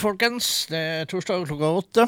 Folkens. 0.00 0.66
Det 0.70 0.78
er 0.78 1.08
torsdag 1.10 1.46
klokka 1.48 1.72
åtte. 1.80 2.06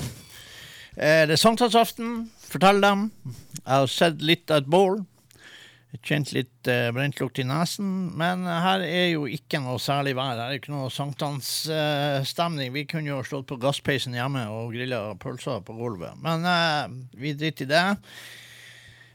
Eh, 0.97 1.25
Det 1.27 1.35
er 1.35 1.41
sankthansaften. 1.41 2.31
Fortell 2.49 2.81
dem. 2.85 3.11
Jeg 3.25 3.73
har 3.73 3.87
sett 3.91 4.23
litt 4.23 4.51
av 4.51 4.63
et 4.63 4.71
bål. 4.71 5.01
Kjent 6.03 6.33
litt 6.35 6.67
eh, 6.69 6.89
brentlukt 6.91 7.39
i 7.39 7.45
nesen. 7.47 7.91
Men 8.19 8.45
her 8.47 8.83
er 8.83 9.09
jo 9.13 9.27
ikke 9.31 9.61
noe 9.63 9.79
særlig 9.83 10.17
vær. 10.19 10.35
Her 10.39 10.51
er 10.53 10.59
ikke 10.59 10.75
noe 10.75 10.91
sankthansstemning. 10.91 12.73
vi 12.75 12.85
kunne 12.91 13.13
jo 13.13 13.21
slått 13.23 13.47
på 13.51 13.61
gasspeisen 13.63 14.15
hjemme 14.15 14.47
og 14.51 14.73
grilla 14.75 15.15
pølser 15.23 15.63
på 15.67 15.77
gulvet. 15.79 16.17
Men 16.23 16.45
eh, 16.45 16.89
vi 17.21 17.35
driter 17.39 17.65
i 17.69 17.73
det. 17.75 17.87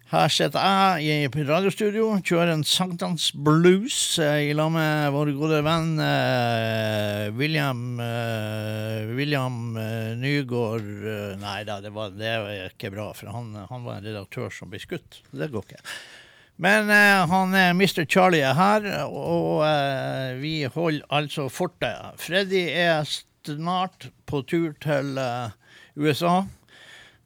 Her 0.09 0.31
sitter 0.34 0.64
jeg 1.06 1.28
i 1.38 1.44
radiostudio, 1.46 2.08
kjører 2.25 2.56
en 2.56 2.64
sankthansblues 2.66 3.97
eh, 4.25 4.47
i 4.47 4.56
lag 4.58 4.72
med 4.74 5.12
vår 5.14 5.30
gode 5.38 5.59
venn 5.68 6.02
eh, 6.02 7.28
William 7.38 7.84
eh, 8.02 9.12
William 9.14 9.78
eh, 9.78 10.16
Nygaard 10.18 10.90
eh, 11.06 11.36
Nei 11.38 11.59
da, 11.69 11.78
det, 11.86 11.94
var, 11.94 12.09
det 12.18 12.34
var 12.42 12.66
ikke 12.72 12.90
bra, 12.96 13.06
for 13.14 13.30
han, 13.36 13.53
han 13.69 13.86
var 13.86 14.00
en 14.00 14.09
redaktør 14.09 14.50
som 14.50 14.74
ble 14.74 14.81
skutt. 14.81 15.22
Det 15.30 15.52
går 15.53 15.68
ikke. 15.69 15.86
Men 16.58 16.90
eh, 16.90 17.30
han 17.30 17.53
er 17.62 17.78
Mr. 17.78 18.08
Charlie 18.09 18.42
er 18.50 18.58
her, 18.58 18.90
og 19.06 19.62
vi 20.42 20.64
holder 20.74 21.06
altså 21.22 21.52
fortet. 21.53 22.18
Freddy 22.18 22.66
er 22.74 23.06
snart 23.06 24.09
på 24.25 24.42
tur 24.50 24.74
til 24.81 25.22
USA. 25.94 26.40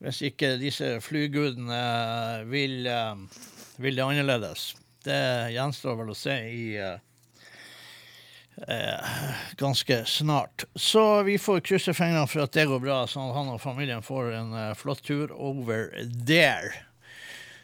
Hvis 0.03 0.19
ikke 0.27 0.57
disse 0.59 0.97
flygudene 1.03 2.43
vil, 2.51 2.85
eh, 2.91 3.41
vil 3.79 3.95
det 3.95 4.03
annerledes. 4.03 4.73
Det 5.03 5.53
gjenstår 5.55 5.95
vel 5.99 6.11
å 6.11 6.17
se 6.17 6.35
i 6.47 6.65
eh, 6.79 6.99
eh, 8.67 9.15
ganske 9.59 10.01
snart. 10.05 10.65
Så 10.75 11.23
vi 11.23 11.37
får 11.39 11.63
krysse 11.67 11.95
fingrene 11.95 12.27
for 12.27 12.43
at 12.45 12.55
det 12.55 12.67
går 12.69 12.83
bra, 12.83 13.01
sånn 13.07 13.29
at 13.31 13.37
han 13.39 13.51
og 13.55 13.61
familien 13.63 14.03
får 14.03 14.31
en 14.41 14.53
eh, 14.59 14.73
flott 14.79 15.03
tur 15.07 15.31
over 15.35 15.89
there. 16.27 16.73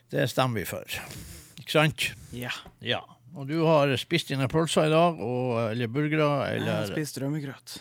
Det 0.09 0.25
stemmer 0.31 0.63
vi 0.63 0.67
for. 0.67 0.99
Ikke 1.59 1.75
sant? 1.75 2.09
Ja. 2.35 2.53
Ja. 2.83 3.03
Og 3.37 3.45
du 3.51 3.59
har 3.61 3.91
spist 4.01 4.31
dine 4.31 4.47
pølser 4.49 4.87
i 4.87 4.93
dag, 4.93 5.19
og, 5.21 5.59
eller 5.69 5.91
burgere, 5.91 6.29
Jeg 6.55 6.65
har 6.65 6.87
spist 6.89 7.19
rømmegrøt. 7.21 7.77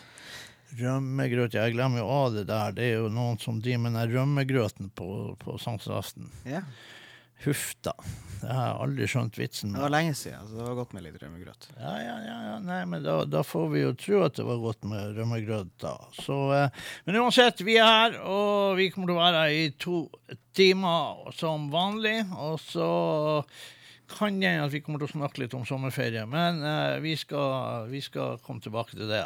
Rømmegrøt. 0.77 1.57
Jeg 1.57 1.73
glemmer 1.75 2.03
jo 2.03 2.07
av 2.13 2.37
det 2.37 2.45
der. 2.49 2.73
Det 2.77 2.87
er 2.87 2.97
jo 3.01 3.11
noen 3.13 3.39
som 3.41 3.59
driver 3.63 3.85
med 3.87 3.97
den 3.97 4.15
rømmegrøten 4.15 4.93
på, 4.95 5.09
på 5.41 5.57
sankthansaften. 5.61 6.29
Ja. 6.47 6.63
Huff 7.45 7.71
da. 7.85 7.93
Det 8.39 8.47
har 8.51 8.65
jeg 8.69 8.75
aldri 8.83 9.07
skjønt 9.11 9.37
vitsen 9.39 9.73
Det 9.75 9.81
var 9.83 9.91
lenge 9.91 10.13
siden, 10.15 10.43
så 10.47 10.57
det 10.57 10.65
var 10.65 10.75
godt 10.77 10.93
med 10.95 11.05
litt 11.05 11.17
rømmegrøt. 11.21 11.69
Ja, 11.75 11.93
ja, 12.03 12.17
ja, 12.23 12.37
ja. 12.49 12.53
Nei, 12.63 12.79
men 12.91 13.03
da, 13.03 13.15
da 13.27 13.43
får 13.47 13.65
vi 13.73 13.81
jo 13.83 13.95
tro 13.99 14.21
at 14.27 14.37
det 14.39 14.45
var 14.47 14.61
godt 14.63 14.87
med 14.91 15.17
rømmegrøt, 15.17 15.73
da. 15.83 15.95
Så, 16.19 16.37
eh, 16.55 16.85
men 17.07 17.19
uansett, 17.19 17.63
vi 17.67 17.75
er 17.79 17.87
her, 17.87 18.19
og 18.23 18.79
vi 18.79 18.89
kommer 18.93 19.11
til 19.11 19.17
å 19.17 19.23
være 19.23 19.43
her 19.43 19.57
i 19.57 19.65
to 19.79 20.05
timer 20.55 21.33
som 21.35 21.67
vanlig. 21.71 22.21
Og 22.39 22.59
så 22.63 22.89
kan 24.09 24.39
hende 24.39 24.65
at 24.65 24.73
vi 24.73 24.81
kommer 24.83 25.03
til 25.03 25.11
å 25.11 25.17
snakke 25.17 25.43
litt 25.43 25.55
om 25.55 25.67
sommerferie, 25.67 26.23
men 26.27 26.63
eh, 26.63 26.95
vi, 27.03 27.15
skal, 27.19 27.87
vi 27.91 28.03
skal 28.03 28.39
komme 28.43 28.63
tilbake 28.63 28.95
til 28.95 29.07
det. 29.11 29.25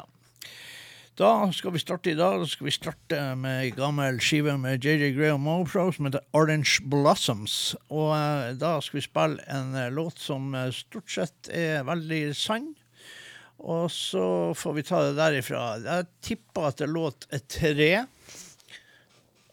Da 1.14 1.52
skal 1.54 1.76
vi 1.76 1.80
starte 1.80 2.10
i 2.10 2.16
dag. 2.18 2.40
Da 2.42 2.48
skal 2.50 2.66
vi 2.66 2.72
starte 2.74 3.18
med 3.38 3.60
ei 3.68 3.74
gammel 3.78 4.16
skive 4.18 4.56
med 4.58 4.82
JJ 4.82 5.12
og 5.28 5.44
Mopro 5.46 5.92
som 5.94 6.08
heter 6.08 6.24
Orange 6.34 6.82
Blossoms. 6.90 7.76
Og 7.94 8.16
eh, 8.18 8.56
da 8.58 8.80
skal 8.82 8.98
vi 8.98 9.04
spille 9.06 9.46
en 9.46 9.78
eh, 9.78 9.92
låt 9.94 10.18
som 10.18 10.50
eh, 10.58 10.72
stort 10.74 11.14
sett 11.14 11.52
er 11.54 11.86
veldig 11.86 12.24
sann. 12.34 12.72
Og 13.62 13.94
så 13.94 14.26
får 14.58 14.78
vi 14.80 14.88
ta 14.90 15.06
det 15.06 15.14
derifra. 15.22 15.62
Jeg 15.86 16.10
tipper 16.26 16.72
at 16.72 16.82
det 16.82 16.90
låt 16.90 17.30
er 17.30 17.46
tre. 17.46 17.94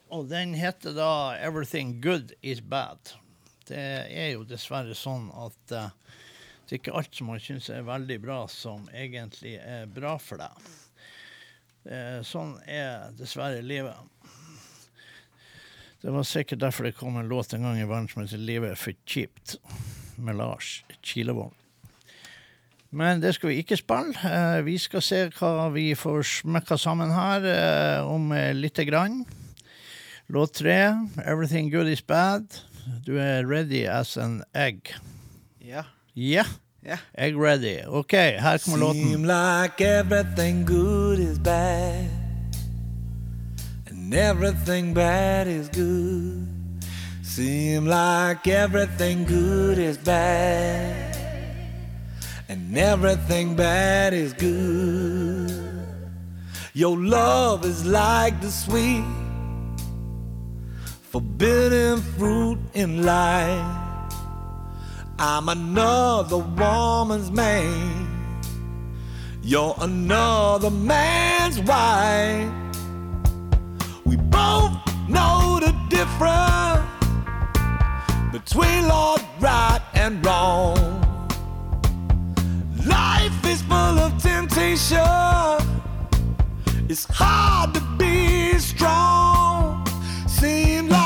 Og 0.09 0.33
den 0.33 0.57
heter 0.57 0.97
da 0.97 1.37
'Everything 1.37 1.99
Good 2.01 2.33
Is 2.41 2.65
Bad'. 2.65 3.19
Det 3.69 4.09
er 4.09 4.33
jo 4.33 4.47
dessverre 4.49 4.97
sånn 4.97 5.29
at 5.29 5.77
eh, 5.77 5.93
det 6.65 6.73
er 6.73 6.81
ikke 6.81 6.97
alt 6.97 7.13
som 7.13 7.29
man 7.29 7.39
syns 7.43 7.69
er 7.69 7.85
veldig 7.85 8.23
bra, 8.25 8.47
som 8.49 8.89
egentlig 8.89 9.59
er 9.61 9.85
bra 9.85 10.17
for 10.17 10.41
deg. 10.41 10.71
Eh, 11.85 12.19
sånn 12.21 12.53
er 12.69 13.09
dessverre 13.17 13.61
livet. 13.65 13.97
Det 16.01 16.13
var 16.13 16.25
sikkert 16.25 16.61
derfor 16.61 16.85
det 16.85 16.97
kom 16.97 17.17
en 17.17 17.29
låt 17.29 17.53
en 17.53 17.65
gang 17.65 17.79
i 17.79 17.87
verden 17.89 18.09
som 18.09 18.21
heter 18.21 18.37
'Livet 18.37 18.71
er 18.71 18.75
for 18.75 18.93
kjipt', 19.05 19.57
med 20.17 20.35
Lars 20.35 20.83
Kilevold. 21.01 21.53
Men 22.91 23.21
det 23.21 23.35
skal 23.35 23.49
vi 23.49 23.63
ikke 23.63 23.77
spille. 23.77 24.13
Eh, 24.25 24.61
vi 24.61 24.77
skal 24.77 25.01
se 25.01 25.29
hva 25.29 25.69
vi 25.73 25.93
får 25.95 26.23
smekka 26.41 26.77
sammen 26.77 27.09
her 27.09 27.45
eh, 27.45 28.05
om 28.05 28.33
lite 28.53 28.85
grann. 28.85 29.25
Låt 30.27 30.53
tre, 30.53 31.07
'Everything 31.25 31.71
Good 31.71 31.87
Is 31.87 32.01
Bad'. 32.01 32.61
Du 33.05 33.17
er 33.17 33.45
ready 33.45 33.85
as 33.85 34.17
an 34.17 34.43
egg. 34.53 34.93
Ja. 35.61 35.83
Ja, 36.15 36.43
Ja. 36.83 36.97
egg 37.13 37.35
ready. 37.35 37.83
OK, 37.87 38.37
her 38.39 38.57
kommer 38.57 38.77
låten. 38.77 39.03
Seem 39.03 39.23
like 39.23 39.81
everything 39.81 40.65
good 40.65 41.19
is 41.19 41.37
bad, 41.37 42.09
and 43.89 44.13
everything 44.13 44.93
bad 44.93 45.47
is 45.47 45.69
good. 45.69 46.47
Seem 47.23 47.85
like 47.85 48.47
everything 48.47 49.25
good 49.27 49.77
is 49.77 49.97
bad, 49.97 51.15
and 52.49 52.77
everything 52.77 53.55
bad 53.55 54.13
is 54.13 54.33
good. 54.33 55.51
Your 56.73 56.97
love 56.97 57.63
is 57.63 57.85
like 57.85 58.41
the 58.41 58.49
sweet, 58.49 59.05
forbidden 61.11 62.01
fruit 62.17 62.59
in 62.73 63.03
life. 63.03 63.80
I'm 65.23 65.49
another 65.49 66.39
woman's 66.39 67.29
man. 67.29 68.07
You're 69.43 69.75
another 69.79 70.71
man's 70.71 71.59
wife. 71.59 72.51
We 74.03 74.15
both 74.15 74.71
know 75.07 75.59
the 75.61 75.75
difference 75.89 76.81
between 78.31 78.87
Lord 78.87 79.21
right 79.39 79.81
and 79.93 80.25
wrong. 80.25 80.75
Life 82.87 83.45
is 83.45 83.61
full 83.61 83.99
of 83.99 84.19
temptation. 84.19 84.97
It's 86.89 87.05
hard 87.07 87.75
to 87.75 87.81
be 87.99 88.57
strong. 88.57 89.85
Seems 90.25 90.89
like 90.89 91.00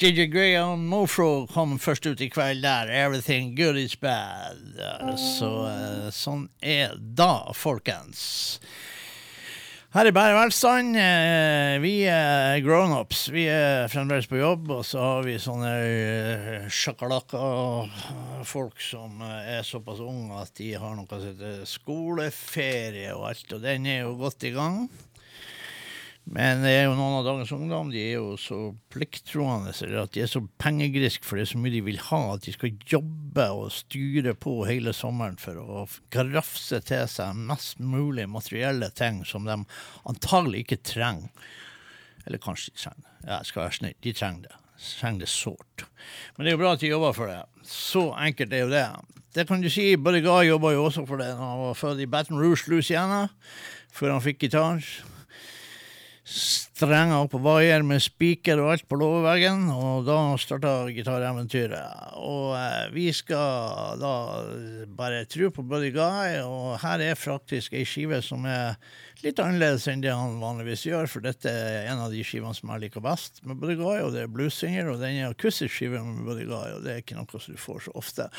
Grey 0.00 0.54
og 0.56 0.78
Mofro 0.80 1.44
kom 1.52 1.74
først 1.78 2.06
ut 2.08 2.20
i 2.24 2.30
kveld 2.32 2.62
der. 2.64 2.88
Everything 2.88 3.52
good 3.56 3.76
is 3.76 3.92
bad. 4.00 4.56
Så 5.20 5.66
eh, 5.68 6.08
sånn 6.14 6.46
er 6.64 6.94
da, 6.96 7.52
folkens. 7.52 8.60
Her 9.92 10.06
er 10.08 10.12
bare 10.16 10.38
velstand. 10.38 10.96
Eh, 10.96 11.76
Vi 11.82 12.04
er 12.08 12.62
grown-ups. 12.64 13.26
Vi 13.34 13.44
er 13.52 13.88
fremdeles 13.92 14.26
på 14.30 14.38
jobb, 14.40 14.70
og 14.72 14.84
så 14.88 14.98
har 15.04 15.22
vi 15.26 15.36
sånne 15.42 15.72
eh, 15.84 16.64
sjakalaka-folk 16.72 18.80
som 18.80 19.20
er 19.26 19.60
såpass 19.68 20.00
unge 20.00 20.32
at 20.40 20.54
de 20.62 20.72
har 20.80 20.96
noe 20.96 21.04
som 21.10 21.26
heter 21.28 21.60
skoleferie 21.68 23.12
og 23.18 23.28
alt, 23.34 23.52
og 23.52 23.60
den 23.68 23.84
er 23.90 24.00
jo 24.06 24.16
godt 24.22 24.44
i 24.48 24.54
gang. 24.56 24.86
Men 26.30 26.62
det 26.62 26.70
er 26.70 26.84
jo 26.86 26.94
noen 26.94 27.16
av 27.18 27.24
dagens 27.26 27.50
ungdom 27.56 27.88
de 27.90 27.98
er 27.98 28.12
jo 28.20 28.36
så 28.38 28.58
plikttroende 28.94 29.72
eller 29.82 30.04
at 30.04 30.12
de 30.14 30.22
er 30.22 30.30
så 30.30 30.44
pengegriske 30.62 31.26
for 31.26 31.40
det 31.40 31.42
er 31.42 31.50
så 31.50 31.58
mye 31.58 31.74
de 31.74 31.80
vil 31.88 31.98
ha, 32.06 32.20
at 32.36 32.46
de 32.46 32.54
skal 32.54 32.76
jobbe 32.86 33.46
og 33.50 33.72
styre 33.74 34.36
på 34.38 34.54
hele 34.68 34.94
sommeren 34.94 35.40
for 35.42 35.58
å 35.58 35.88
grafse 36.14 36.78
til 36.86 37.10
seg 37.10 37.42
mest 37.50 37.82
mulig 37.82 38.28
materielle 38.30 38.92
ting 38.94 39.24
som 39.26 39.50
de 39.50 39.58
antagelig 40.06 40.62
ikke 40.68 40.80
trenger. 40.92 41.50
Eller 42.28 42.42
kanskje 42.42 42.76
de 42.76 42.84
trenger 42.84 43.02
det. 43.02 43.14
Ja, 43.26 43.42
skal 43.42 43.64
være 43.64 43.78
snill. 43.80 44.00
De 44.06 44.14
trenger 44.14 44.46
det. 44.46 44.56
De 44.78 44.96
trenger 45.00 45.26
det 45.26 45.34
sårt. 45.34 45.86
Men 46.36 46.46
det 46.46 46.52
er 46.52 46.58
jo 46.60 46.62
bra 46.62 46.74
at 46.76 46.84
de 46.84 46.94
jobber 46.94 47.16
for 47.16 47.32
det. 47.32 47.40
Så 47.66 48.06
enkelt 48.14 48.54
er 48.54 48.68
jo 48.68 48.70
det. 48.70 48.86
Det 49.34 49.50
kan 49.50 49.62
du 49.62 49.70
si. 49.72 49.96
Buddy 49.98 50.22
Guy 50.22 50.46
jobba 50.46 50.76
jo 50.76 50.86
også 50.86 51.08
for 51.10 51.18
det 51.18 51.32
da 51.34 51.42
han 51.42 51.64
var 51.66 51.78
født 51.78 52.04
i 52.06 52.10
Baton 52.10 52.38
Rouge, 52.38 52.70
Louisiana, 52.70 53.24
før 53.90 54.14
han 54.14 54.22
fikk 54.22 54.46
gitar 54.46 54.84
strenger 56.30 57.24
opp 57.24 57.32
på 57.34 57.40
vaier 57.42 57.82
med 57.86 58.02
spiker 58.02 58.60
og 58.62 58.72
alt 58.74 58.86
på 58.88 58.98
låveveggen, 59.00 59.66
og 59.74 60.06
da 60.06 60.18
starta 60.40 60.72
gitareventyret. 60.94 62.14
Og 62.22 62.54
eh, 62.56 62.86
vi 62.94 63.08
skal 63.16 63.98
da 64.00 64.14
bare 64.96 65.24
tro 65.30 65.50
på 65.54 65.64
Buddy 65.66 65.90
Guy, 65.96 66.38
og 66.44 66.78
her 66.84 67.02
er 67.10 67.18
faktisk 67.18 67.74
ei 67.74 67.84
skive 67.88 68.22
som 68.24 68.46
er 68.48 68.78
litt 69.24 69.40
annerledes 69.42 69.84
enn 69.90 70.00
det 70.00 70.14
han 70.16 70.38
vanligvis 70.40 70.86
gjør, 70.86 71.10
for 71.10 71.24
dette 71.24 71.50
er 71.50 71.90
en 71.90 72.06
av 72.06 72.14
de 72.14 72.22
skivene 72.24 72.56
som 72.56 72.72
jeg 72.72 72.86
liker 72.86 73.04
best 73.04 73.42
med 73.44 73.58
Buddy 73.60 73.76
Guy, 73.80 73.98
og 74.04 74.14
det 74.14 74.24
er 74.24 74.32
bluesinger, 74.32 74.92
og 74.92 75.02
den 75.02 75.18
er 75.18 75.34
akustisk 75.34 75.74
skive 75.76 76.00
med 76.06 76.24
Buddy 76.28 76.46
Guy, 76.48 76.76
og 76.76 76.84
det 76.86 76.94
er 76.94 77.04
ikke 77.04 77.18
noe 77.18 77.42
som 77.42 77.56
du 77.56 77.60
får 77.60 77.88
så 77.88 77.96
ofte. 77.98 78.30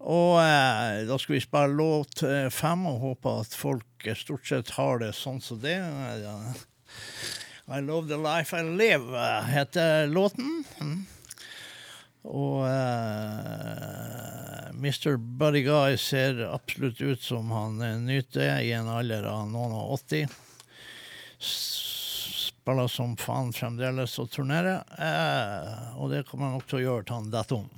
Og 0.00 0.38
eh, 0.40 1.02
da 1.10 1.18
skal 1.20 1.36
vi 1.36 1.44
spille 1.44 1.76
låt 1.76 2.24
eh, 2.26 2.48
fem, 2.54 2.86
og 2.88 3.02
håpe 3.04 3.38
at 3.42 3.56
folk 3.56 4.12
stort 4.18 4.48
sett 4.48 4.76
har 4.78 5.02
det 5.02 5.12
sånn 5.18 5.42
som 5.42 5.60
det. 5.62 5.78
Eh, 5.82 6.62
I 7.72 7.80
Love 7.80 8.08
The 8.08 8.16
Life 8.16 8.56
I 8.56 8.62
Live 8.62 9.16
eh, 9.16 9.44
heter 9.54 10.06
låten. 10.06 10.64
Mm. 10.80 11.06
Og 12.22 12.62
uh, 12.62 12.70
Mr. 14.78 15.16
Buddy 15.16 15.62
Guy 15.62 15.96
ser 15.98 16.54
absolutt 16.54 17.00
ut 17.00 17.22
som 17.22 17.50
han 17.50 17.80
eh, 17.82 17.98
nyter 17.98 18.60
i 18.62 18.72
en 18.72 18.88
alder 18.88 19.26
av 19.30 19.50
noen 19.50 19.72
og 19.74 19.92
80. 19.98 20.26
Spiller 21.42 22.86
som 22.90 23.16
faen 23.18 23.52
fremdeles 23.54 24.18
og 24.22 24.30
turnerer, 24.30 24.82
Uh, 25.02 25.98
og 25.98 26.10
det 26.12 26.24
kommer 26.28 26.46
han 26.46 26.54
nok 26.58 26.68
til 26.70 26.78
å 26.78 26.82
gjøre 26.84 27.04
til 27.08 27.16
han 27.18 27.32
detter 27.32 27.56
om. 27.58 27.70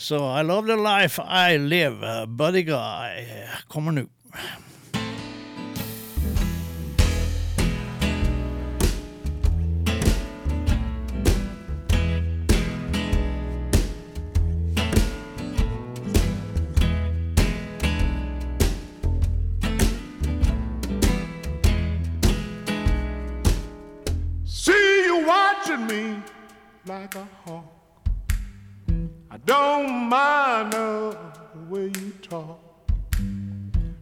Så 0.00 0.16
I 0.16 0.42
Love 0.44 0.66
The 0.68 0.76
Life 0.80 1.22
I 1.22 1.58
Live, 1.58 2.04
eh, 2.08 2.26
Buddy 2.26 2.62
Guy, 2.62 3.24
kommer 3.68 3.92
nå. 3.92 4.06
Like 26.90 27.14
a 27.14 27.28
hawk. 27.44 27.64
I 29.30 29.36
don't 29.46 30.08
mind 30.08 30.72
the 30.72 31.16
way 31.68 31.84
you 31.84 32.12
talk. 32.20 32.58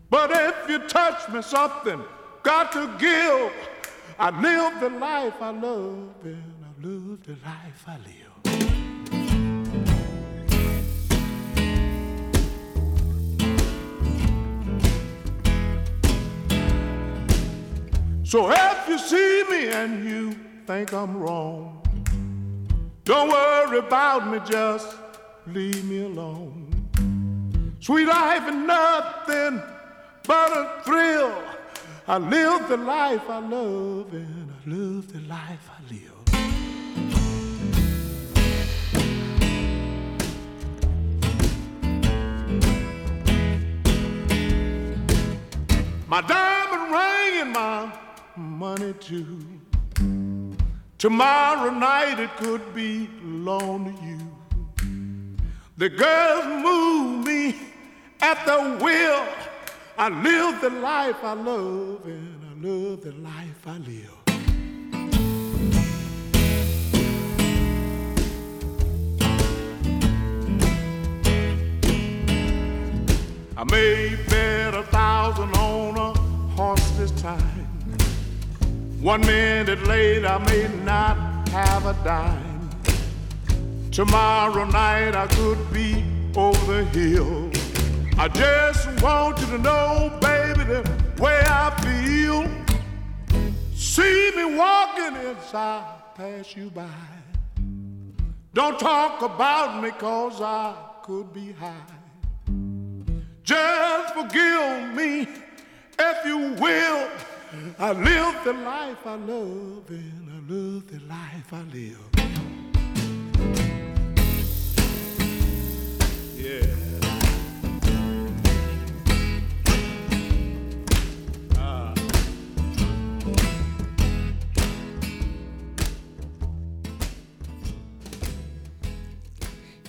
But 0.08 0.30
if 0.30 0.70
you 0.70 0.78
touch 0.88 1.28
me, 1.28 1.42
something 1.42 2.02
got 2.42 2.72
to 2.72 2.90
give. 2.98 3.52
I 4.18 4.30
live 4.40 4.80
the 4.80 4.88
life 4.98 5.34
I 5.38 5.50
love, 5.50 6.14
and 6.24 6.54
I 6.64 6.70
live 6.86 7.22
the 7.24 7.36
life 7.44 7.84
I 7.86 7.98
live. 8.08 8.28
So 18.24 18.50
if 18.50 18.88
you 18.88 18.98
see 18.98 19.44
me 19.50 19.68
and 19.68 20.08
you 20.08 20.32
think 20.66 20.94
I'm 20.94 21.18
wrong, 21.18 21.77
don't 23.08 23.30
worry 23.30 23.78
about 23.78 24.28
me, 24.28 24.38
just 24.44 24.94
leave 25.46 25.82
me 25.86 26.04
alone. 26.04 26.68
Sweet 27.80 28.04
life 28.04 28.46
is 28.46 28.54
nothing 28.54 29.62
but 30.26 30.52
a 30.52 30.82
thrill. 30.84 31.32
I 32.06 32.18
live 32.18 32.68
the 32.68 32.76
life 32.76 33.30
I 33.30 33.38
love 33.38 34.12
and 34.12 34.50
I 34.52 34.68
live 34.68 35.10
the 35.10 35.20
life 35.20 35.70
I 35.70 35.80
live. 35.90 36.18
My 46.06 46.20
diamond 46.20 46.92
ring 46.92 47.40
and 47.40 47.52
my 47.52 47.90
money 48.36 48.92
too. 49.00 49.47
Tomorrow 50.98 51.70
night 51.70 52.18
it 52.18 52.36
could 52.38 52.74
be 52.74 53.06
to 53.06 53.94
you. 54.02 54.18
The 55.76 55.88
girls 55.88 56.44
move 56.64 57.24
me 57.24 57.54
at 58.20 58.44
the 58.44 58.84
will. 58.84 59.24
I 59.96 60.08
live 60.08 60.60
the 60.60 60.70
life 60.70 61.22
I 61.22 61.34
love 61.34 62.04
and 62.04 62.44
I 62.44 62.66
love 62.66 63.02
the 63.02 63.12
life 63.12 63.64
I 63.64 63.78
live. 63.78 64.14
I 73.56 73.64
may 73.70 74.16
bet 74.28 74.74
a 74.74 74.82
thousand 74.82 75.54
on 75.54 75.96
a 75.96 76.18
horse 76.56 76.90
this 76.98 77.12
time. 77.22 77.57
One 79.00 79.20
minute 79.20 79.84
later, 79.84 80.26
I 80.26 80.38
may 80.38 80.66
not 80.82 81.48
have 81.50 81.86
a 81.86 81.92
dime. 82.02 82.68
Tomorrow 83.92 84.64
night, 84.64 85.14
I 85.14 85.28
could 85.28 85.72
be 85.72 86.04
over 86.34 86.82
the 86.82 86.84
hill. 86.84 87.48
I 88.18 88.26
just 88.26 89.00
want 89.00 89.38
you 89.38 89.46
to 89.46 89.58
know, 89.58 90.18
baby, 90.20 90.64
the 90.64 90.82
way 91.20 91.40
I 91.46 91.70
feel. 91.80 92.42
See 93.72 94.32
me 94.34 94.56
walking 94.56 95.16
as 95.16 95.54
I 95.54 95.84
pass 96.16 96.56
you 96.56 96.68
by. 96.70 96.88
Don't 98.52 98.80
talk 98.80 99.22
about 99.22 99.80
me, 99.80 99.92
cause 99.92 100.40
I 100.42 100.74
could 101.04 101.32
be 101.32 101.52
high. 101.52 101.72
Just 103.44 104.14
forgive 104.14 104.92
me 104.92 105.28
if 106.00 106.26
you 106.26 106.60
will. 106.60 107.08
I 107.50 107.92
live 107.92 108.44
the 108.44 108.52
life 108.52 109.06
I 109.06 109.14
love 109.14 109.88
and 109.88 110.28
I 110.30 110.52
love 110.52 110.86
the 110.86 111.00
life 111.08 111.50
I 111.50 111.62
live. 111.72 111.98
Yeah. 116.36 116.77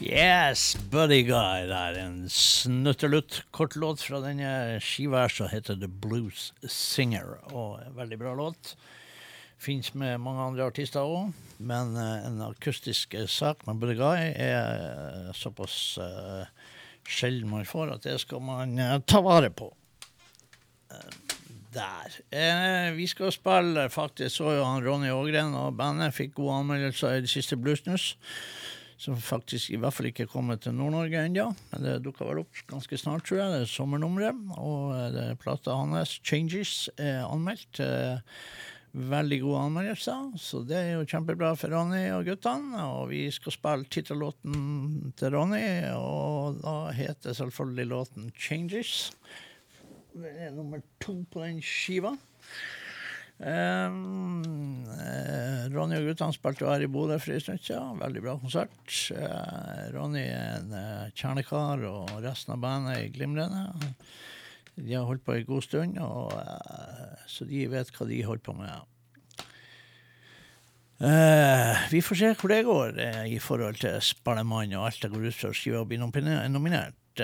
Yes, 0.09 0.73
Buddy 0.89 1.21
Guy 1.23 1.67
der. 1.69 1.93
En 2.01 2.29
snuttelutt 2.33 3.43
kortlåt 3.53 4.01
fra 4.01 4.17
denne 4.23 4.79
skiva 4.81 5.27
som 5.29 5.51
heter 5.51 5.77
The 5.77 5.89
Blues 6.01 6.47
Singer. 6.65 7.35
Og 7.53 7.77
en 7.83 7.93
veldig 7.93 8.17
bra 8.17 8.33
låt. 8.33 8.71
Fins 9.61 9.91
med 9.93 10.17
mange 10.23 10.47
andre 10.47 10.65
artister 10.71 11.05
òg, 11.05 11.35
men 11.61 11.93
eh, 11.99 12.25
en 12.25 12.41
akustisk 12.47 13.13
eh, 13.13 13.27
sak 13.29 13.61
med 13.67 13.83
Buddy 13.83 13.99
Guy 13.99 14.31
er 14.31 14.81
eh, 14.87 15.29
såpass 15.37 15.75
uh, 16.01 16.47
sjelden 17.05 17.51
man 17.51 17.67
får 17.67 17.91
at 17.99 18.07
det 18.07 18.15
skal 18.23 18.41
man 18.41 18.79
uh, 18.79 18.97
ta 19.05 19.21
vare 19.21 19.51
på. 19.53 19.69
Uh, 20.89 21.35
der. 21.75 22.17
Eh, 22.33 22.95
vi 22.97 23.05
skal 23.07 23.35
spille 23.35 23.89
faktisk 23.93 24.39
så 24.39 24.55
jo 24.57 24.65
han 24.65 24.81
Ronny 24.81 25.11
Ågren 25.13 25.53
og 25.53 25.77
bandet 25.77 26.15
fikk 26.17 26.39
gode 26.39 26.63
anmeldelser 26.63 27.19
i 27.19 27.25
det 27.27 27.29
siste 27.29 27.59
Bluesnews 27.59 28.15
som 28.99 29.15
faktisk 29.23 29.71
i 29.71 29.79
hvert 29.79 29.95
fall 29.95 30.09
ikke 30.09 30.25
er 30.27 30.31
kommet 30.31 30.65
til 30.65 30.75
Nord-Norge 30.75 31.25
ennå. 31.29 31.45
Men 31.71 31.85
det 31.85 31.99
dukka 32.05 32.27
vel 32.27 32.43
opp 32.43 32.63
ganske 32.69 32.99
snart, 32.99 33.23
tror 33.27 33.39
jeg. 33.41 33.53
Det 33.53 33.61
er 33.63 33.71
sommernummeret. 33.71 34.41
Og 34.59 34.91
eh, 34.95 35.07
det 35.15 35.27
plata 35.43 35.77
hans, 35.79 36.19
'Changes', 36.19 36.89
er 36.97 37.23
anmeldt. 37.27 37.79
Eh, 37.79 38.19
Veldig 38.89 39.37
gode 39.43 39.59
anmeldelser, 39.67 40.31
så 40.41 40.63
det 40.65 40.77
er 40.79 40.95
jo 40.95 41.05
kjempebra 41.05 41.51
for 41.53 41.69
Ronny 41.69 42.07
og 42.09 42.23
guttene. 42.25 42.79
Og 42.97 43.11
vi 43.11 43.27
skal 43.29 43.53
spille 43.53 43.85
tittellåten 43.85 45.11
til 45.19 45.35
Ronny, 45.35 45.61
og 45.93 46.57
da 46.63 46.89
heter 46.97 47.37
selvfølgelig 47.37 47.85
låten 47.85 48.31
'Changes'. 48.33 49.13
Det 50.17 50.33
er 50.41 50.49
nummer 50.51 50.81
to 50.99 51.23
på 51.31 51.45
den 51.45 51.61
skiva. 51.61 52.17
Um, 53.39 54.84
Ronny 55.72 55.96
og 56.00 56.10
guttene 56.10 56.36
spilte 56.36 56.65
jo 56.65 56.72
her 56.74 56.84
i 56.84 56.89
Bodø 56.91 57.15
for 57.22 57.31
en 57.36 57.43
stund 57.43 57.62
siden. 57.63 58.00
Veldig 58.01 58.24
bra 58.25 58.34
konsert. 58.41 58.96
Eh, 59.15 59.84
Ronny 59.96 60.25
er 60.25 60.58
en 60.58 60.74
eh, 60.75 61.12
kjernekar, 61.15 61.84
og 61.88 62.12
resten 62.25 62.55
av 62.55 62.60
bandet 62.63 62.98
er 62.98 63.13
glimrende. 63.15 63.93
De 64.79 64.96
har 64.96 65.08
holdt 65.08 65.24
på 65.27 65.36
en 65.38 65.48
god 65.48 65.63
stund, 65.65 66.00
og, 66.03 66.34
eh, 66.36 67.24
så 67.31 67.48
de 67.48 67.63
vet 67.72 67.93
hva 67.96 68.08
de 68.10 68.19
holder 68.27 68.46
på 68.50 68.58
med. 68.60 68.96
Vi 71.93 72.01
får 72.03 72.17
se 72.19 72.29
hvor 72.36 72.51
det 72.51 72.63
går 72.67 72.98
i 73.31 73.38
forhold 73.39 73.77
til 73.79 74.01
Spellemann 74.03 74.74
og 74.75 74.89
alt 74.89 75.00
det 75.05 75.13
går 75.13 75.29
ut 75.29 75.38
for 75.38 75.53
å 75.53 75.55
skrive 75.55 75.79
og 75.79 75.88
bli 75.88 76.00
nomine- 76.01 76.41
nominert 76.51 77.24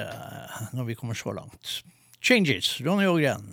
når 0.71 0.87
vi 0.87 0.95
kommer 0.95 1.17
så 1.19 1.33
langt. 1.35 1.81
Changes, 2.23 2.77
Ronny 2.87 3.03
Ågren. 3.11 3.43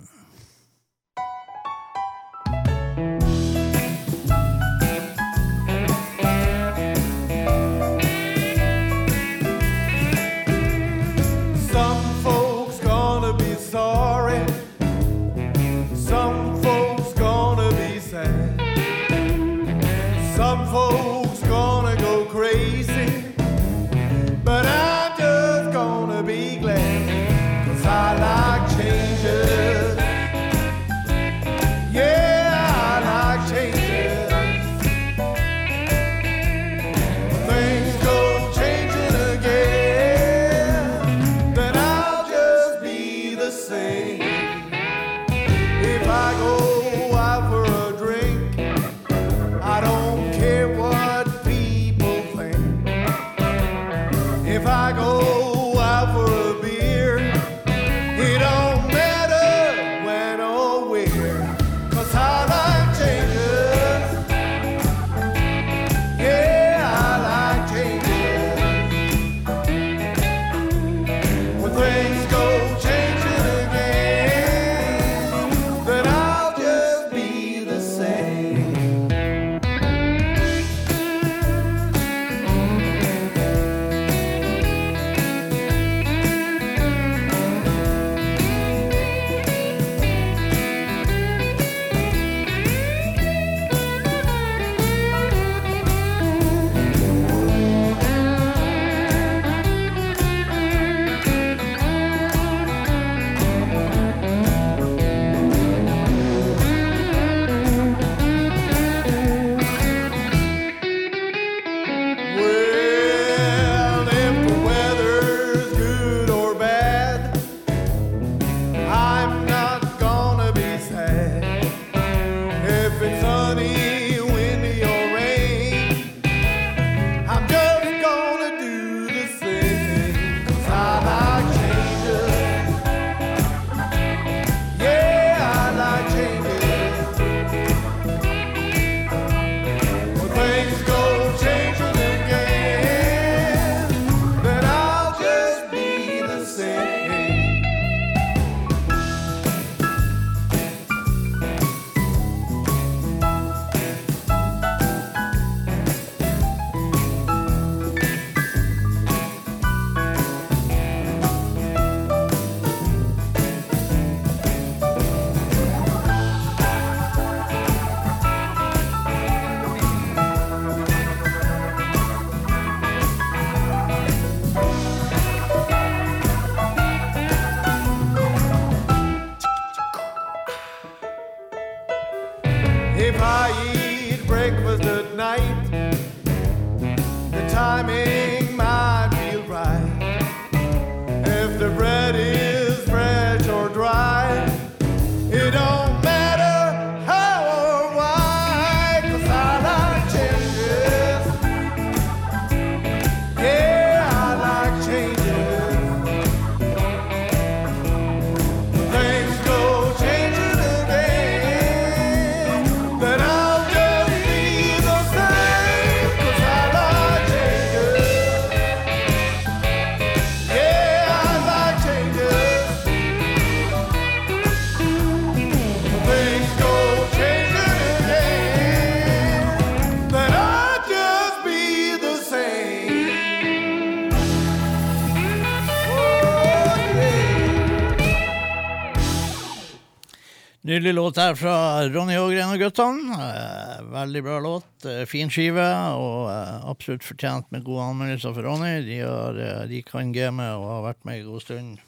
Nydelig 240.73 240.93
låt 240.93 241.17
her 241.17 241.35
fra 241.35 241.85
Ronny 241.85 242.15
Ågren 242.17 242.49
og 242.49 242.57
guttene. 242.57 243.13
Eh, 243.13 243.81
veldig 243.93 244.21
bra 244.25 244.39
låt. 244.41 244.85
Eh, 244.89 245.03
fin 245.05 245.29
skive, 245.29 245.65
og 245.93 246.31
eh, 246.31 246.63
absolutt 246.71 247.03
fortjent 247.05 247.51
med 247.53 247.61
gode 247.67 247.83
anmeldelser 247.91 248.31
for 248.33 248.47
Ronny. 248.47 248.71
De, 248.87 248.95
har, 249.05 249.37
de 249.69 249.81
kan 249.85 250.09
gamet 250.15 250.55
og 250.57 250.63
har 250.71 250.79
vært 250.87 251.03
med 251.05 251.19
en 251.19 251.27
god 251.27 251.43
stund. 251.43 251.83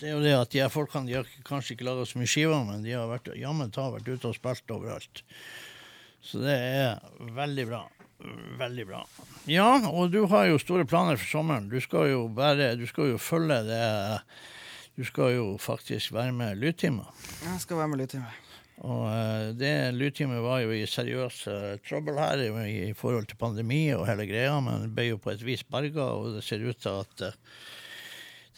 Det 0.00 0.08
er 0.08 0.14
jo 0.14 0.22
det 0.24 0.32
at 0.38 0.54
de 0.54 0.62
her 0.62 0.72
folkene 0.72 1.04
de 1.10 1.18
har 1.18 1.28
kanskje 1.44 1.76
ikke 1.76 1.88
laga 1.90 2.06
så 2.08 2.22
mye 2.22 2.32
skiver, 2.32 2.62
men 2.70 2.86
de 2.86 2.94
har 2.96 3.10
vært, 3.10 3.28
jammen 3.36 3.74
ta 3.74 3.90
vært 3.92 4.08
ute 4.08 4.30
og 4.30 4.38
spilt 4.38 4.72
overalt. 4.72 5.20
Så 6.24 6.40
det 6.40 6.54
er 6.56 7.28
veldig 7.36 7.66
bra. 7.74 7.82
Veldig 8.62 8.86
bra. 8.88 9.02
Ja, 9.52 9.68
og 9.90 10.16
du 10.16 10.22
har 10.32 10.48
jo 10.48 10.56
store 10.64 10.88
planer 10.88 11.20
for 11.20 11.28
sommeren. 11.28 11.68
Du 11.68 11.76
skal 11.84 12.08
jo 12.14 12.24
bare 12.32 12.72
Du 12.80 12.86
skal 12.88 13.12
jo 13.12 13.20
følge 13.20 13.60
det 13.68 13.84
Du 15.00 15.06
skal 15.08 15.30
jo 15.32 15.44
faktisk 15.56 16.12
være 16.12 16.32
med 16.36 16.58
Lydtime. 16.60 17.06
Jeg 17.40 17.60
skal 17.62 17.78
være 17.78 17.88
med 17.88 18.02
lydtime. 18.02 18.26
Og 18.84 19.06
eh, 19.08 19.46
det 19.56 19.70
Lydtime 19.96 20.42
var 20.44 20.58
jo 20.60 20.74
i 20.76 20.82
seriøs 20.84 21.38
uh, 21.48 21.78
trøbbel 21.88 22.18
her 22.20 22.42
i, 22.44 22.74
i 22.90 22.92
forhold 22.92 23.24
til 23.30 23.38
pandemi 23.40 23.78
og 23.96 24.04
hele 24.10 24.26
greia, 24.28 24.58
men 24.60 24.90
ble 24.92 25.06
jo 25.06 25.20
på 25.24 25.32
et 25.32 25.44
vis 25.44 25.62
berga, 25.64 26.04
og 26.18 26.34
det 26.34 26.42
ser 26.44 26.66
ut 26.66 26.76
til 26.84 26.98
at 27.00 27.24
uh, 27.30 27.62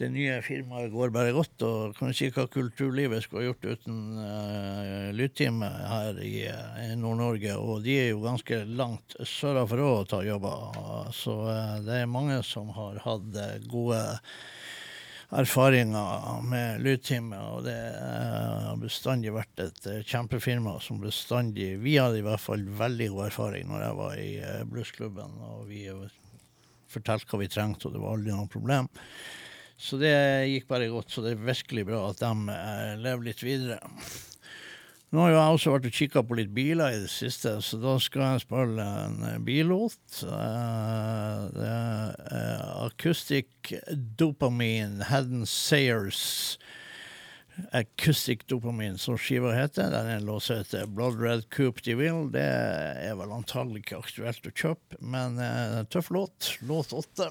det 0.01 0.09
nye 0.11 0.41
firmaet 0.43 0.91
går 0.91 1.13
bare 1.15 1.35
godt. 1.37 1.63
Og 1.63 1.95
kan 1.95 2.11
du 2.11 2.19
si 2.19 2.33
hva 2.35 2.49
kulturlivet 2.51 3.23
skulle 3.23 3.45
ha 3.45 3.53
gjort 3.53 3.69
uten 3.77 4.01
uh, 4.19 5.13
Lydtime 5.15 5.69
her 5.93 6.19
i, 6.27 6.41
i 6.89 6.89
Nord-Norge? 6.99 7.55
Og 7.55 7.87
de 7.87 8.01
er 8.01 8.11
jo 8.11 8.25
ganske 8.27 8.65
langt 8.67 9.15
sørafor 9.23 9.85
å 9.87 9.93
ta 10.11 10.25
jobber. 10.27 10.75
Så 11.15 11.39
uh, 11.47 11.79
det 11.87 12.03
er 12.03 12.11
mange 12.19 12.43
som 12.51 12.75
har 12.75 12.99
hatt 13.07 13.39
gode 13.71 14.03
erfaringer 15.33 16.43
med 16.45 16.83
Lydtime, 16.85 17.39
og 17.55 17.65
det 17.65 17.77
eh, 17.77 18.65
har 18.67 18.81
bestandig 18.81 19.33
vært 19.33 19.63
et 19.65 19.87
eh, 19.89 20.03
kjempefirma 20.05 20.75
som 20.85 21.01
bestandig 21.01 21.79
Vi 21.81 21.97
hadde 21.97 22.21
i 22.21 22.25
hvert 22.27 22.43
fall 22.43 22.65
veldig 22.79 23.09
god 23.15 23.29
erfaring 23.31 23.71
når 23.71 23.85
jeg 23.87 23.99
var 24.01 24.19
i 24.21 24.33
eh, 24.45 24.65
bluesklubben, 24.69 25.39
og 25.49 25.65
vi 25.71 25.87
fortalte 26.93 27.33
hva 27.33 27.41
vi 27.41 27.49
trengte, 27.53 27.89
og 27.89 27.97
det 27.97 28.03
var 28.03 28.19
aldri 28.19 28.37
noe 28.37 28.51
problem. 28.53 28.91
Så 29.81 29.97
det 29.99 30.13
gikk 30.51 30.69
bare 30.69 30.91
godt, 30.93 31.11
så 31.11 31.25
det 31.25 31.33
er 31.33 31.47
virkelig 31.49 31.87
bra 31.89 32.05
at 32.11 32.21
de 32.21 32.59
lever 33.01 33.25
litt 33.31 33.41
videre. 33.43 33.81
Nå 35.13 35.21
har 35.21 35.29
jo 35.29 35.37
jeg 35.37 35.55
også 35.55 35.73
vært 35.75 35.87
og 35.91 35.97
kikka 35.99 36.21
på 36.25 36.37
litt 36.39 36.53
biler 36.57 36.95
i 36.95 37.01
det 37.03 37.11
siste, 37.13 37.51
så 37.61 37.77
da 37.83 37.99
skal 38.01 38.23
jeg 38.25 38.45
spille 38.47 38.87
en 39.05 39.19
eh, 39.29 39.41
billåt. 39.45 40.23
Uh, 40.25 41.51
Det 41.53 41.67
er 41.69 42.63
Acoustic 42.87 43.75
Dopamine, 44.17 45.05
Haddon 45.11 45.45
Sayers. 45.45 46.57
Acoustic 47.77 48.47
Dopamine, 48.49 48.97
som 48.97 49.21
skiva 49.21 49.53
heter. 49.53 49.93
Den 49.93 50.09
er 50.09 50.23
en 50.23 50.31
låt 50.31 50.49
som 50.49 50.63
heter 50.63 50.89
Blood 50.89 51.21
Red 51.21 51.45
Coop 51.53 51.85
de 51.85 51.99
Will. 52.01 52.31
Det 52.33 52.49
er 52.49 53.13
vel 53.21 53.37
antagelig 53.37 53.85
ikke 53.85 54.01
aktuelt 54.01 54.49
å 54.49 54.57
kjøpe, 54.65 54.97
men 55.05 55.37
uh, 55.37 55.83
tøff 55.93 56.09
låt. 56.17 56.55
Låt 56.65 56.97
åtte. 56.97 57.29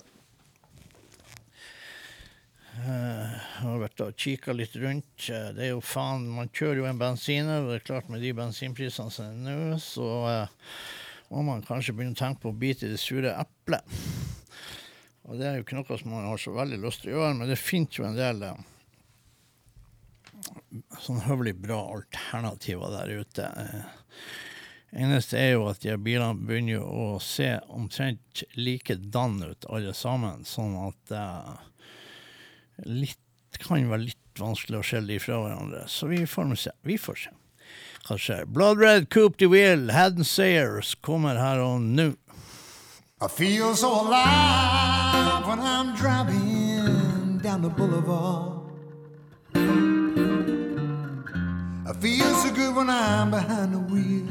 Eh, 2.81 3.31
Jeg 3.31 3.61
har 3.67 3.81
vært 3.83 4.01
og 4.01 4.15
kikka 4.17 4.53
litt 4.57 4.75
rundt. 4.81 5.29
Eh, 5.29 5.51
Det 5.53 5.65
er 5.67 5.71
jo 5.75 5.81
faen, 5.81 6.25
Man 6.27 6.49
kjører 6.49 6.77
jo 6.81 6.85
en 6.89 6.97
bensiner, 7.01 7.61
og 7.61 7.69
det 7.69 7.81
er 7.81 7.85
klart 7.93 8.09
med 8.09 8.21
de 8.21 8.33
bensinprisene 8.33 9.11
som 9.11 9.25
er 9.25 9.35
nå, 9.37 9.77
så 9.79 10.07
eh, 10.31 10.47
må 11.31 11.43
man 11.45 11.61
kanskje 11.61 11.93
begynne 11.93 12.15
å 12.17 12.21
tenke 12.21 12.41
på 12.41 12.49
å 12.51 12.57
bite 12.57 12.87
i 12.87 12.91
det 12.93 12.99
sure 12.99 13.35
eplet. 13.37 13.83
Og 15.29 15.37
det 15.37 15.45
er 15.47 15.55
jo 15.59 15.63
ikke 15.63 15.77
noe 15.77 15.97
som 15.99 16.09
man 16.11 16.25
har 16.25 16.37
så 16.41 16.51
veldig 16.55 16.79
lyst 16.81 17.03
til 17.03 17.13
å 17.13 17.19
gjøre, 17.19 17.37
men 17.37 17.51
det 17.51 17.59
finnes 17.61 17.97
jo 17.99 18.07
en 18.07 18.17
del 18.17 18.41
eh, 18.49 18.63
sånn 21.05 21.21
høvelig 21.27 21.53
bra 21.61 21.83
alternativer 21.99 22.95
der 22.97 23.19
ute. 23.21 23.51
Eh, 23.65 23.83
Eneste 24.91 25.37
er 25.39 25.53
jo 25.53 25.69
at 25.69 25.79
de 25.85 25.93
bilene 26.03 26.35
begynner 26.43 26.81
å 26.83 27.13
se 27.23 27.53
omtrent 27.71 28.41
likedan 28.59 29.37
ut 29.45 29.63
alle 29.71 29.93
sammen, 29.95 30.43
sånn 30.43 30.73
at 30.89 31.13
eh, 31.15 31.53
litt, 32.85 33.19
kan 33.59 33.89
være 33.89 34.07
litt 34.07 34.39
vanskelig 34.39 34.79
å 34.79 34.85
skjelle 34.85 35.13
de 35.13 35.19
fra 35.21 35.37
hverandre. 35.41 35.85
Så 35.91 36.07
vi 36.11 36.25
får 36.25 36.55
se. 36.59 36.73
Vi 36.87 36.97
får 36.97 37.17
se. 37.25 37.31
Hva 38.07 38.17
skjer? 38.17 38.47
Blood 38.49 38.79
Red 38.81 39.09
Coop 39.13 39.37
de 39.37 39.47
Wheel 39.51 39.91
Hadden 39.93 40.25
Sayers, 40.25 40.95
kommer 41.05 41.37
her 41.37 41.61
og 41.61 41.81
nå. 41.81 42.13
I 43.21 43.27
feel 43.27 43.75
so 43.75 43.87
alive 44.01 45.45
when 45.47 45.59
I'm 45.59 45.95
driving 45.95 47.37
down 47.43 47.61
the 47.61 47.69
boulevard. 47.69 48.61
I 51.87 51.93
feel 51.99 52.33
so 52.35 52.51
good 52.51 52.75
when 52.75 52.89
I'm 52.89 53.29
behind 53.29 53.73
the 53.75 53.79
wheel. 53.93 54.27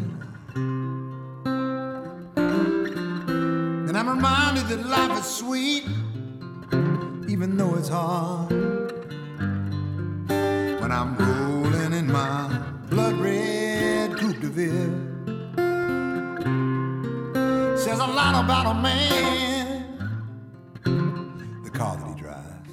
And 3.88 3.96
I'm 3.96 4.08
reminded 4.08 4.66
that 4.68 4.86
life 4.86 5.20
is 5.20 5.26
sweet, 5.26 5.84
even 7.42 7.56
though 7.56 7.74
it's 7.76 7.88
hard. 7.88 8.50
When 10.28 10.92
I'm 10.92 11.16
rolling 11.16 11.94
in 11.94 12.06
my 12.12 12.48
blood 12.90 13.14
red 13.14 14.14
Coupe 14.14 14.40
de 14.40 14.48
Ville. 14.48 15.08
Says 17.78 17.98
a 17.98 18.06
lot 18.06 18.44
about 18.44 18.66
a 18.66 18.74
man, 18.74 19.86
the 21.64 21.70
car 21.70 21.96
that 21.96 22.08
he 22.08 22.20
drives. 22.20 22.72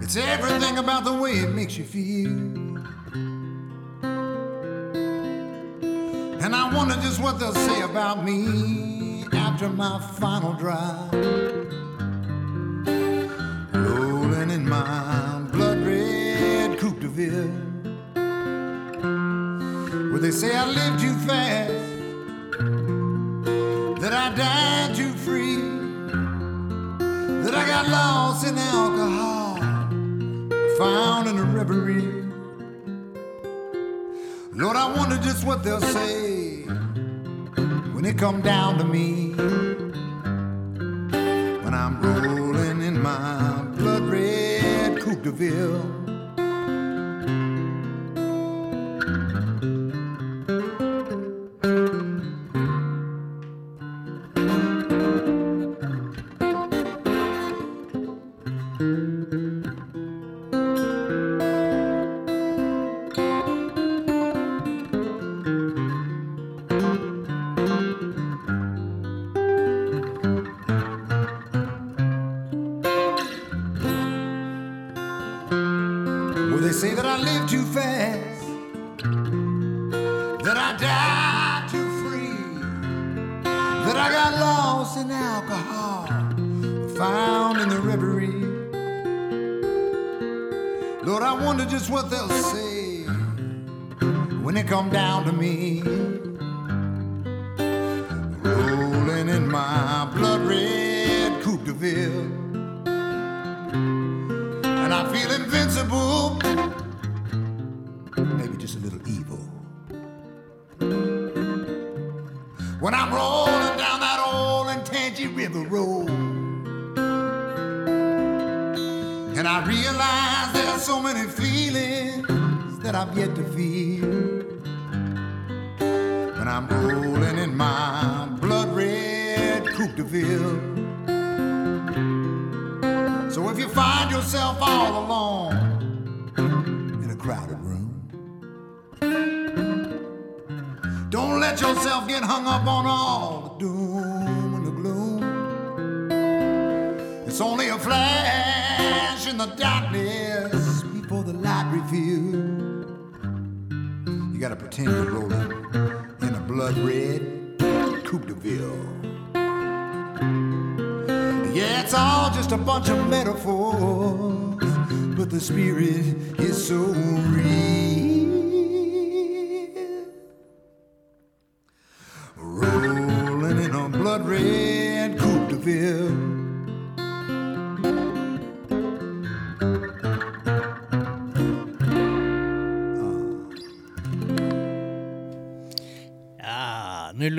It's 0.00 0.14
everything 0.14 0.78
about 0.78 1.02
the 1.02 1.14
way 1.14 1.32
it 1.32 1.52
makes 1.56 1.76
you 1.76 1.82
feel. 1.82 2.30
And 6.40 6.54
I 6.54 6.72
wonder 6.72 6.94
just 7.02 7.20
what 7.20 7.40
they'll 7.40 7.52
say 7.52 7.80
about 7.80 8.24
me 8.24 8.93
after 9.54 9.68
my 9.68 10.00
final 10.18 10.52
drive. 10.54 11.12
Rolling 13.72 14.50
in 14.50 14.68
my 14.68 15.46
blood 15.52 15.78
red 15.86 16.76
Coupe 16.80 16.98
de 16.98 17.06
Ville. 17.06 17.52
Where 20.10 20.18
they 20.18 20.32
say 20.32 20.56
I 20.56 20.66
lived 20.66 20.98
too 20.98 21.14
fast, 21.28 21.70
that 24.00 24.12
I 24.12 24.34
died 24.34 24.96
too 24.96 25.12
free, 25.12 25.60
that 27.44 27.54
I 27.54 27.64
got 27.64 27.88
lost 27.88 28.44
in 28.48 28.58
alcohol, 28.58 29.56
found 30.78 31.28
in 31.28 31.38
a 31.38 31.44
reverie. 31.44 32.24
Lord, 34.52 34.76
I 34.76 34.92
wonder 34.96 35.16
just 35.18 35.46
what 35.46 35.62
they'll 35.62 35.80
say 35.80 36.66
when 38.04 38.14
it 38.14 38.18
come 38.18 38.42
down 38.42 38.76
to 38.76 38.84
me. 38.84 39.30
When 41.64 41.72
I'm 41.72 42.02
rolling 42.02 42.82
in 42.82 43.00
my 43.00 43.62
blood 43.78 44.02
red 44.02 45.00
Coupe 45.00 45.22
de 45.22 45.30
Ville. 45.30 45.93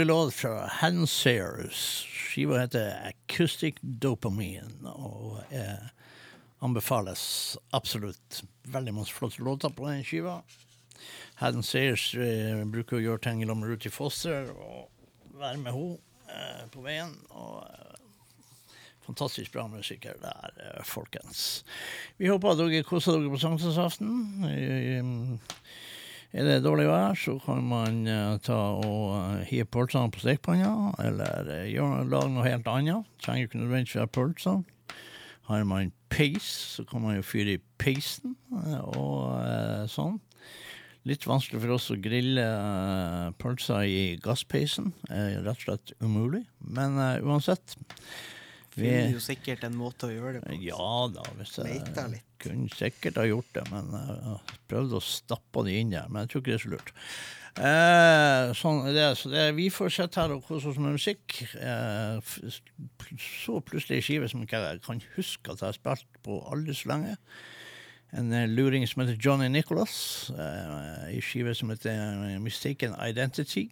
Nydelig 0.06 0.18
låt 0.18 0.34
fra 0.34 0.68
Hansayers. 0.68 2.06
Skiva 2.10 2.60
heter 2.60 3.10
Acoustic 3.10 3.76
Dopamine 3.82 4.92
og 4.92 5.40
eh, 5.50 5.88
anbefales 6.62 7.58
absolutt. 7.74 8.44
Veldig 8.70 8.94
masse 8.94 9.14
flotte 9.14 9.42
låter 9.42 9.74
på 9.74 9.88
den 9.90 10.04
skiva. 10.06 10.44
Hansayers 11.42 12.12
eh, 12.22 12.62
bruker 12.70 13.00
å 13.00 13.02
gjøre 13.02 13.24
ting 13.26 13.42
sammen 13.42 13.64
med 13.64 13.74
Ruthie 13.74 13.92
Foster 13.92 14.52
og 14.54 14.86
være 15.42 15.58
med 15.64 15.74
henne 15.74 15.98
eh, 16.30 16.64
på 16.70 16.86
veien. 16.86 17.18
Og 17.34 17.66
eh, 17.66 17.98
fantastisk 19.08 19.58
bra 19.58 19.66
musiker 19.74 20.22
der, 20.22 20.54
eh, 20.68 20.84
folkens. 20.86 21.64
Vi 22.22 22.30
håper 22.30 22.54
at 22.54 22.62
dere 22.62 22.86
koser 22.86 23.18
dere 23.18 23.34
på 23.34 23.42
sankthansaften. 23.42 25.40
Eh, 26.36 26.42
er 26.42 26.50
det 26.50 26.64
dårlig 26.66 26.88
vær, 26.90 27.16
så 27.16 27.38
kan 27.40 27.64
man 27.64 28.04
eh, 28.12 28.38
ta 28.44 28.58
og 28.84 29.16
uh, 29.16 29.44
hive 29.48 29.66
pølsene 29.72 30.12
på 30.12 30.20
stekepanna, 30.20 30.92
eller 31.00 31.48
uh, 31.48 31.64
gjøre 31.72 32.08
lage 32.12 32.32
noe 32.34 32.48
helt 32.48 32.68
annet. 32.68 33.08
Trenger 33.24 33.48
ikke 33.48 33.62
nødvendigvis 33.62 33.96
være 34.02 34.14
pølser. 34.20 34.64
Har 35.46 35.64
man 35.64 35.94
peis, 36.10 36.48
så 36.76 36.84
kan 36.90 37.04
man 37.04 37.16
jo 37.20 37.26
fyre 37.26 37.56
i 37.56 37.64
peisen, 37.80 38.36
eh, 38.52 38.80
og 38.98 39.36
eh, 39.46 39.84
sånn. 39.92 40.20
Litt 41.06 41.28
vanskelig 41.30 41.62
for 41.62 41.76
oss 41.76 41.92
å 41.94 42.00
grille 42.02 42.42
eh, 42.42 43.28
pølser 43.38 43.86
i 43.86 44.00
gasspeisen. 44.24 44.90
Eh, 45.12 45.38
rett 45.46 45.62
og 45.62 45.68
slett 45.68 45.94
umulig. 46.02 46.42
Men 46.66 46.98
eh, 46.98 47.22
uansett. 47.22 47.78
Vi- 48.76 48.84
Finner 48.90 49.12
jo 49.16 49.20
sikkert 49.24 49.64
en 49.64 49.76
måte 49.80 50.08
å 50.10 50.12
gjøre 50.14 50.34
det 50.40 50.44
på. 50.46 50.58
ja 50.64 51.08
da, 51.16 51.24
hvis 51.40 51.56
jeg 51.58 52.22
kunne 52.46 52.70
sikkert 52.76 53.16
ha 53.22 53.24
gjort 53.26 53.54
det, 53.56 53.64
men 53.72 53.90
jeg 53.96 54.20
har 54.26 54.42
prøvd 54.70 54.94
å 54.98 55.02
stappe 55.02 55.64
det 55.66 55.80
inn 55.80 55.90
der. 55.96 56.08
Men 56.10 56.26
jeg 56.26 56.30
tror 56.36 56.42
ikke 56.44 56.52
det 56.52 56.60
er 56.60 56.66
så 56.66 56.74
lurt. 56.76 56.92
Eh, 57.56 58.52
sånn 58.60 58.82
er 58.90 58.94
det, 58.94 59.06
så 59.18 59.30
det, 59.32 59.46
vi 59.56 59.70
får 59.72 59.90
sitte 59.96 60.20
her 60.20 60.34
og 60.36 60.44
kose 60.44 60.68
oss 60.74 60.78
med 60.78 60.92
musikk. 60.98 61.38
Eh, 61.56 62.20
så 63.40 63.62
plutselig 63.64 64.02
en 64.02 64.08
skive 64.10 64.30
som 64.30 64.44
ikke 64.44 64.60
jeg 64.60 64.82
kan 64.84 65.00
huske 65.16 65.54
at 65.54 65.62
jeg 65.64 65.70
har 65.70 65.78
spilt 65.80 66.06
på 66.26 66.42
aldri 66.52 66.76
så 66.76 66.92
lenge. 66.92 67.16
En 68.16 68.32
eh, 68.36 68.46
luring 68.52 68.84
som 68.88 69.02
heter 69.06 69.18
Johnny 69.18 69.48
Nicholas. 69.50 70.30
Eh, 70.36 71.16
skive 71.24 71.56
som 71.56 71.70
heter 71.72 72.38
Mistaken 72.44 72.94
Identity. 73.00 73.70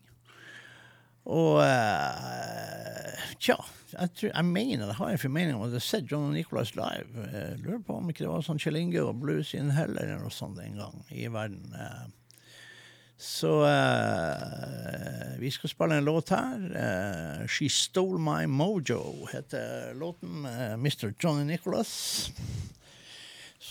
Og 1.23 1.61
uh, 1.63 3.21
tja, 3.39 3.55
jeg, 3.93 4.09
tror, 4.17 4.29
jeg 4.33 4.45
mener 4.49 4.89
jeg 4.89 4.97
har 4.97 5.13
en 5.13 5.21
formening 5.21 5.55
om 5.55 5.63
at 5.63 5.71
jeg 5.71 5.79
har 5.79 5.85
sett 5.87 6.09
John 6.11 6.27
og 6.27 6.33
Nicholas 6.35 6.73
live. 6.75 7.27
Jeg 7.31 7.61
lurer 7.63 7.83
på 7.87 7.99
om 7.99 8.09
ikke 8.11 8.25
det 8.25 8.31
var 8.33 8.43
sånn 8.43 8.59
Kjell 8.59 8.81
Inge 8.81 9.05
og 9.05 9.21
Blues 9.21 9.53
in 9.55 9.71
Hell 9.75 9.95
eller 9.95 10.19
noe 10.19 10.33
sånt 10.33 10.59
en 10.59 10.75
gang 10.81 10.99
i 11.15 11.29
verden. 11.31 11.71
eh. 11.77 12.03
Så 13.23 13.53
uh, 13.63 15.37
vi 15.39 15.51
skal 15.53 15.71
spille 15.71 16.01
en 16.01 16.09
låt 16.09 16.33
her. 16.35 16.65
Uh, 16.73 17.45
She 17.47 17.69
Stole 17.71 18.19
My 18.19 18.49
Mojo 18.51 19.29
heter 19.31 19.93
låten. 19.95 20.43
Mr. 20.81 21.13
Johnny 21.15 21.45
Nicholas. 21.47 22.31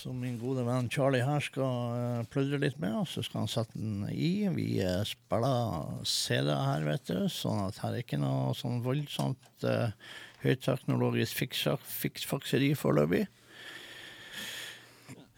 Som 0.03 0.17
min 0.19 0.35
gode 0.41 0.65
venn 0.67 0.89
Charlie 0.91 1.23
her 1.23 1.43
skal 1.45 1.93
uh, 1.95 2.23
pludre 2.27 2.59
litt 2.59 2.79
med, 2.83 2.97
og 2.99 3.05
så 3.07 3.23
skal 3.23 3.45
han 3.45 3.51
sette 3.53 3.79
den 3.79 4.01
i. 4.11 4.49
Vi 4.51 4.81
uh, 4.83 5.05
spiller 5.07 5.93
CD 6.09 6.49
her, 6.51 6.83
vet 6.89 7.07
du, 7.07 7.21
sånn 7.31 7.61
at 7.69 7.79
her 7.85 7.95
er 7.95 8.03
ikke 8.03 8.19
noe 8.19 8.51
sånn 8.59 8.81
voldsomt 8.83 9.63
uh, 9.63 9.95
høyteknologisk 10.43 11.45
fiksfakseri 11.87 12.73
foreløpig. 12.81 13.29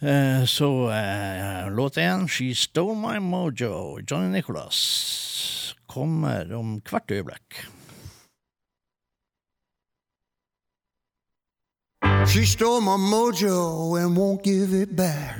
Uh, 0.00 0.48
så 0.48 0.70
uh, 0.88 1.68
låt 1.68 2.00
én, 2.00 2.24
'She 2.24 2.54
Stole 2.56 2.96
My 2.96 3.20
Mojo', 3.20 4.00
Johnny 4.00 4.32
Nicholas, 4.32 5.74
kommer 5.84 6.48
om 6.56 6.78
hvert 6.88 7.12
øyeblikk. 7.12 7.66
She 12.26 12.44
stole 12.46 12.80
my 12.80 12.96
mojo 12.96 14.02
and 14.02 14.16
won't 14.16 14.42
give 14.42 14.72
it 14.72 14.96
back. 14.96 15.36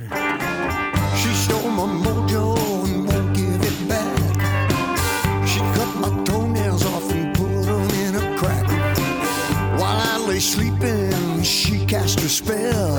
She 1.17 1.29
stole 1.29 1.69
my 1.69 1.83
mojo 1.83 2.55
and 2.85 3.07
won't 3.07 3.35
give 3.35 3.61
it 3.61 3.89
back. 3.89 5.47
She 5.47 5.59
cut 5.59 5.95
my 5.97 6.23
toenails 6.23 6.85
off 6.85 7.11
and 7.11 7.35
put 7.35 7.63
them 7.63 7.89
in 8.05 8.15
a 8.15 8.37
crack. 8.37 8.67
While 9.79 9.97
I 9.97 10.17
lay 10.27 10.39
sleeping, 10.39 11.41
she 11.43 11.85
cast 11.85 12.19
her 12.21 12.29
spell. 12.29 12.97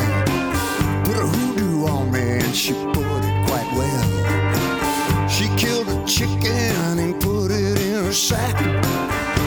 Put 1.05 1.17
a 1.17 1.27
hoodoo 1.27 1.87
on 1.87 2.11
me 2.11 2.41
and 2.45 2.55
she 2.55 2.73
put 2.73 3.21
it 3.31 3.47
quite 3.47 3.71
well. 3.79 5.29
She 5.29 5.49
killed 5.57 5.89
a 5.89 6.05
chicken 6.07 6.99
and 6.99 7.21
put 7.21 7.51
it 7.51 7.81
in 7.81 8.05
her 8.05 8.13
sack. 8.13 8.57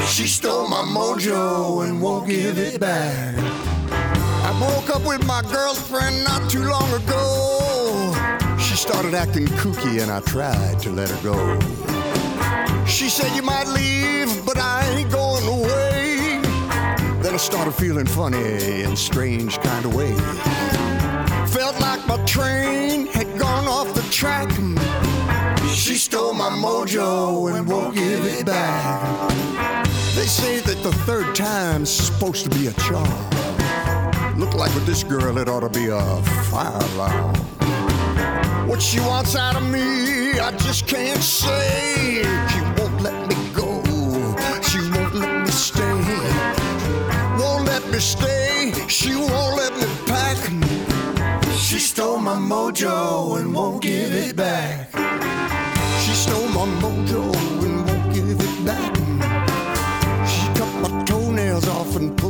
She 0.07 0.27
stole 0.27 0.67
my 0.67 0.81
mojo 0.81 1.85
and 1.87 2.01
won't 2.01 2.27
give 2.27 2.57
it 2.57 2.79
back. 2.79 3.78
I 4.49 4.57
broke 4.57 4.89
up 4.89 5.05
with 5.05 5.23
my 5.27 5.43
girlfriend 5.43 6.23
not 6.23 6.49
too 6.49 6.63
long 6.63 6.91
ago. 6.91 8.57
She 8.57 8.75
started 8.75 9.13
acting 9.13 9.45
kooky 9.45 10.01
and 10.01 10.11
I 10.11 10.21
tried 10.21 10.79
to 10.79 10.89
let 10.89 11.07
her 11.07 11.21
go. 11.21 11.37
She 12.87 13.09
said 13.09 13.35
you 13.35 13.43
might 13.43 13.67
leave, 13.67 14.43
but 14.47 14.57
I 14.57 14.89
ain't 14.89 15.11
going 15.11 15.45
away. 15.45 16.41
Then 17.21 17.35
I 17.35 17.37
started 17.37 17.75
feeling 17.75 18.07
funny 18.07 18.81
in 18.81 18.95
strange 18.95 19.59
kind 19.59 19.85
of 19.85 19.93
way. 19.93 20.15
Felt 21.53 21.79
like 21.79 22.07
my 22.07 22.17
train 22.25 23.05
had 23.05 23.27
gone 23.37 23.67
off 23.67 23.93
the 23.93 24.01
track. 24.09 24.49
She 25.75 25.93
stole 25.93 26.33
my 26.33 26.49
mojo 26.49 27.55
and 27.55 27.67
won't 27.67 27.93
give 27.93 28.25
it 28.25 28.47
back. 28.47 29.29
They 30.15 30.25
say 30.25 30.59
that 30.61 30.81
the 30.81 30.91
third 31.05 31.35
time's 31.35 31.91
supposed 31.91 32.45
to 32.45 32.49
be 32.57 32.65
a 32.65 32.73
charm. 32.73 33.29
Look 34.39 34.53
like 34.53 34.73
with 34.73 34.85
this 34.85 35.03
girl, 35.03 35.37
it 35.37 35.49
ought 35.49 35.59
to 35.59 35.69
be 35.69 35.87
a 35.87 35.99
fire 36.49 36.81
alarm. 36.93 37.35
What 38.69 38.81
she 38.81 39.01
wants 39.01 39.35
out 39.35 39.57
of 39.57 39.69
me, 39.69 40.39
I 40.39 40.51
just 40.55 40.87
can't 40.87 41.21
say. 41.21 42.23
She 42.23 42.61
won't 42.77 43.01
let 43.01 43.27
me 43.27 43.35
go, 43.53 43.83
she 44.61 44.79
won't 44.91 45.13
let 45.15 45.45
me 45.45 45.51
stay. 45.51 45.91
Won't 47.37 47.65
let 47.65 47.85
me 47.91 47.99
stay, 47.99 48.71
she 48.87 49.13
won't 49.13 49.57
let 49.57 49.75
me 49.75 49.85
pack. 50.07 50.37
She 51.57 51.77
stole 51.77 52.19
my 52.19 52.35
mojo 52.35 53.41
and 53.41 53.53
won't 53.53 53.81
give 53.81 54.13
it 54.13 54.37
back. 54.37 54.89
She 56.03 56.13
stole 56.13 56.47
my 56.47 56.65
mojo 56.79 57.35
and 57.65 57.85
won't 57.85 58.13
give 58.13 58.39
it 58.39 58.65
back. 58.65 58.95
She 60.25 60.47
cut 60.57 60.71
my 60.81 61.03
toenails 61.03 61.67
off 61.67 61.97
and 61.97 62.17
put 62.17 62.28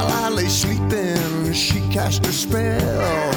While 0.00 0.12
I 0.12 0.28
lay 0.30 0.48
sleeping, 0.48 1.52
she 1.52 1.78
cast 1.90 2.26
a 2.26 2.32
spell. 2.32 3.32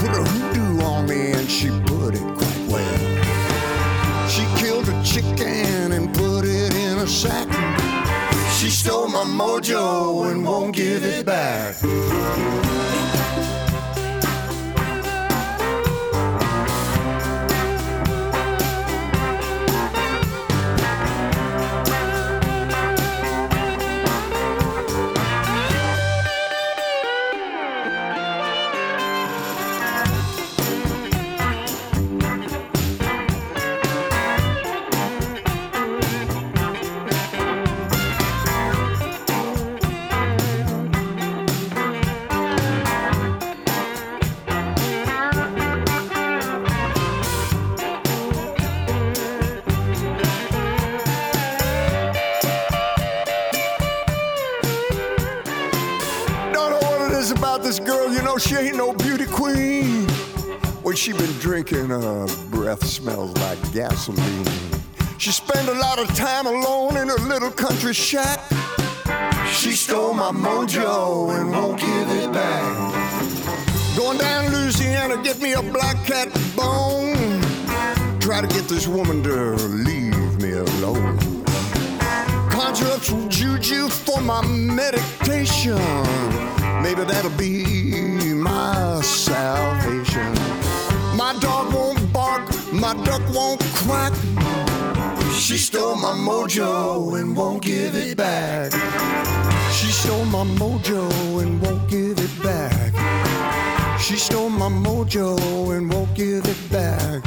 Put 0.00 0.10
a 0.10 0.24
hoodoo 0.24 0.82
on 0.82 1.06
me 1.06 1.30
and 1.30 1.48
she 1.48 1.68
put 1.86 2.12
it 2.16 2.26
quite 2.40 2.64
well. 2.68 4.28
She 4.28 4.44
killed 4.60 4.88
a 4.88 5.00
chicken 5.04 5.92
and 5.92 6.12
put 6.12 6.44
it 6.44 6.74
in 6.74 6.98
a 6.98 7.06
sack. 7.06 7.48
She 8.58 8.68
stole 8.68 9.06
my 9.06 9.22
mojo 9.22 10.28
and 10.28 10.44
won't 10.44 10.74
give 10.74 11.04
it 11.04 11.24
back. 11.24 11.76
Know, 58.36 58.38
she 58.38 58.54
ain't 58.56 58.76
no 58.76 58.92
beauty 58.92 59.24
queen. 59.26 60.06
When 60.82 60.94
she 60.94 61.12
been 61.12 61.32
drinking, 61.38 61.88
her 61.88 62.26
breath 62.50 62.84
smells 62.84 63.34
like 63.38 63.58
gasoline. 63.72 64.46
She 65.18 65.30
spent 65.30 65.68
a 65.68 65.72
lot 65.72 65.98
of 65.98 66.14
time 66.14 66.46
alone 66.46 66.96
in 66.98 67.08
her 67.08 67.18
little 67.28 67.50
country 67.50 67.94
shack. 67.94 68.40
She 69.50 69.72
stole 69.72 70.12
my 70.12 70.32
mojo 70.32 71.38
and 71.38 71.50
won't 71.50 71.80
give 71.80 72.10
it 72.10 72.32
back. 72.32 73.96
Going 73.96 74.18
down 74.18 74.52
Louisiana, 74.52 75.22
get 75.22 75.40
me 75.40 75.54
a 75.54 75.62
black 75.62 75.96
cat 76.04 76.28
bone. 76.54 77.40
Try 78.20 78.42
to 78.42 78.48
get 78.48 78.68
this 78.68 78.86
woman 78.86 79.22
to 79.22 79.54
leave 79.88 80.42
me 80.42 80.52
alone. 80.52 81.44
Conjure 82.50 82.86
up 82.88 83.02
some 83.02 83.28
juju 83.30 83.88
for 83.88 84.20
my 84.20 84.46
meditation. 84.46 85.78
Maybe 86.82 87.02
that'll 87.04 87.30
be 87.30 88.25
my 88.46 89.00
salvation. 89.02 90.32
My 91.16 91.32
dog 91.40 91.72
won't 91.74 92.00
bark, 92.12 92.42
my 92.72 92.94
duck 93.04 93.22
won't 93.34 93.62
quack. 93.80 94.12
She 95.34 95.58
stole 95.58 95.96
my 95.96 96.14
mojo 96.28 97.18
and 97.18 97.36
won't 97.36 97.62
give 97.62 97.94
it 97.94 98.16
back. 98.16 98.72
She 99.76 99.88
stole 100.00 100.24
my 100.24 100.44
mojo 100.60 101.02
and 101.42 101.60
won't 101.62 101.88
give 101.88 102.18
it 102.18 102.34
back. 102.42 102.92
She 104.00 104.16
stole 104.16 104.50
my 104.50 104.68
mojo 104.68 105.76
and 105.76 105.92
won't 105.92 106.14
give 106.14 106.44
it 106.46 106.62
back. 106.70 107.22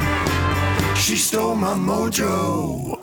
She 0.96 1.16
stole 1.16 1.54
my 1.54 1.74
mojo. 1.74 2.99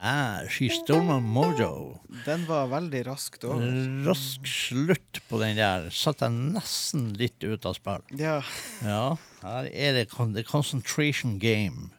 Ah, 0.00 0.46
She 0.48 0.68
Stole 0.70 1.02
My 1.02 1.18
Mojo. 1.18 1.98
Den 2.24 2.44
var 2.46 2.68
veldig 2.70 3.00
raskt 3.08 3.42
over. 3.48 3.66
Rask 4.06 4.46
slutt 4.46 5.18
på 5.26 5.40
den 5.42 5.58
der. 5.58 5.88
Satt 5.90 6.22
jeg 6.22 6.36
nesten 6.54 7.08
litt 7.18 7.42
ut 7.42 7.66
av 7.66 7.74
spill. 7.74 8.04
Ja. 8.20 8.38
Ja, 8.86 9.16
her 9.42 9.70
er 9.72 9.98
det 9.98 10.06
the 10.36 10.44
concentration 10.46 11.38
game. 11.42 11.90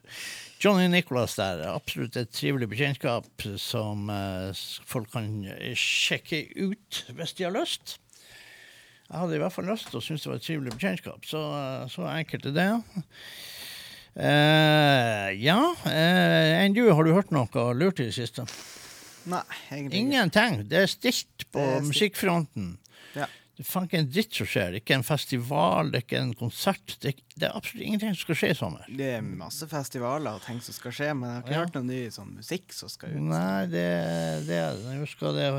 Johnny 0.60 0.88
Nicholas 0.88 1.36
der, 1.36 1.60
absolutt 1.72 2.16
et 2.16 2.32
trivelig 2.36 2.68
bekjentskap 2.68 3.44
som 3.56 4.10
uh, 4.12 4.52
folk 4.84 5.08
kan 5.12 5.30
eh, 5.48 5.72
sjekke 5.72 6.42
ut 6.56 7.04
hvis 7.16 7.32
de 7.36 7.46
har 7.48 7.54
lyst. 7.54 7.96
Jeg 9.08 9.16
hadde 9.22 9.38
i 9.38 9.40
hvert 9.40 9.54
fall 9.54 9.68
lyst 9.72 9.94
og 9.96 10.04
syntes 10.04 10.26
det 10.26 10.32
var 10.32 10.40
et 10.40 10.44
trivelig 10.44 10.74
bekjentskap, 10.76 11.24
så, 11.24 11.40
uh, 11.52 11.88
så 11.88 12.04
enkelt 12.12 12.50
er 12.52 12.56
det. 12.56 12.68
Eh, 14.16 15.28
ja, 15.44 15.58
uh, 15.86 16.62
enn 16.64 16.74
du, 16.76 16.82
har 16.92 17.06
du 17.06 17.12
hørt 17.14 17.30
noe 17.34 17.66
lurt 17.78 18.00
i 18.02 18.08
det 18.10 18.14
siste? 18.16 18.46
Nei, 19.30 19.42
egentlig. 19.70 20.00
Ingenting. 20.00 20.62
Det 20.70 20.84
er 20.84 20.90
stilt 20.90 21.46
på 21.52 21.60
er 21.62 21.76
stilt. 21.78 21.90
musikkfronten. 21.92 22.70
Ja. 23.14 23.28
Det 23.60 23.66
er 23.68 23.84
ikke 23.84 23.98
en 24.00 24.08
dritt 24.08 24.32
som 24.38 24.48
skjer. 24.48 24.70
Det 24.72 24.78
er 24.78 24.82
ikke 24.82 24.96
en 24.96 25.04
festival, 25.04 25.90
det 25.92 25.98
er 26.00 26.04
ikke 26.06 26.20
en 26.24 26.30
konsert. 26.38 26.94
Det 27.02 27.10
er, 27.12 27.18
det 27.36 27.48
er 27.50 27.56
absolutt 27.58 27.84
ingenting 27.84 28.14
som 28.16 28.22
skal 28.24 28.38
skje 28.40 28.50
i 28.54 28.56
sommer. 28.56 28.86
Det 29.02 29.10
er 29.18 29.26
masse 29.26 29.68
festivaler 29.68 30.38
og 30.38 30.46
ting 30.46 30.62
som 30.64 30.76
skal 30.78 30.94
skje, 30.96 31.10
men 31.14 31.28
jeg 31.28 31.34
har 31.36 31.44
ikke 31.44 31.54
Ja. 31.58 31.64
hørt 31.66 31.76
noe 31.76 31.88
ny 31.90 32.00
sånn 32.14 32.32
musikk 32.38 32.72
som 32.72 32.88
skal 32.88 33.12
ut. 33.12 33.20
Nei, 33.28 33.66
det, 33.68 33.84
det 34.48 34.62
Jeg 34.64 35.02
husker 35.04 35.36
det 35.36 35.50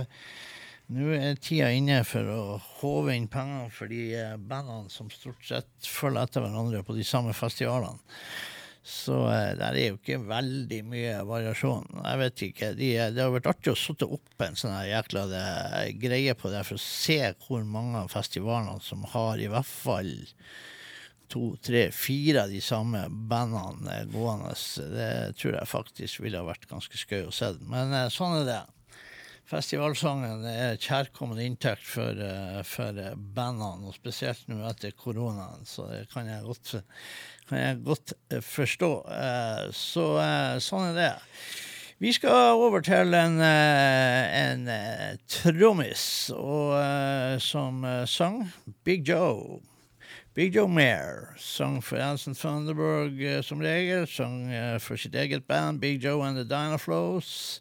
Nå 0.92 1.14
er 1.16 1.38
tida 1.40 1.70
inne 1.72 2.02
for 2.04 2.28
å 2.28 2.40
håve 2.82 3.14
inn 3.16 3.30
penger 3.32 3.70
for 3.72 3.92
de 3.92 4.10
eh, 4.18 4.34
bandene 4.36 4.92
som 4.92 5.08
stort 5.14 5.46
sett 5.48 5.88
følger 5.88 6.26
etter 6.26 6.44
hverandre 6.44 6.82
på 6.84 6.96
de 6.98 7.06
samme 7.08 7.32
festivalene. 7.38 8.02
Så 8.84 9.16
eh, 9.32 9.54
der 9.56 9.78
er 9.78 9.94
jo 9.94 10.00
ikke 10.02 10.18
veldig 10.28 10.80
mye 10.92 11.14
variasjon. 11.30 11.88
Jeg 11.96 12.20
vet 12.24 12.44
ikke. 12.50 12.72
De, 12.76 12.90
eh, 12.98 13.14
det 13.16 13.24
har 13.24 13.32
vært 13.32 13.48
artig 13.54 13.72
å 13.72 13.78
sitte 13.80 14.10
opp 14.18 14.44
en 14.44 14.60
sånn 14.60 14.76
jækla 14.90 15.24
det, 15.32 15.46
greie 16.02 16.36
på 16.36 16.52
det 16.52 16.66
for 16.68 16.76
å 16.76 16.84
se 16.84 17.22
hvor 17.46 17.64
mange 17.64 18.04
av 18.04 18.12
festivalene 18.12 18.84
som 18.84 19.08
har 19.14 19.40
i 19.40 19.48
hvert 19.54 19.72
fall 19.72 20.12
to, 21.32 21.54
tre, 21.64 21.86
fire 21.96 22.44
av 22.44 22.52
de 22.52 22.60
samme 22.60 23.06
bandene 23.32 24.02
gående. 24.12 24.52
Det 24.98 25.10
tror 25.40 25.56
jeg 25.56 25.74
faktisk 25.78 26.26
ville 26.26 26.44
ha 26.44 26.52
vært 26.52 26.68
ganske 26.68 27.00
skøy 27.00 27.30
å 27.30 27.34
se. 27.40 27.54
Men 27.64 27.96
sånn 28.12 28.42
er 28.42 28.48
det. 28.52 28.62
Festivalsangen 29.52 30.46
er 30.48 30.78
kjærkommen 30.80 31.40
inntekt 31.44 31.84
for, 31.84 32.16
eh, 32.16 32.62
for 32.64 32.96
bandene, 33.36 33.90
og 33.90 33.96
spesielt 33.98 34.46
nå 34.48 34.62
etter 34.70 34.94
koronaen, 34.96 35.66
så 35.68 35.90
det 35.90 36.06
kan 36.14 36.30
jeg 36.30 36.46
godt, 36.46 36.72
kan 37.50 37.60
jeg 37.60 37.82
godt 37.84 38.14
eh, 38.32 38.40
forstå. 38.40 38.92
Eh, 39.12 39.66
Så 39.76 40.06
sånn 40.64 40.88
er 40.92 40.96
det. 40.96 41.12
Vi 42.00 42.14
skal 42.16 42.56
over 42.64 42.82
til 42.82 43.14
en, 43.14 43.36
en 43.44 44.64
trommis 45.30 46.32
som 47.44 47.86
sang 48.08 48.40
Big 48.88 49.04
Joe. 49.06 49.60
Big 50.34 50.56
Joe 50.56 50.68
Mare 50.72 51.36
sang 51.38 51.82
for 51.84 52.02
Alison 52.02 52.34
Thunderberg 52.34 53.44
som 53.44 53.62
regel, 53.62 54.08
sang 54.08 54.48
for 54.80 54.98
sitt 54.98 55.14
eget 55.14 55.46
band 55.46 55.80
Big 55.80 56.02
Joe 56.02 56.24
and 56.24 56.38
the 56.40 56.48
Dynaflows. 56.48 57.60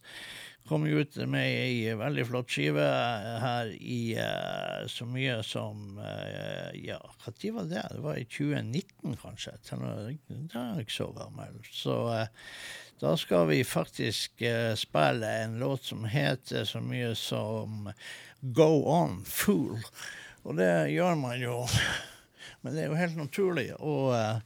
Kom 0.70 0.84
jo 0.86 1.00
ut 1.02 1.16
med 1.26 1.42
ei 1.42 1.94
veldig 1.98 2.24
flott 2.28 2.52
skive 2.54 2.84
eh, 2.86 3.38
her 3.42 3.72
i 3.74 4.02
uh, 4.14 4.84
så 4.86 5.02
mye 5.10 5.40
som 5.42 5.98
uh, 5.98 6.70
Ja, 6.78 7.00
når 7.24 7.34
var 7.56 7.66
det? 7.72 7.82
Det 7.90 8.04
var 8.04 8.20
i 8.20 8.28
2019, 8.30 9.16
kanskje. 9.18 9.56
Da 9.66 9.80
er 9.90 10.14
jeg 10.14 10.86
ikke 10.86 10.94
så 10.94 11.08
gammel. 11.16 11.58
Så 11.74 11.96
uh, 12.14 12.54
da 13.02 13.16
skal 13.18 13.48
vi 13.50 13.64
faktisk 13.66 14.46
uh, 14.46 14.76
spille 14.78 15.34
en 15.42 15.58
låt 15.58 15.90
som 15.90 16.06
heter 16.06 16.62
så 16.64 16.78
mye 16.84 17.16
som 17.18 17.90
Go 18.40 18.70
On 18.86 19.24
Fool. 19.26 19.82
Og 20.46 20.54
det 20.56 20.70
gjør 20.94 21.18
man 21.18 21.42
jo 21.42 21.64
Men 22.62 22.74
det 22.76 22.84
er 22.84 22.90
jo 22.92 22.98
helt 22.98 23.16
naturlig. 23.16 23.70
Og 23.80 24.12
eh, 24.16 24.40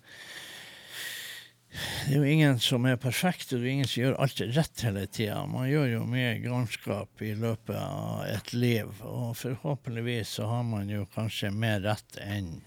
det 1.75 2.15
er 2.15 2.21
jo 2.21 2.31
ingen 2.31 2.61
som 2.63 2.85
er 2.87 2.99
perfekte, 3.01 3.59
er 3.59 3.67
ingen 3.73 3.89
som 3.89 4.05
gjør 4.05 4.19
alt 4.23 4.43
rett 4.55 4.83
hele 4.87 5.05
tida. 5.11 5.41
Man 5.51 5.67
gjør 5.67 5.89
jo 5.91 6.03
mye 6.07 6.37
galskap 6.45 7.25
i 7.25 7.33
løpet 7.39 7.75
av 7.81 8.25
et 8.31 8.53
liv, 8.55 8.93
og 9.03 9.35
forhåpentligvis 9.41 10.37
så 10.39 10.47
har 10.53 10.63
man 10.69 10.93
jo 10.93 11.09
kanskje 11.17 11.51
mer 11.51 11.83
rett 11.83 12.21
enn 12.23 12.61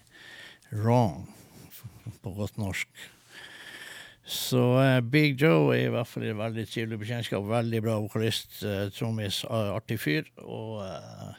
wrong, 0.74 1.24
på 2.20 2.34
godt 2.36 2.60
norsk. 2.60 2.88
Så 4.28 4.60
uh, 4.76 5.00
Big 5.00 5.40
Joe 5.40 5.72
er 5.72 5.86
i 5.86 5.92
hvert 5.92 6.08
fall 6.10 6.26
en 6.28 6.40
veldig 6.42 6.66
trivelig 6.68 6.98
bekjentskap. 7.00 7.46
Veldig 7.48 7.80
bra 7.80 7.94
vokalist, 8.04 8.58
uh, 8.60 8.90
trommis, 8.92 9.40
uh, 9.48 9.72
artig 9.78 10.00
fyr. 10.04 10.28
Og 10.44 10.82
Uh, 10.84 11.36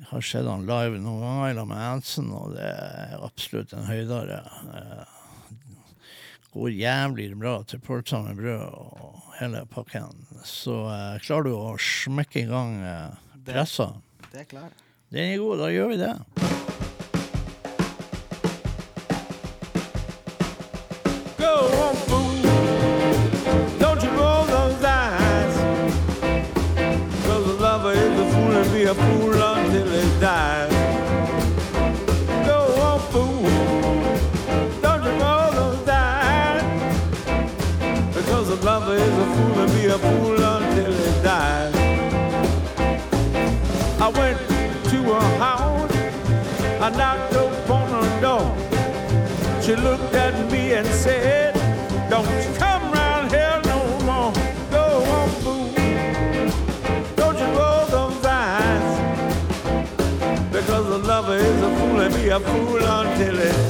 jeg 0.00 0.06
har 0.06 0.22
sett 0.24 0.46
han 0.46 0.62
live 0.64 1.00
noen 1.02 1.20
ganger 1.20 1.56
sammen 1.58 1.74
med 1.74 1.82
Hansen, 1.82 2.28
og 2.32 2.54
det 2.54 2.68
er 2.70 3.24
absolutt 3.26 3.74
en 3.76 3.88
høydare. 3.90 4.38
Eh, 6.50 6.58
går 6.58 6.70
jævlig 6.70 7.38
bra 7.38 7.62
til 7.62 7.80
pølser 7.80 8.22
med 8.22 8.36
brød 8.36 8.60
og 8.74 9.22
hele 9.40 9.66
pakken. 9.66 10.26
Så 10.44 10.72
uh, 10.86 11.18
klarer 11.20 11.44
du 11.44 11.54
å 11.54 11.76
smekke 11.78 12.42
i 12.42 12.48
gang 12.48 12.82
uh, 12.82 13.14
pressa? 13.44 13.94
Det 14.20 14.32
det 14.32 14.40
er 14.40 14.44
klart. 14.44 14.72
Den 15.10 15.32
er 15.32 15.38
god, 15.38 15.58
da 15.58 15.70
gjør 15.70 15.88
vi 15.88 15.96
det. 15.98 16.59
Fool 39.40 39.58
and 39.62 39.72
be 39.72 39.86
a 39.86 39.98
fool 39.98 40.42
until 40.56 40.92
he 40.92 41.22
dies. 41.22 41.74
I 44.00 44.08
went 44.20 44.38
to 44.90 44.98
her 45.14 45.30
house. 45.38 45.96
I 46.86 46.88
knocked 47.00 47.34
upon 47.34 47.86
her 47.96 48.20
door. 48.20 48.46
She 49.62 49.76
looked 49.76 50.14
at 50.14 50.34
me 50.50 50.72
and 50.74 50.86
said, 50.86 51.54
Don't 52.08 52.28
you 52.44 52.50
come 52.58 52.92
round 52.92 53.30
here 53.30 53.60
no 53.72 53.80
more. 54.08 54.32
Go 54.76 54.86
on, 55.16 55.28
fool. 55.42 55.68
Don't 57.20 57.38
you 57.42 57.50
roll 57.58 57.84
those 57.96 58.24
eyes. 58.24 58.90
Because 60.52 60.86
a 60.86 60.98
lover 60.98 61.36
is 61.36 61.62
a 61.68 61.70
fool 61.76 62.00
and 62.00 62.14
be 62.14 62.28
a 62.28 62.40
fool 62.40 62.82
until 62.98 63.36
he 63.36 63.52
dies. 63.68 63.69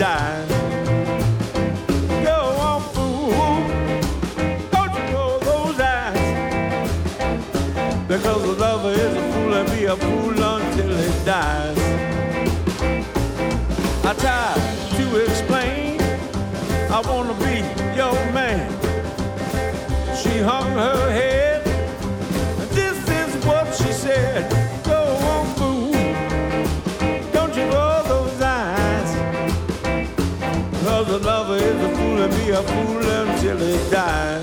A 32.50 32.62
fool 32.62 32.98
until 32.98 33.58
he 33.58 33.90
dies. 33.90 34.39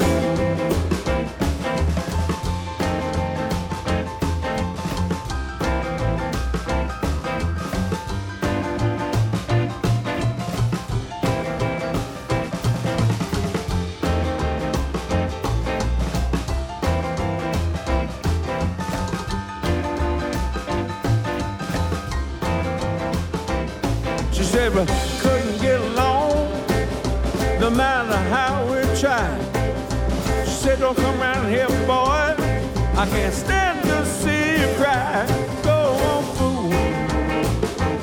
I 33.00 33.06
can't 33.06 33.34
stand 33.34 33.84
to 33.84 34.06
see 34.06 34.60
you 34.60 34.68
cry. 34.76 35.24
Go 35.62 35.80
on, 36.10 36.24
fool. 36.36 36.72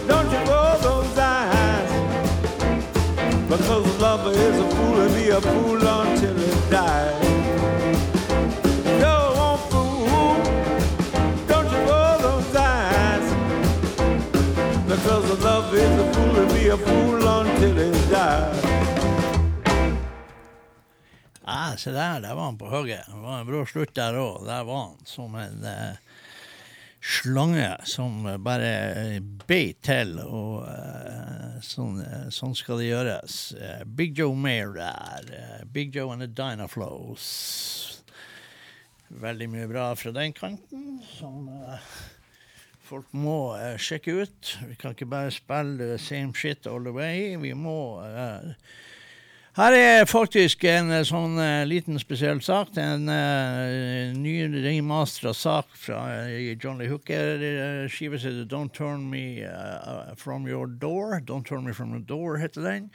Don't 0.07 0.31
you 0.31 0.41
roll 0.51 0.79
those 0.89 1.19
eyes. 1.19 1.91
Because 3.49 3.85
a 3.97 3.99
lover 4.01 4.31
is 4.31 4.57
a 4.61 4.69
fool 4.77 5.01
and 5.01 5.15
be 5.17 5.31
a 5.31 5.41
fool 5.41 5.85
until 5.85 6.37
he 6.37 6.71
dies. 6.71 7.27
Go 9.03 9.17
on, 9.47 9.59
fool. 9.71 10.35
Don't 11.49 11.69
you 11.75 11.81
roll 11.91 12.19
those 12.29 12.55
eyes. 12.55 13.27
Because 14.87 15.25
is 15.75 15.99
a 15.99 16.13
fool 16.15 16.37
a 16.69 16.77
fool 16.77 17.29
until 17.41 17.77
dies. 18.11 18.65
Ja, 21.47 21.77
se 21.77 21.91
der, 21.91 22.21
der 22.21 22.35
var 22.35 22.45
han 22.45 22.59
på 22.59 22.67
hugget. 22.67 22.94
Brå 23.47 23.65
slutt 23.69 23.95
der 23.97 24.17
òg. 24.21 24.45
Der 24.49 24.65
var 24.69 24.87
han 24.89 25.07
som 25.09 25.35
en 25.39 25.65
eh, 25.69 25.97
slange 27.05 27.69
som 27.85 28.23
bare 28.45 29.21
beit 29.47 29.83
til, 29.85 30.17
og 30.25 30.65
eh, 30.71 31.59
sånn, 31.65 32.01
eh, 32.01 32.29
sånn 32.33 32.57
skal 32.57 32.81
det 32.81 32.89
gjøres. 32.89 33.39
Eh, 33.61 33.85
Big 33.85 34.17
Joe 34.19 34.35
Mayer 34.37 34.73
der. 34.79 35.29
eh, 35.37 35.65
Big 35.73 35.95
Joe 35.97 36.13
and 36.15 36.25
the 36.25 36.31
Dynaflows. 36.31 37.29
Veldig 39.15 39.49
mye 39.53 39.69
bra 39.71 39.91
fra 39.95 40.11
den 40.17 40.33
kanten, 40.35 41.03
som 41.19 41.45
eh, 41.53 41.85
folk 42.85 43.13
må 43.17 43.55
uh, 43.57 43.77
sjekke 43.81 44.17
ut. 44.25 44.55
Vi 44.69 44.75
kan 44.81 44.97
ikke 44.97 45.09
bare 45.09 45.31
spille 45.33 45.77
the 45.79 45.99
same 46.01 46.35
shit 46.35 46.67
all 46.67 46.83
the 46.85 46.93
way. 46.93 47.37
Vi 47.41 47.53
må 47.57 48.01
eh, 48.05 48.55
her 49.55 49.73
er 49.79 50.05
faktisk 50.11 50.65
en 50.67 50.89
eh, 50.91 51.05
sånn 51.07 51.37
eh, 51.39 51.63
liten 51.71 51.95
spesiell 52.03 52.41
sak. 52.43 52.73
Det 52.75 52.83
er 52.83 52.97
en 52.97 53.07
uh, 53.07 54.17
ny 54.19 54.49
remastera 54.51 55.31
sak 55.31 55.71
fra 55.79 56.01
uh, 56.27 56.33
John 56.59 56.81
Lee 56.83 56.91
Hooker. 56.91 57.39
Uh, 57.39 57.87
heter 57.87 58.43
Don't 58.51 58.75
Turn 58.75 59.07
Me 59.13 59.45
uh, 59.47 60.11
From 60.19 60.49
Your 60.51 60.67
Door. 60.67 61.21
Don't 61.29 61.47
Turn 61.47 61.63
Me 61.63 61.73
From 61.73 61.95
Your 61.95 62.03
Door 62.03 62.39
heter 62.43 62.67
den. 62.67 62.91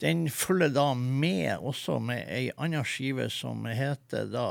Den 0.00 0.28
følger 0.30 0.70
da 0.72 0.94
med 0.94 1.58
også 1.58 1.98
med 1.98 2.22
ei 2.30 2.52
anna 2.56 2.84
skive 2.86 3.26
som 3.28 3.66
heter 3.66 4.30
da 4.30 4.46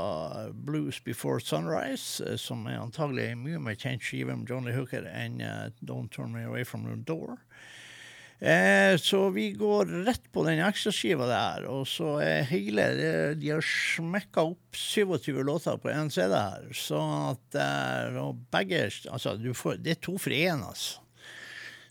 Blues 0.52 1.00
Before 1.00 1.40
Sunrise, 1.40 2.36
som 2.38 2.68
er 2.68 2.82
antagelig 2.84 3.30
ei 3.30 3.40
mye 3.40 3.58
mer 3.58 3.80
kjent 3.80 4.04
skive 4.04 4.36
med 4.36 4.52
John 4.52 4.68
Lee 4.68 4.76
Hooker 4.76 5.08
enn 5.08 5.40
Don't 5.80 6.12
Turn 6.12 6.36
Me 6.36 6.44
Away 6.44 6.68
From 6.68 6.84
Your 6.84 7.00
Door. 7.00 7.40
Eh, 8.40 8.96
så 8.96 9.26
vi 9.30 9.50
går 9.52 9.90
rett 10.06 10.30
på 10.32 10.46
den 10.46 10.62
ekstraskiva 10.64 11.26
der, 11.28 11.66
og 11.68 11.82
så 11.88 12.14
er 12.24 12.46
hele 12.48 12.86
De 13.36 13.50
har 13.52 13.60
smekka 13.60 14.46
opp 14.54 14.78
27 14.80 15.42
låter 15.44 15.76
på 15.76 15.92
én 15.92 16.08
CD 16.08 16.32
her, 16.32 16.64
så 16.72 17.02
at 17.34 17.58
eh, 17.60 18.16
og 18.16 18.40
begge 18.52 18.86
Altså, 19.12 19.36
du 19.36 19.52
får, 19.52 19.82
det 19.84 19.98
er 19.98 20.00
to 20.00 20.16
for 20.16 20.32
én, 20.32 20.64
altså. 20.64 21.04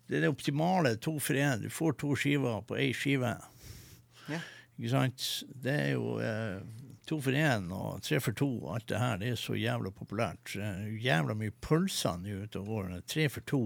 Det 0.10 0.18
er 0.18 0.26
det 0.26 0.34
optimale 0.34 0.95
to 0.97 1.20
for 1.22 1.38
én. 1.38 1.62
Du 1.62 1.70
får 1.70 1.93
to 2.02 2.16
skiver 2.18 2.64
på 2.66 2.80
ei 2.82 2.89
skive. 2.97 3.36
Ja. 4.26 4.39
Ikke 4.80 4.89
sant? 4.89 5.26
Det 5.54 5.76
er 5.76 5.91
jo 5.93 6.16
eh, 6.18 6.64
to 7.06 7.20
for 7.22 7.38
én 7.38 7.70
og 7.76 8.02
tre 8.02 8.18
for 8.18 8.34
to 8.34 8.47
og 8.64 8.80
alt 8.80 8.88
det 8.89 9.02
her. 9.04 9.20
Det 9.22 9.36
er 9.36 9.38
så 9.38 9.54
jævla 9.54 9.93
populært. 9.93 10.56
Er 10.58 10.88
jævla 10.97 11.38
mye 11.38 11.54
pølser 11.62 12.18
nå 12.24 12.39
ute 12.47 12.64
og 12.64 12.74
går. 12.74 12.95
Tre 13.06 13.28
for 13.30 13.45
to. 13.45 13.62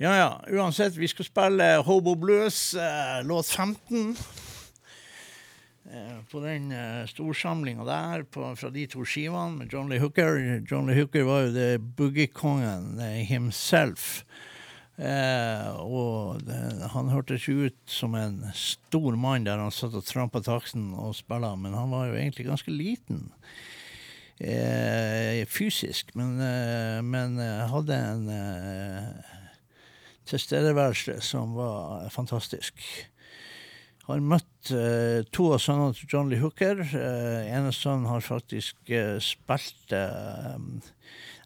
Ja 0.00 0.16
ja, 0.16 0.44
uansett, 0.48 0.96
vi 0.96 1.08
skal 1.08 1.26
spille 1.28 1.66
Hobo 1.86 2.14
Blues, 2.14 2.74
eh, 2.74 3.24
låt 3.24 3.46
15. 3.46 4.16
Eh, 5.92 6.24
på 6.30 6.40
den 6.40 6.72
eh, 6.72 7.06
storsamlinga 7.06 7.84
der 7.84 8.22
på, 8.24 8.56
fra 8.56 8.70
de 8.72 8.86
to 8.86 9.04
skivene 9.04 9.58
med 9.58 9.72
John 9.72 9.90
Lee 9.92 10.00
Hooker. 10.00 10.62
John 10.70 10.88
Lee 10.88 10.96
Hooker 10.96 11.26
var 11.28 11.44
jo 11.44 11.52
det 11.54 11.80
boogie-kongen 11.98 12.98
himself. 13.28 14.24
Eh, 14.96 15.68
og 15.80 16.40
det, 16.46 16.88
han 16.94 17.12
hørtes 17.12 17.44
jo 17.48 17.68
ut 17.68 17.78
som 17.86 18.16
en 18.16 18.40
stor 18.56 19.16
mann 19.20 19.44
der 19.44 19.60
han 19.60 19.72
satt 19.74 19.94
og 19.98 20.06
trampa 20.08 20.42
taksten 20.44 20.90
og 20.96 21.14
spilla, 21.18 21.52
men 21.56 21.76
han 21.76 21.92
var 21.92 22.08
jo 22.08 22.16
egentlig 22.16 22.48
ganske 22.48 22.72
liten. 22.72 23.28
Eh, 24.40 25.44
fysisk, 25.46 26.14
men, 26.18 26.40
eh, 26.40 26.98
men 27.04 27.38
hadde 27.70 28.00
en 28.00 28.26
tilstedeværelse 30.32 31.20
som 31.24 31.56
var 31.58 32.08
fantastisk. 32.14 32.80
Har 34.08 34.22
møtt 34.24 34.72
eh, 34.74 35.22
to 35.30 35.52
av 35.54 35.60
sønnene 35.62 35.94
til 35.94 36.08
John 36.10 36.30
Lee 36.30 36.42
Hooker. 36.42 36.80
Eh, 36.82 37.52
ene 37.54 37.70
sønnen 37.76 38.08
har 38.10 38.24
faktisk 38.24 38.90
eh, 38.90 39.18
spilt 39.22 39.94
eh, 39.94 40.58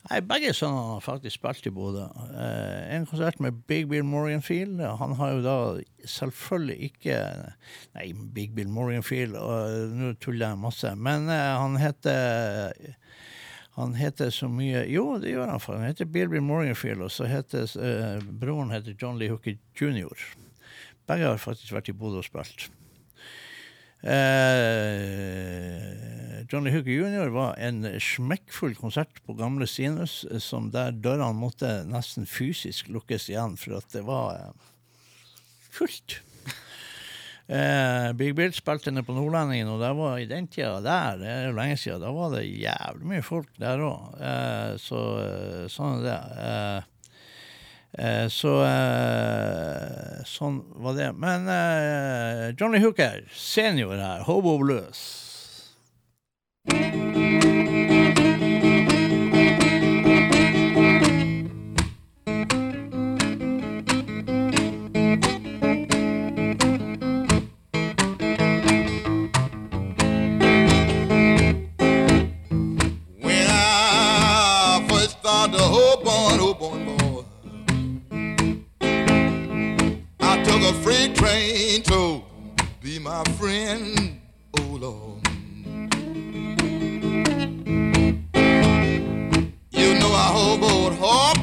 Nei, 0.07 0.21
begge 0.23 0.53
sønnene 0.55 0.95
har 0.95 1.03
faktisk 1.03 1.41
spilt 1.41 1.67
i 1.67 1.73
Bodø. 1.75 2.05
Eh, 2.31 2.95
en 2.95 3.09
konsert 3.11 3.41
med 3.43 3.59
Big 3.67 3.89
Bill 3.91 4.07
Morganfield. 4.07 4.81
Han 5.01 5.17
har 5.19 5.35
jo 5.35 5.43
da 5.43 5.57
selvfølgelig 6.07 6.91
ikke 6.93 7.19
Nei, 7.99 8.07
Big 8.37 8.55
Bill 8.55 8.71
Morganfield, 8.71 9.35
nå 9.99 10.15
tuller 10.23 10.53
jeg 10.53 10.63
masse. 10.63 10.95
Men 10.95 11.27
eh, 11.29 11.53
han 11.59 11.77
heter 11.83 12.95
han 13.77 13.93
heter 13.95 14.31
så 14.33 14.49
mye 14.49 14.87
Jo, 14.89 15.19
det 15.21 15.35
gjør 15.35 15.51
han. 15.53 15.61
for 15.61 15.77
Han 15.77 15.85
heter 15.85 16.09
Bilby 16.09 16.41
Morganfield, 16.41 17.03
og 17.05 17.13
så 17.13 17.29
heter 17.29 17.69
uh, 17.77 18.25
broren 18.25 18.73
heter 18.73 18.97
John 18.97 19.19
Lee 19.21 19.29
Hooker 19.29 19.59
jr. 19.77 20.17
Begge 21.07 21.29
har 21.29 21.37
faktisk 21.39 21.75
vært 21.77 21.91
i 21.93 21.97
Bodø 21.97 22.23
og 22.23 22.27
spilt. 22.27 22.71
Uh, 24.01 24.09
John 26.49 26.65
Lee 26.65 26.73
Hooker 26.73 26.95
jr. 26.95 27.29
var 27.35 27.53
en 27.61 27.85
smekkfull 28.01 28.75
konsert 28.81 29.21
på 29.27 29.37
gamle 29.37 29.69
Sinus, 29.69 30.25
eh, 30.31 30.41
som 30.41 30.71
der 30.73 30.97
dørene 30.97 31.37
måtte 31.37 31.85
nesten 31.91 32.25
fysisk 32.25 32.89
lukkes 32.89 33.29
igjen, 33.29 33.59
for 33.61 33.77
at 33.83 33.93
det 33.93 34.07
var 34.09 34.41
uh, 34.41 34.55
fullt. 35.69 36.23
Eh, 37.49 38.13
Big 38.13 38.35
Bill 38.35 38.53
spilte 38.53 38.91
ned 38.91 39.07
på 39.07 39.15
Nordlendingen, 39.15 39.69
og 39.71 39.79
det 39.83 39.93
var 39.95 40.19
i 40.19 40.27
den 40.27 40.49
tida 40.51 40.81
der, 40.83 41.21
det 41.21 41.29
er 41.31 41.45
jo 41.47 41.55
lenge 41.55 41.77
siden, 41.79 42.03
da 42.03 42.11
var 42.11 42.33
det 42.35 42.43
jævlig 42.49 43.07
mye 43.07 43.23
folk 43.23 43.53
der 43.63 43.85
òg. 43.87 44.17
Eh, 44.19 44.73
så 44.83 45.03
eh, 45.23 45.67
sånn 45.71 46.01
er 46.01 46.09
det. 46.09 46.19
Eh, 46.47 46.81
eh, 48.03 48.25
så 48.35 48.57
eh, 48.67 50.25
sånn 50.27 50.59
var 50.83 50.99
det. 50.99 51.13
Men 51.15 51.47
Johnny 52.59 52.83
Hooker, 52.83 53.23
senior 53.31 53.95
her, 54.03 54.27
Hobo 54.27 54.59
Blues. 54.59 55.07
My 83.17 83.25
friend, 83.39 84.21
oh 84.59 84.79
Lord. 84.79 85.27
You 89.71 89.95
know 90.01 90.13
I 90.13 90.29
hoboed, 90.37 90.93
hoboed, 90.99 91.36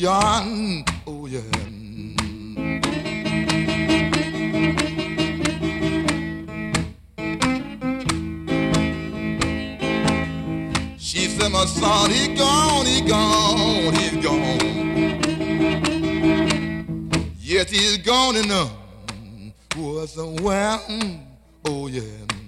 yard. 0.00 0.88
Oh, 1.06 1.26
yeah. 1.26 1.40
She 10.96 11.26
said, 11.26 11.52
my 11.52 11.66
son, 11.66 12.10
he 12.10 12.34
gone, 12.34 12.86
he 12.86 13.02
gone, 13.02 13.92
he's 13.94 14.16
gone. 14.24 14.60
Yes, 17.38 17.70
he's 17.70 17.98
gone 17.98 18.36
and 18.36 18.50
uh, 18.50 18.68
was 19.76 20.14
somewhere. 20.14 20.78
Oh, 21.66 21.88
yeah. 21.88 22.39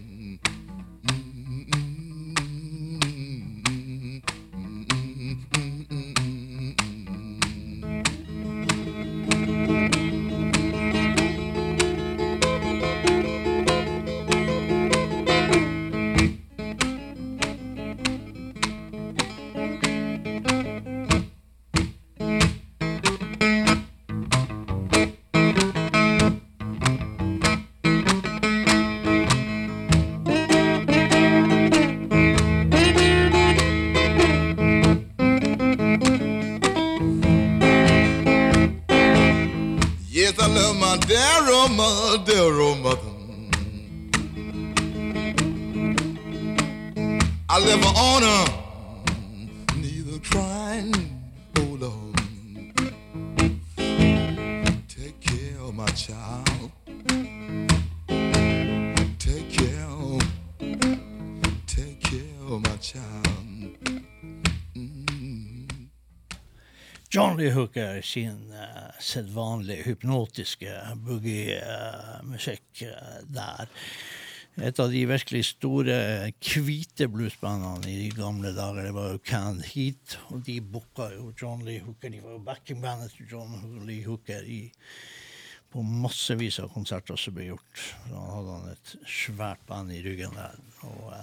Child. 55.95 56.70
John 67.12 67.36
Lee 67.36 67.51
Hooker 67.51 68.01
sin 68.01 68.53
uh, 68.57 68.88
sedvanlige 69.01 69.82
hypnotiske 69.84 70.72
boogie-musikk 71.05 72.84
uh, 72.88 73.18
der. 73.28 73.68
Et 74.64 74.80
av 74.80 74.88
de 74.88 75.03
virkelig 75.09 75.43
store 75.51 75.97
hvite 76.40 77.09
bluesbandene 77.12 77.88
i 77.88 77.99
de 78.07 78.11
gamle 78.16 78.55
dager, 78.57 78.88
det 78.88 78.95
var 78.97 79.12
jo 79.12 79.20
Can 79.28 79.61
Heat. 79.61 80.18
Og 80.32 80.40
de 80.47 80.57
booka 80.64 81.11
jo 81.12 81.34
John 81.36 81.64
Lee 81.68 81.84
Hooker. 81.84 82.09
De 82.09 82.24
var 82.24 82.38
jo 82.38 82.40
backingbandet 82.49 83.12
til 83.16 83.28
John 83.32 83.61
Lee 83.84 84.09
Hooker 84.09 84.49
i, 84.49 84.62
på 85.73 85.83
massevis 85.83 86.61
av 86.62 86.73
konserter 86.75 87.18
som 87.18 87.35
ble 87.37 87.51
gjort. 87.51 87.85
Da 88.11 88.25
hadde 88.37 88.57
han 88.57 88.73
et 88.75 88.97
svært 89.09 89.62
band 89.68 89.93
i 89.95 90.03
ryggen 90.05 90.35
der. 90.37 90.59
Og 90.89 91.07
uh, 91.11 91.23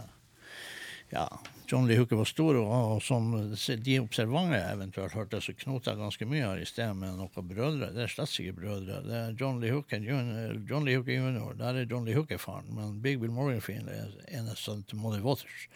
ja, 1.10 1.26
John 1.70 1.88
Lee 1.89 1.97
Hooker 1.97 2.20
var 2.20 2.30
stor, 2.30 2.58
og, 2.62 2.74
og 2.95 3.02
som 3.06 3.32
de 3.58 3.95
observante 4.02 4.60
eventuelt 4.62 5.16
hørte, 5.18 5.41
så 5.41 5.56
knota 5.58 5.93
jeg 5.93 6.02
ganske 6.04 6.28
mye 6.30 6.45
her 6.45 6.62
i 6.62 6.68
sted 6.70 6.93
med 6.97 7.18
noen 7.18 7.50
brødre. 7.50 7.91
Det 7.95 8.06
er 8.06 8.14
slett 8.14 8.38
ikke 8.43 8.60
brødre. 8.62 9.02
Det 9.06 9.18
er 9.20 9.36
John 9.39 9.62
Lee 9.62 9.74
Hooker 9.74 10.02
junior, 10.06 10.58
John 10.70 10.86
Lee 10.86 11.00
Hooker 11.00 11.18
junior. 11.18 11.58
Der 11.58 11.82
er 11.82 11.89
John 11.89 12.06
Lee 12.06 12.18
Hooker-faren, 12.18 12.70
men 12.78 13.02
Big 13.06 13.22
Bill 13.22 13.34
Morganfield 13.34 13.89
er 13.93 14.14
ene 14.30 14.58
sønnen 14.58 14.86
til 14.89 15.02
Molly 15.02 15.22
Waters. 15.26 15.70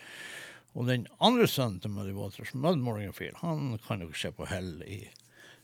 Og 0.73 0.87
den 0.89 1.05
andre 1.21 1.47
sønnen 1.47 1.79
til 1.79 1.93
Muddy 1.93 2.13
Waters, 2.17 2.53
Mud 2.53 2.81
Morganfield, 2.81 3.37
han 3.43 3.77
kan 3.85 4.01
dere 4.01 4.17
se 4.17 4.31
på 4.33 4.47
Hell 4.49 4.81
i 4.89 5.03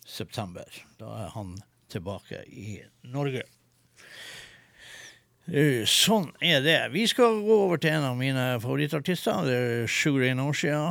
september. 0.05 0.69
Da 1.01 1.09
er 1.23 1.31
han 1.33 1.55
tilbake 1.89 2.43
i 2.49 2.79
Norge. 3.09 3.45
Eh, 5.49 5.81
Sånn 5.89 6.27
er 6.45 6.61
det. 6.61 6.77
Vi 6.93 7.07
skal 7.09 7.39
gå 7.41 7.55
over 7.65 7.79
til 7.81 7.95
en 7.95 8.05
av 8.11 8.17
mine 8.19 8.43
favorittartister. 8.61 9.47
Det 9.47 9.55
er 9.57 9.87
Sugar 9.89 10.27
In 10.27 10.41
Oshia 10.43 10.83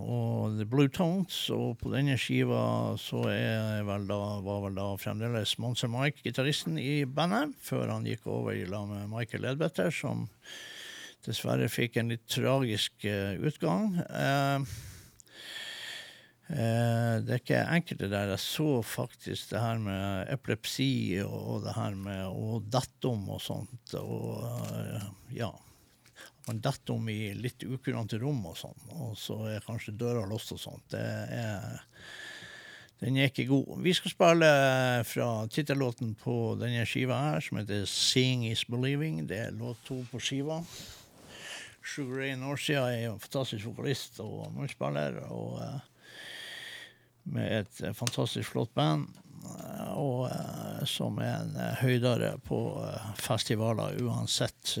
og 0.00 0.56
The 0.56 0.64
Blue 0.68 0.88
Tones. 0.88 1.36
Og 1.52 1.76
på 1.82 1.92
denne 1.92 2.16
skiva 2.16 2.96
så 3.00 3.20
vel 3.26 4.06
da, 4.08 4.20
var 4.46 4.62
vel 4.64 4.78
da 4.78 4.86
fremdeles 5.00 5.58
Monster 5.60 5.92
Mike 5.92 6.24
gitaristen 6.24 6.80
i 6.80 7.02
bandet, 7.04 7.52
før 7.60 7.92
han 7.92 8.08
gikk 8.08 8.24
over 8.32 8.56
i 8.56 8.64
lag 8.64 8.88
med 8.88 9.10
Michael 9.12 9.44
Ledbetter, 9.44 9.92
som 9.92 10.24
dessverre 11.26 11.68
fikk 11.70 12.00
en 12.00 12.14
litt 12.14 12.24
tragisk 12.32 13.04
eh, 13.04 13.36
utgang. 13.36 14.00
Eh, 14.00 14.64
det 16.52 17.32
er 17.32 17.40
ikke 17.40 17.60
enkelt 17.70 18.00
det 18.02 18.10
der. 18.12 18.32
Jeg 18.34 18.42
så 18.42 18.68
faktisk 18.84 19.52
det 19.52 19.60
her 19.62 19.78
med 19.80 20.32
epilepsi 20.32 21.20
og, 21.24 21.62
det 21.64 21.76
her 21.76 21.94
med 21.96 22.26
å 22.28 22.58
dette 22.60 23.08
om 23.08 23.28
og 23.32 23.40
sånt. 23.42 23.94
Og 24.00 24.42
eh, 24.76 25.06
ja. 25.38 25.52
Man 26.48 26.58
detter 26.58 26.96
om 26.96 27.06
i 27.08 27.32
litt 27.38 27.62
ukurante 27.62 28.18
rom 28.18 28.40
og 28.50 28.56
sånn, 28.58 28.80
og 28.98 29.12
så 29.18 29.36
er 29.52 29.62
kanskje 29.62 29.94
døra 29.94 30.24
låst 30.26 30.50
og 30.56 30.58
sånt. 30.58 30.88
Det 30.90 31.02
er 31.02 31.78
Den 33.02 33.16
er 33.18 33.30
ikke 33.30 33.48
god. 33.48 33.70
Vi 33.82 33.94
skal 33.98 34.12
spille 34.12 34.48
fra 35.06 35.28
tittellåten 35.50 36.12
på 36.18 36.54
denne 36.60 36.84
skiva 36.86 37.16
her, 37.18 37.40
som 37.40 37.58
heter 37.58 37.86
'Seeing 37.86 38.44
Is 38.46 38.64
Believing'. 38.64 39.26
Det 39.26 39.38
er 39.38 39.50
låt 39.50 39.78
to 39.84 40.04
på 40.10 40.20
skiva. 40.20 40.62
Sugar 41.82 42.20
Ray 42.20 42.36
Norcia 42.36 42.84
er 42.90 43.10
en 43.10 43.18
fantastisk 43.18 43.66
vokalist 43.66 44.20
og 44.20 44.52
munnspiller. 44.54 45.18
og 45.30 45.62
eh, 45.62 45.80
med 47.24 47.60
et 47.60 47.82
eh, 47.82 47.94
fantastisk 47.96 48.52
flott 48.52 48.72
band, 48.74 49.08
eh, 49.44 49.92
og 49.98 50.26
eh, 50.30 50.82
som 50.88 51.20
er 51.22 51.38
en 51.42 51.56
høydere 51.82 52.34
på 52.46 52.60
festivaler 53.20 54.00
uansett. 54.02 54.76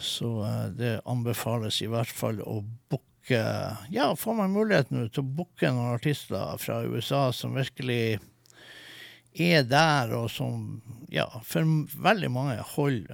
så 0.00 0.28
det 0.76 1.00
anbefales 1.08 1.80
i 1.82 1.88
hvert 1.88 2.10
fall 2.10 2.42
å 2.42 2.60
booke 2.90 3.08
Ja, 3.94 4.16
får 4.18 4.34
man 4.34 4.50
muligheten 4.52 5.06
til 5.08 5.22
å 5.22 5.34
booke 5.38 5.70
noen 5.70 5.94
artister 5.94 6.58
fra 6.58 6.80
USA 6.82 7.30
som 7.32 7.54
virkelig 7.54 8.18
er 9.32 9.62
der, 9.62 10.10
og 10.18 10.26
som 10.28 10.82
ja, 11.08 11.28
for 11.46 11.64
veldig 12.02 12.30
mange 12.34 12.56
hold 12.74 13.06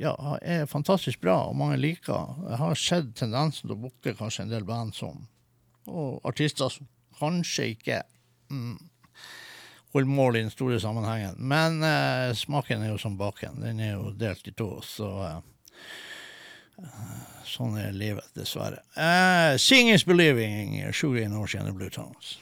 ja, 0.00 0.14
er 0.40 0.64
fantastisk 0.66 1.20
bra, 1.20 1.36
og 1.50 1.60
mange 1.60 1.76
liker. 1.76 2.32
Jeg 2.48 2.60
har 2.64 2.80
sett 2.80 3.12
tendensen 3.20 3.68
til 3.68 3.76
å 3.76 3.82
booke 3.84 4.16
kanskje 4.16 4.46
en 4.46 4.54
del 4.56 4.66
band 4.66 4.96
som 4.96 5.20
og 5.86 6.20
artister 6.28 6.70
som 6.72 6.88
kanskje 7.18 7.70
ikke 7.74 8.02
mm, 8.50 8.76
holder 9.92 10.08
mål 10.08 10.36
i 10.36 10.44
den 10.44 10.50
store 10.50 10.80
sammenhengen. 10.80 11.34
Men 11.38 11.82
eh, 11.82 12.34
smaken 12.34 12.82
er 12.82 12.92
jo 12.92 12.98
som 12.98 13.18
baken. 13.18 13.62
Den 13.62 13.80
er 13.80 13.94
jo 13.94 14.10
delt 14.16 14.48
i 14.48 14.52
to, 14.52 14.80
så 14.84 15.10
eh, 15.24 15.38
sånn 17.48 17.78
er 17.80 17.96
livet, 17.96 18.26
dessverre. 18.36 18.82
Eh, 18.96 19.56
Sing 19.60 19.90
is 19.90 20.04
believing, 20.04 20.82
Sugar 20.92 21.22
in 21.22 21.36
Ocean 21.36 21.72
Blue 21.74 21.90
Tones. 21.90 22.38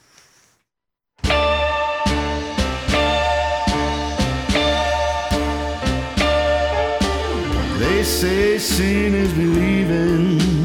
They 7.79 8.03
say 8.03 8.59
sin 8.59 9.15
is 9.15 9.33
believing. 9.33 10.64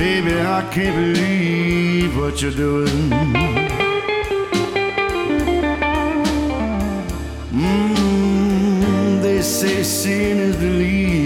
Baby, 0.00 0.32
I 0.32 0.66
can't 0.72 0.96
believe 0.96 2.16
what 2.16 2.40
you're 2.40 2.52
doing. 2.52 3.10
Mm, 7.52 9.20
they 9.20 9.42
say 9.42 9.82
seeing 9.82 10.38
is 10.38 10.56
believing. 10.56 11.19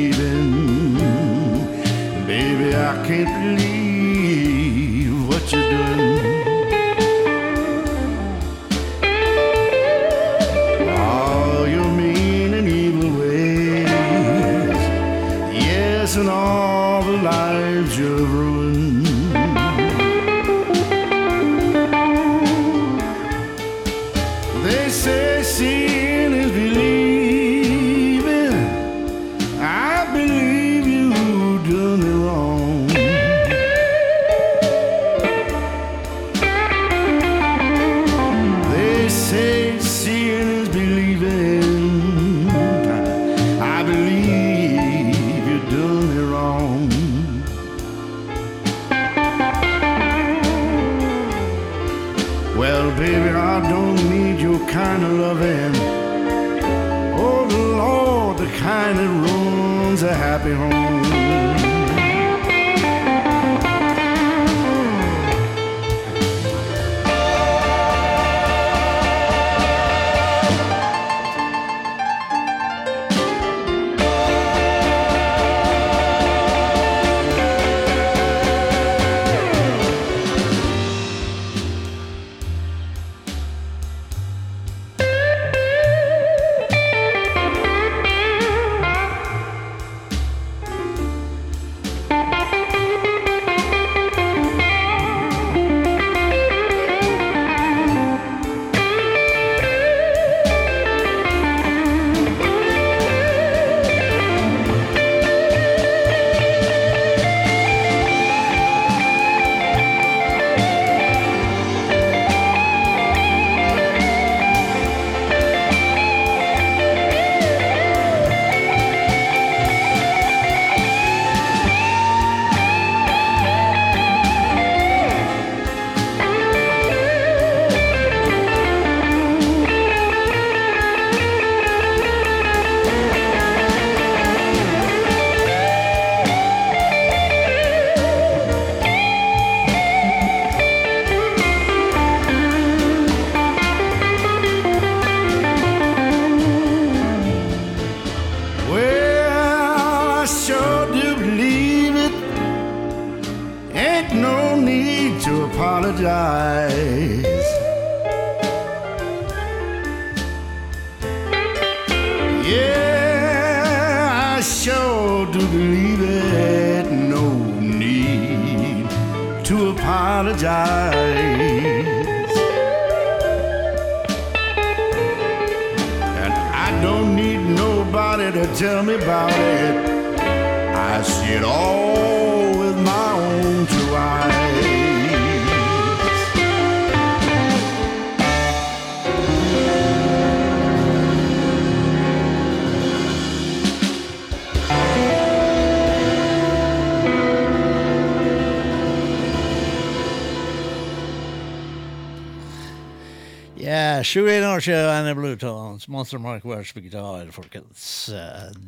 21 204.14 204.44
år 204.46 204.60
siden 204.62 204.86
Annie 204.86 205.14
Bluetons 205.18 205.88
Monster 205.90 206.20
Mark 206.22 206.44
Welsh 206.46 206.70
på 206.76 206.84
gitar, 206.84 207.26
folkens. 207.34 208.12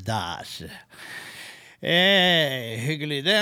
Der. 0.03 0.49
Eh, 1.79 2.73
hyggelig 2.83 3.21
det. 3.29 3.37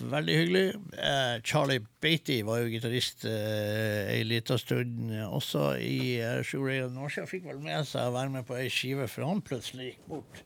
Veldig 0.00 0.38
hyggelig. 0.40 0.64
Eh, 0.98 1.36
Charlie 1.46 1.84
Beatty 2.02 2.40
var 2.42 2.58
jo 2.58 2.72
gitarist 2.72 3.28
eh, 3.30 4.10
ei 4.16 4.24
lita 4.26 4.58
stund 4.58 5.12
eh, 5.14 5.22
også 5.22 5.76
i 5.78 6.18
eh, 6.18 6.42
21 6.42 6.98
år 6.98 7.14
siden. 7.14 7.30
Fikk 7.30 7.46
vel 7.46 7.62
med 7.62 7.86
seg 7.86 8.10
å 8.10 8.16
være 8.18 8.34
med 8.34 8.50
på 8.50 8.58
ei 8.58 8.66
skive 8.66 9.06
for 9.06 9.30
han 9.30 9.46
plutselig 9.46 9.92
gikk 9.92 10.08
bort. 10.10 10.42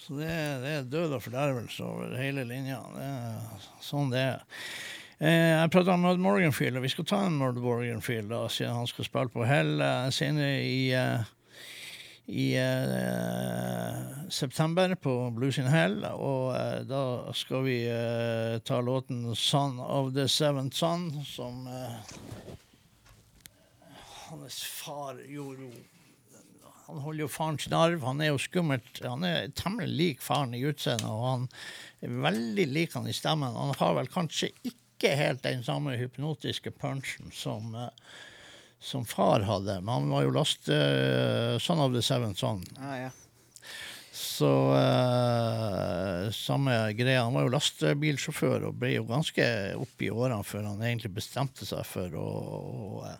Så 0.00 0.16
det, 0.22 0.32
det 0.64 0.72
er 0.72 0.88
død 0.88 1.18
og 1.18 1.26
fordervelse 1.26 1.84
over 1.84 2.16
hele 2.16 2.48
linja. 2.48 2.80
Det 2.96 3.12
sånn 3.84 4.08
det 4.16 4.24
er. 4.30 4.64
Eh, 5.18 5.50
jeg 5.50 5.70
prata 5.74 5.96
om 5.96 6.04
Mud 6.06 6.20
Morganfield, 6.22 6.76
og 6.78 6.84
vi 6.84 6.92
skal 6.92 7.06
ta 7.10 7.24
en 7.26 7.40
Mud 7.40 7.56
Morganfield 7.58 8.30
da, 8.30 8.44
siden 8.54 8.76
han 8.76 8.86
skal 8.86 9.06
spille 9.08 9.32
på 9.34 9.42
Hell 9.48 9.82
eh, 9.82 10.04
senere 10.14 10.60
i, 10.62 10.92
eh, 10.94 11.32
i 12.28 12.46
uh, 12.54 14.28
september 14.30 14.94
på 14.94 15.16
Blues 15.34 15.58
in 15.58 15.66
Hell. 15.72 16.04
Og 16.12 16.52
uh, 16.54 16.86
da 16.86 17.02
skal 17.34 17.66
vi 17.66 17.80
uh, 17.90 18.60
ta 18.62 18.78
låten 18.78 19.34
'Son 19.34 19.80
of 19.80 20.14
the 20.14 20.28
Seventh 20.28 20.76
Son', 20.76 21.24
som 21.24 21.66
hans 24.28 24.64
far 24.64 25.18
gjorde 25.26 25.62
jo 25.62 25.72
han 26.88 26.98
holder 27.04 27.20
jo 27.20 27.28
faren 27.28 27.58
sin 27.58 27.72
arv. 27.72 28.00
Han 28.00 28.20
er 28.20 28.30
jo 28.30 28.38
skummelt. 28.38 29.02
Han 29.04 29.24
er 29.24 29.50
temmelig 29.52 29.96
lik 29.96 30.22
faren 30.22 30.54
i 30.54 30.64
utseendet, 30.64 31.04
og 31.10 31.26
han 31.26 31.48
er 32.00 32.14
veldig 32.22 32.64
lik 32.72 32.94
han 32.96 33.08
i 33.08 33.12
stemmen. 33.12 33.52
Han 33.52 33.74
har 33.76 33.92
vel 33.98 34.08
kanskje 34.08 34.48
ikke 34.62 34.87
helt 35.06 35.42
den 35.42 35.62
samme 35.64 35.96
hypnotiske 35.96 36.70
punchen 36.70 37.30
som, 37.32 37.74
eh, 37.74 37.88
som 38.80 39.04
far 39.06 39.40
hadde, 39.46 39.80
men 39.80 39.94
han 39.94 40.10
var 40.10 40.22
jo 40.26 40.34
last 40.34 40.68
uh, 40.68 41.58
Son 41.58 41.80
of 41.82 41.94
the 41.94 42.02
Seven 42.02 42.34
Son. 42.34 42.64
Ah, 42.78 42.96
ja. 42.96 43.10
Så 44.12 44.50
uh, 44.74 46.30
samme 46.34 46.92
greia. 46.92 47.22
Han 47.22 47.34
var 47.34 47.46
jo 47.46 47.52
lastebilsjåfør 47.54 48.66
og 48.66 48.78
ble 48.80 48.96
jo 48.96 49.06
ganske 49.06 49.46
opp 49.78 50.02
i 50.02 50.10
årene 50.10 50.42
før 50.46 50.66
han 50.72 50.82
egentlig 50.82 51.12
bestemte 51.20 51.66
seg 51.66 51.86
for 51.86 52.14
å, 52.18 52.28
å, 52.98 53.12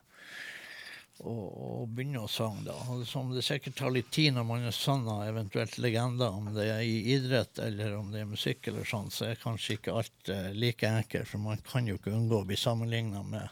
eh, 1.18 1.26
å, 1.26 1.34
å 1.82 1.86
begynne 1.86 2.22
å 2.24 2.30
sange, 2.30 2.64
da. 2.66 2.76
Som 3.08 3.32
det 3.34 3.44
sikkert 3.46 3.78
tar 3.78 3.94
litt 3.94 4.10
tid 4.14 4.36
når 4.36 4.46
man 4.48 4.68
er 4.68 4.76
sønn 4.76 5.06
av 5.10 5.24
eventuelt 5.26 5.78
legender, 5.82 6.34
om 6.34 6.52
det 6.54 6.68
er 6.72 6.84
i 6.86 7.00
idrett 7.14 7.58
eller 7.64 7.96
om 7.98 8.12
det 8.14 8.22
er 8.22 8.30
musikk, 8.30 8.70
eller 8.70 8.88
sånn, 8.88 9.10
så 9.14 9.28
er 9.28 9.42
kanskje 9.42 9.78
ikke 9.78 9.96
alt 9.98 10.32
eh, 10.34 10.52
like 10.54 10.88
enkelt. 10.88 11.30
For 11.30 11.42
man 11.42 11.62
kan 11.66 11.88
jo 11.88 11.98
ikke 11.98 12.14
unngå 12.14 12.42
å 12.42 12.48
bli 12.48 12.58
sammenligna 12.58 13.24
med 13.26 13.48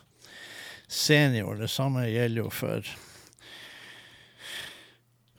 senior. 0.86 1.58
Det 1.58 1.70
samme 1.72 2.06
gjelder 2.08 2.44
jo 2.44 2.50
for 2.54 2.96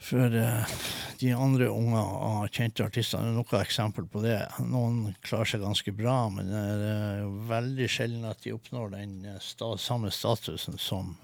for 0.07 0.35
eh, 0.35 0.75
de 1.19 1.31
andre 1.33 1.67
unge 1.67 1.99
av 1.99 2.47
kjente 2.53 2.85
artister. 2.85 3.19
Det 3.19 3.31
er 3.31 3.35
noen 3.35 3.59
eksempel 3.61 4.07
på 4.11 4.21
det. 4.23 4.39
Noen 4.63 5.15
klarer 5.25 5.51
seg 5.51 5.63
ganske 5.65 5.93
bra, 5.95 6.17
men 6.31 6.51
det 6.51 6.91
er 6.93 7.21
jo 7.25 7.31
veldig 7.49 7.89
sjelden 7.91 8.27
at 8.29 8.43
de 8.45 8.55
oppnår 8.55 8.93
den 8.95 9.17
eh, 9.27 9.39
sta 9.43 9.73
samme 9.81 10.13
statusen 10.13 10.79
som 10.79 11.15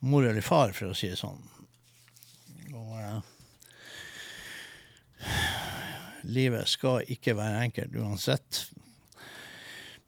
mor 0.00 0.26
eller 0.26 0.44
far, 0.44 0.72
for 0.76 0.90
å 0.90 0.96
si 0.96 1.10
det 1.12 1.18
sånn. 1.20 1.40
Og 2.74 2.98
eh, 3.00 3.20
livet 6.28 6.68
skal 6.68 7.08
ikke 7.12 7.36
være 7.38 7.64
enkelt 7.66 7.96
uansett. 7.96 8.64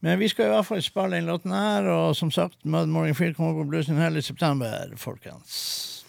Men 0.02 0.18
vi 0.18 0.28
skal 0.32 0.48
i 0.48 0.54
hvert 0.56 0.66
fall 0.66 0.82
spille 0.82 1.14
den 1.14 1.30
låten 1.30 1.54
her, 1.54 1.86
og 1.86 2.16
som 2.18 2.32
sagt, 2.34 2.58
Mud 2.64 2.90
Morning 2.90 3.14
Field 3.14 3.36
kommer 3.38 3.60
på 3.60 3.68
bluesen 3.70 4.00
hele 4.02 4.22
september, 4.22 4.90
folkens. 4.98 6.02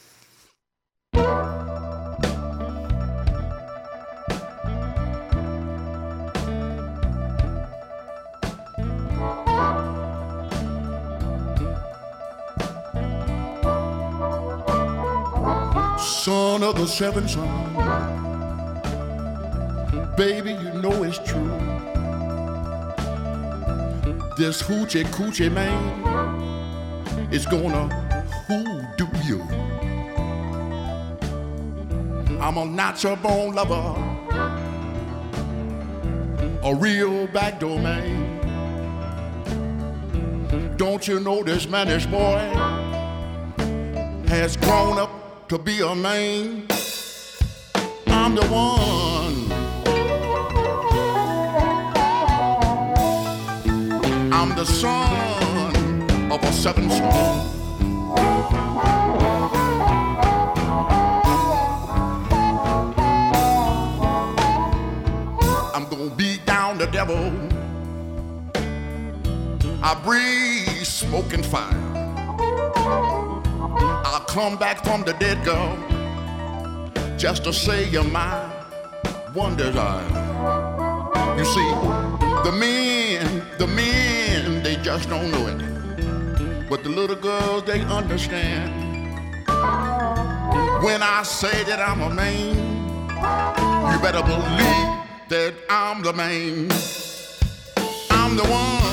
Son 16.23 16.63
of 16.63 16.75
the 16.75 16.87
seven 16.87 17.27
son. 17.27 17.49
Baby, 20.15 20.51
you 20.51 20.71
know 20.81 21.03
it's 21.03 21.17
true. 21.17 21.49
This 24.37 24.61
hoochie 24.61 25.03
coochie 25.07 25.51
man 25.51 25.83
is 27.29 27.45
gonna 27.45 27.89
hoodoo 28.47 29.09
you. 29.25 29.41
I'm 32.39 32.55
a 32.55 32.63
natural 32.63 33.17
born 33.17 33.55
lover, 33.55 33.93
a 36.63 36.73
real 36.73 37.27
backdoor 37.27 37.79
man. 37.79 38.39
Don't 40.77 41.05
you 41.05 41.19
know 41.19 41.43
this 41.43 41.65
manish 41.65 42.09
boy 42.09 42.39
has 44.29 44.55
grown 44.55 44.97
up 44.99 45.22
to 45.53 45.59
be 45.59 45.81
a 45.81 45.93
man? 45.93 46.65
I'm 48.07 48.33
the 48.33 48.41
one. 48.47 49.51
I'm 54.33 54.55
the 54.55 54.65
son 54.65 56.31
of 56.31 56.43
a 56.43 56.51
seven 56.51 56.89
son. 56.89 57.39
I'm 65.75 65.87
gonna 65.87 66.15
beat 66.15 66.43
down 66.47 66.79
the 66.79 66.87
devil. 66.87 67.31
I 69.83 69.93
breathe 70.03 70.83
smoke 70.83 71.31
and 71.31 71.45
fire. 71.45 73.32
I'll 74.05 74.25
come 74.25 74.57
back 74.57 74.83
from 74.83 75.03
the 75.03 75.13
dead, 75.13 75.43
girl, 75.45 75.77
just 77.17 77.43
to 77.45 77.53
say 77.53 77.89
you're 77.89 78.03
my 78.03 78.45
one 79.33 79.55
desire. 79.55 80.03
You 81.37 81.45
see, 81.45 81.71
the 82.43 82.51
men, 82.59 83.43
the 83.57 83.67
men, 83.67 84.63
they 84.63 84.75
just 84.77 85.09
don't 85.09 85.31
know 85.31 85.47
it. 85.47 86.69
But 86.69 86.83
the 86.83 86.89
little 86.89 87.15
girls, 87.15 87.63
they 87.63 87.81
understand. 87.81 88.71
When 90.83 91.01
I 91.01 91.23
say 91.23 91.63
that 91.63 91.79
I'm 91.79 92.01
a 92.01 92.09
man, 92.09 92.55
you 93.91 93.99
better 94.01 94.21
believe 94.21 95.03
that 95.29 95.53
I'm 95.69 96.03
the 96.03 96.13
man. 96.13 96.69
I'm 98.11 98.35
the 98.35 98.43
one. 98.43 98.92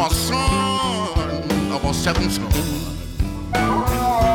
I'm 0.00 0.06
a 0.06 0.14
son 0.14 1.72
of 1.72 1.84
a. 1.84 4.27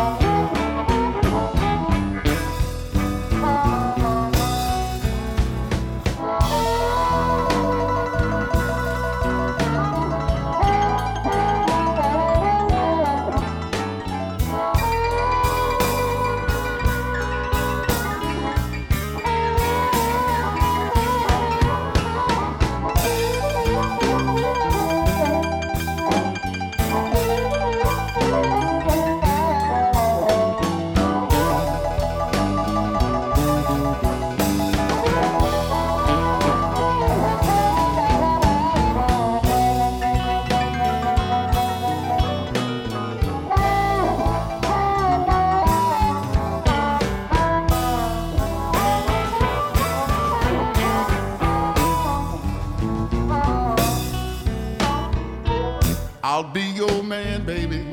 I'll 56.36 56.42
be 56.42 56.64
your 56.64 57.04
man, 57.04 57.46
baby. 57.46 57.86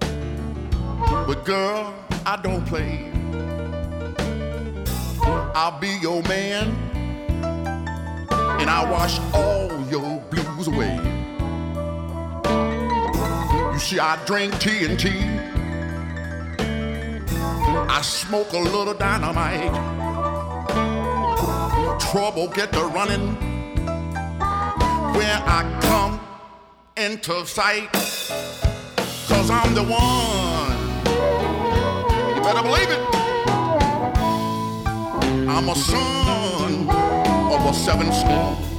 But 0.00 1.44
girl, 1.44 1.94
I 2.26 2.36
don't 2.42 2.66
play. 2.66 3.12
I'll 5.54 5.78
be 5.78 5.90
your 6.02 6.20
man, 6.24 6.74
and 8.58 8.68
I 8.68 8.90
wash 8.90 9.20
all 9.32 9.70
your 9.88 10.18
blues 10.30 10.66
away. 10.66 10.96
You 13.72 13.78
see, 13.78 14.00
I 14.00 14.18
drink 14.26 14.54
TNT. 14.54 15.06
And 16.58 17.88
I 17.88 18.02
smoke 18.02 18.52
a 18.52 18.58
little 18.58 18.94
dynamite. 18.94 19.72
Trouble 22.00 22.48
get 22.48 22.72
to 22.72 22.84
running 22.86 23.36
where 25.14 25.40
I 25.46 25.78
come 25.82 26.27
into 26.98 27.46
sight. 27.46 27.92
Cause 29.28 29.50
I'm 29.50 29.72
the 29.74 29.84
one. 29.84 30.78
You 32.34 32.42
better 32.42 32.62
believe 32.62 32.90
it. 32.90 33.00
I'm 35.48 35.68
a 35.68 35.74
son 35.76 36.88
of 36.90 37.66
a 37.66 37.74
seven 37.74 38.12
son. 38.12 38.77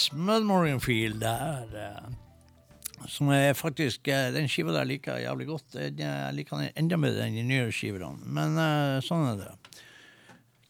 Yes, 0.00 0.12
Mudmorning 0.12 0.80
der. 1.20 1.66
eh, 1.76 3.06
Som 3.06 3.28
er 3.28 3.52
faktisk 3.52 4.08
eh, 4.08 4.30
Den 4.32 4.48
skiva 4.48 4.72
der 4.72 4.86
liker 4.88 5.18
jeg 5.18 5.26
jævlig 5.28 5.46
godt. 5.46 5.74
Eh, 5.76 5.90
Jeg 5.92 6.34
liker 6.34 6.56
den 6.56 6.70
enda 6.74 6.96
bedre 6.96 7.26
enn 7.26 7.34
de 7.36 7.42
nye 7.44 7.66
skivene. 7.70 8.16
Men 8.24 8.56
sånn 9.04 9.26
er 9.28 9.36
det. 9.42 9.80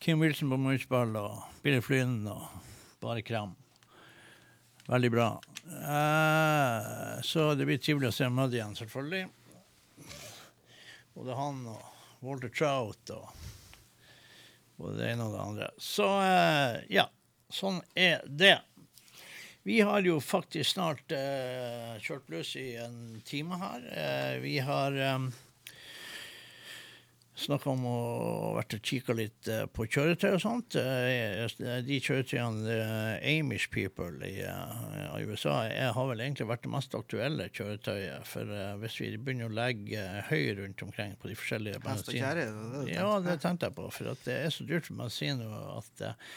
Kim 0.01 0.19
Wilson 0.19 0.51
på 0.51 0.59
munnspill 0.59 1.15
og 1.21 1.45
Billy 1.63 1.79
Flynn 1.81 2.27
og 2.27 2.43
bare 3.01 3.23
kram. 3.23 3.55
Veldig 4.89 5.11
bra. 5.15 5.29
Så 7.23 7.55
det 7.55 7.69
blir 7.69 7.79
trivelig 7.79 8.09
å 8.11 8.17
se 8.17 8.27
Mudd 8.35 8.57
igjen, 8.57 8.75
selvfølgelig. 8.75 9.29
Både 11.15 11.37
han 11.39 11.63
og 11.71 11.87
Walter 12.27 12.51
Trout 12.51 13.15
og 13.15 13.31
både 14.81 14.97
det 15.05 15.13
ene 15.13 15.29
og 15.29 15.37
det 15.37 15.45
andre. 15.47 15.71
Så 15.79 16.09
ja, 16.91 17.07
sånn 17.53 17.79
er 17.95 18.27
det. 18.27 18.57
Vi 19.63 19.81
har 19.81 20.01
jo 20.01 20.17
faktisk 20.25 20.73
snart 20.73 21.13
eh, 21.13 21.97
kjørt 22.01 22.33
løs 22.33 22.55
i 22.57 22.73
en 22.81 23.21
time 23.29 23.59
her. 23.61 23.87
Eh, 23.93 24.37
vi 24.41 24.57
har 24.65 24.95
um, 25.17 25.27
snakka 27.41 27.69
om 27.73 27.83
å 27.89 27.97
vært 28.57 28.77
og 28.77 28.87
kikka 28.89 29.17
litt 29.17 29.51
eh, 29.53 29.67
på 29.69 29.85
kjøretøy 29.85 30.31
og 30.33 30.41
sånt. 30.41 30.77
Eh, 30.81 31.45
de 31.85 31.99
kjøretøyene 32.01 32.77
eh, 32.77 33.27
Amish 33.35 33.69
people 33.75 34.25
i, 34.25 34.39
eh, 34.49 35.19
i 35.19 35.27
USA 35.29 35.59
er, 35.69 35.93
har 35.97 36.09
vel 36.09 36.23
egentlig 36.25 36.49
vært 36.51 36.65
det 36.65 36.73
mest 36.73 36.97
aktuelle 36.97 37.51
kjøretøyet. 37.53 38.31
For 38.31 38.55
eh, 38.57 38.73
hvis 38.81 38.97
vi 39.03 39.11
begynner 39.19 39.51
å 39.51 39.59
legge 39.61 40.01
eh, 40.01 40.31
høy 40.31 40.55
rundt 40.63 40.87
omkring 40.87 41.19
på 41.21 41.29
de 41.33 41.37
forskjellige 41.37 41.83
bensinene 41.85 42.87
ja, 42.89 43.11
det 43.25 43.37
tenkte 43.45 43.69
jeg 43.69 43.77
på. 43.77 43.91
For 43.93 44.25
det 44.25 44.41
er 44.41 44.57
så 44.57 44.65
dyrt 44.69 44.89
for 44.89 45.05
bensin 45.05 45.45
at 45.45 46.07
eh, 46.07 46.33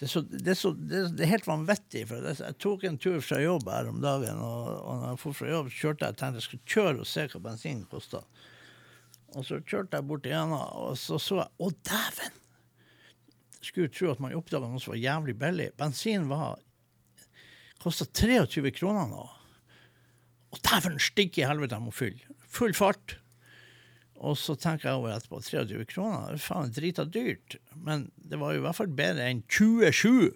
det, 0.00 0.06
er 0.08 0.10
så, 0.10 0.20
det, 0.26 0.50
er 0.50 0.58
så, 0.58 0.72
det, 0.74 1.02
er, 1.20 1.30
helt 1.30 1.46
vanvittig. 1.46 2.06
For 2.10 2.24
jeg 2.26 2.56
tok 2.62 2.86
en 2.88 2.98
tur 3.00 3.20
fra 3.22 3.38
jobb 3.42 3.68
her 3.70 3.90
om 3.92 4.00
dagen, 4.02 4.40
og, 4.42 4.70
og 4.80 4.98
når 4.98 5.12
jeg 5.12 5.20
for 5.22 5.38
fra 5.38 5.50
jobb, 5.52 5.70
kjørte 5.76 6.08
jeg 6.08 6.18
tenkte 6.18 6.40
jeg 6.40 6.46
skulle 6.48 6.72
kjøre 6.74 7.04
og 7.04 7.10
se 7.10 7.26
hva 7.30 7.42
bensin 7.46 7.84
kosta. 7.90 8.22
Og 9.32 9.46
så 9.48 9.60
kjørte 9.62 9.98
jeg 9.98 10.08
bort 10.08 10.26
igjen, 10.28 10.52
og 10.56 10.96
så 11.00 11.20
så 11.22 11.42
jeg 11.42 11.52
Å, 11.62 11.70
dæven! 11.88 12.40
Skulle 13.62 13.92
tro 13.94 14.10
at 14.10 14.20
man 14.20 14.34
oppdaga 14.34 14.66
noe 14.66 14.82
som 14.82 14.90
var 14.96 14.98
jævlig 14.98 15.36
billig. 15.38 15.68
Bensin 15.78 16.26
var 16.30 16.58
kosta 17.82 18.08
23 18.10 18.74
kroner 18.74 19.06
nå. 19.10 19.22
Og 20.52 20.60
dæven 20.66 20.98
stikke 21.00 21.44
i 21.44 21.46
helvete, 21.48 21.78
jeg 21.78 21.86
må 21.86 21.94
fylle. 21.94 22.40
Full 22.52 22.74
fart. 22.76 23.21
Og 24.22 24.36
så 24.38 24.54
tenker 24.54 24.88
jeg 24.92 25.00
over 25.00 25.16
etterpå 25.16 25.40
23 25.42 25.86
kroner, 25.90 26.28
det 26.30 26.38
er 26.38 26.44
faen 26.44 26.70
drita 26.76 27.04
dyrt. 27.10 27.56
Men 27.82 28.06
det 28.16 28.38
var 28.38 28.54
jo 28.54 28.62
i 28.62 28.66
hvert 28.68 28.78
fall 28.78 28.92
bedre 29.02 29.26
enn 29.32 29.42
27, 29.50 30.30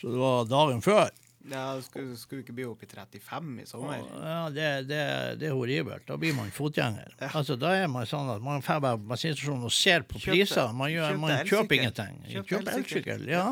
så 0.00 0.14
det 0.14 0.22
var 0.22 0.48
dagen 0.48 0.80
før. 0.84 1.12
Ja, 1.44 1.74
skulle, 1.84 2.14
du 2.16 2.38
ikke 2.40 2.54
bli 2.56 2.64
opp 2.64 2.80
i 2.80 2.86
35 2.88 3.48
i 3.60 3.64
sommer. 3.68 3.98
Ja, 4.16 4.38
det, 4.48 4.68
det, 4.88 5.00
det 5.42 5.50
er 5.50 5.52
horribelt. 5.52 6.06
Da 6.08 6.16
blir 6.16 6.32
man 6.32 6.48
fotgjenger. 6.56 7.12
Altså, 7.36 7.58
da 7.60 7.74
er 7.76 7.90
man 7.92 8.06
sånn 8.08 8.30
at 8.32 8.40
man 8.40 8.64
drar 8.64 8.80
på 8.80 8.92
bensinstasjonen 9.10 9.66
og 9.68 9.74
ser 9.76 10.06
på 10.08 10.16
Kjøpte- 10.22 10.38
priser. 10.38 10.72
Man, 10.72 10.88
gjør, 10.94 11.18
man 11.20 11.34
kjøper 11.44 11.76
ingenting. 11.76 12.16
Kjøper 12.32 12.72
elsykkel. 12.78 13.28
ja. 13.28 13.44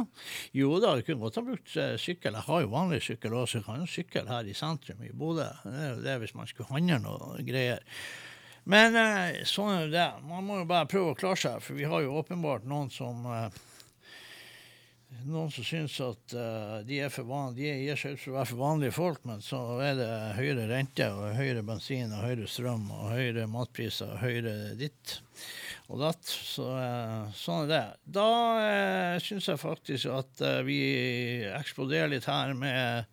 Jo 0.56 0.72
da, 0.80 0.94
du 0.96 1.04
kunne 1.04 1.20
godt 1.26 1.36
ha 1.36 1.44
brukt 1.50 1.76
eh, 1.76 1.92
sykkel. 2.00 2.40
Jeg 2.40 2.48
har 2.48 2.64
jo 2.64 2.72
vanlig 2.72 3.02
sykkel 3.04 3.36
også, 3.36 3.50
så 3.52 3.60
jeg 3.60 3.68
kan 3.68 3.84
jo 3.84 3.92
sykle 3.98 4.24
her 4.32 4.48
i 4.48 4.56
sentrum 4.56 5.04
i 5.04 5.12
Bodø. 5.12 5.50
Det 5.68 5.76
er 5.76 5.90
jo 5.92 6.02
det 6.08 6.16
hvis 6.24 6.36
man 6.40 6.48
skulle 6.48 6.72
handle 6.72 7.02
noe 7.04 7.44
greier. 7.44 7.84
Men 8.64 8.94
eh, 8.94 9.42
sånn 9.48 9.74
er 9.74 9.92
det. 9.92 10.08
Man 10.28 10.46
må 10.46 10.60
jo 10.60 10.70
bare 10.70 10.90
prøve 10.90 11.12
å 11.12 11.18
klare 11.18 11.40
seg, 11.40 11.62
for 11.64 11.78
vi 11.78 11.88
har 11.88 12.04
jo 12.04 12.18
åpenbart 12.20 12.66
noen 12.68 12.90
som 12.94 13.24
eh, 13.26 13.60
noen 15.26 15.50
som 15.54 15.66
syns 15.66 15.96
at 16.02 16.34
eh, 16.38 16.76
de, 16.86 17.00
er 17.04 17.10
for 17.12 17.26
van, 17.28 17.56
de 17.56 17.66
gir 17.66 17.98
seg 17.98 18.14
ut 18.14 18.22
for 18.22 18.32
å 18.32 18.36
være 18.38 18.50
for 18.52 18.62
vanlige 18.62 18.96
folk, 18.96 19.26
men 19.28 19.42
så 19.44 19.60
er 19.82 19.98
det 19.98 20.08
høyere 20.38 20.68
rente 20.70 21.10
og 21.10 21.36
høyere 21.38 21.66
bensin 21.66 22.14
og 22.14 22.24
høyere 22.26 22.48
strøm 22.50 22.88
og 22.94 23.12
høyere 23.16 23.50
matpriser 23.50 24.14
og 24.14 24.22
høyere 24.22 24.56
ditt 24.78 25.18
og 25.90 26.00
datt. 26.04 26.22
Så 26.30 26.70
sånn 27.36 27.66
er 27.66 27.70
det. 27.74 27.84
Da 28.14 28.30
eh, 28.62 29.20
syns 29.26 29.50
jeg 29.50 29.62
faktisk 29.62 30.14
at 30.14 30.46
vi 30.66 30.80
eksploderer 31.50 32.14
litt 32.14 32.30
her 32.30 32.54
med 32.58 33.10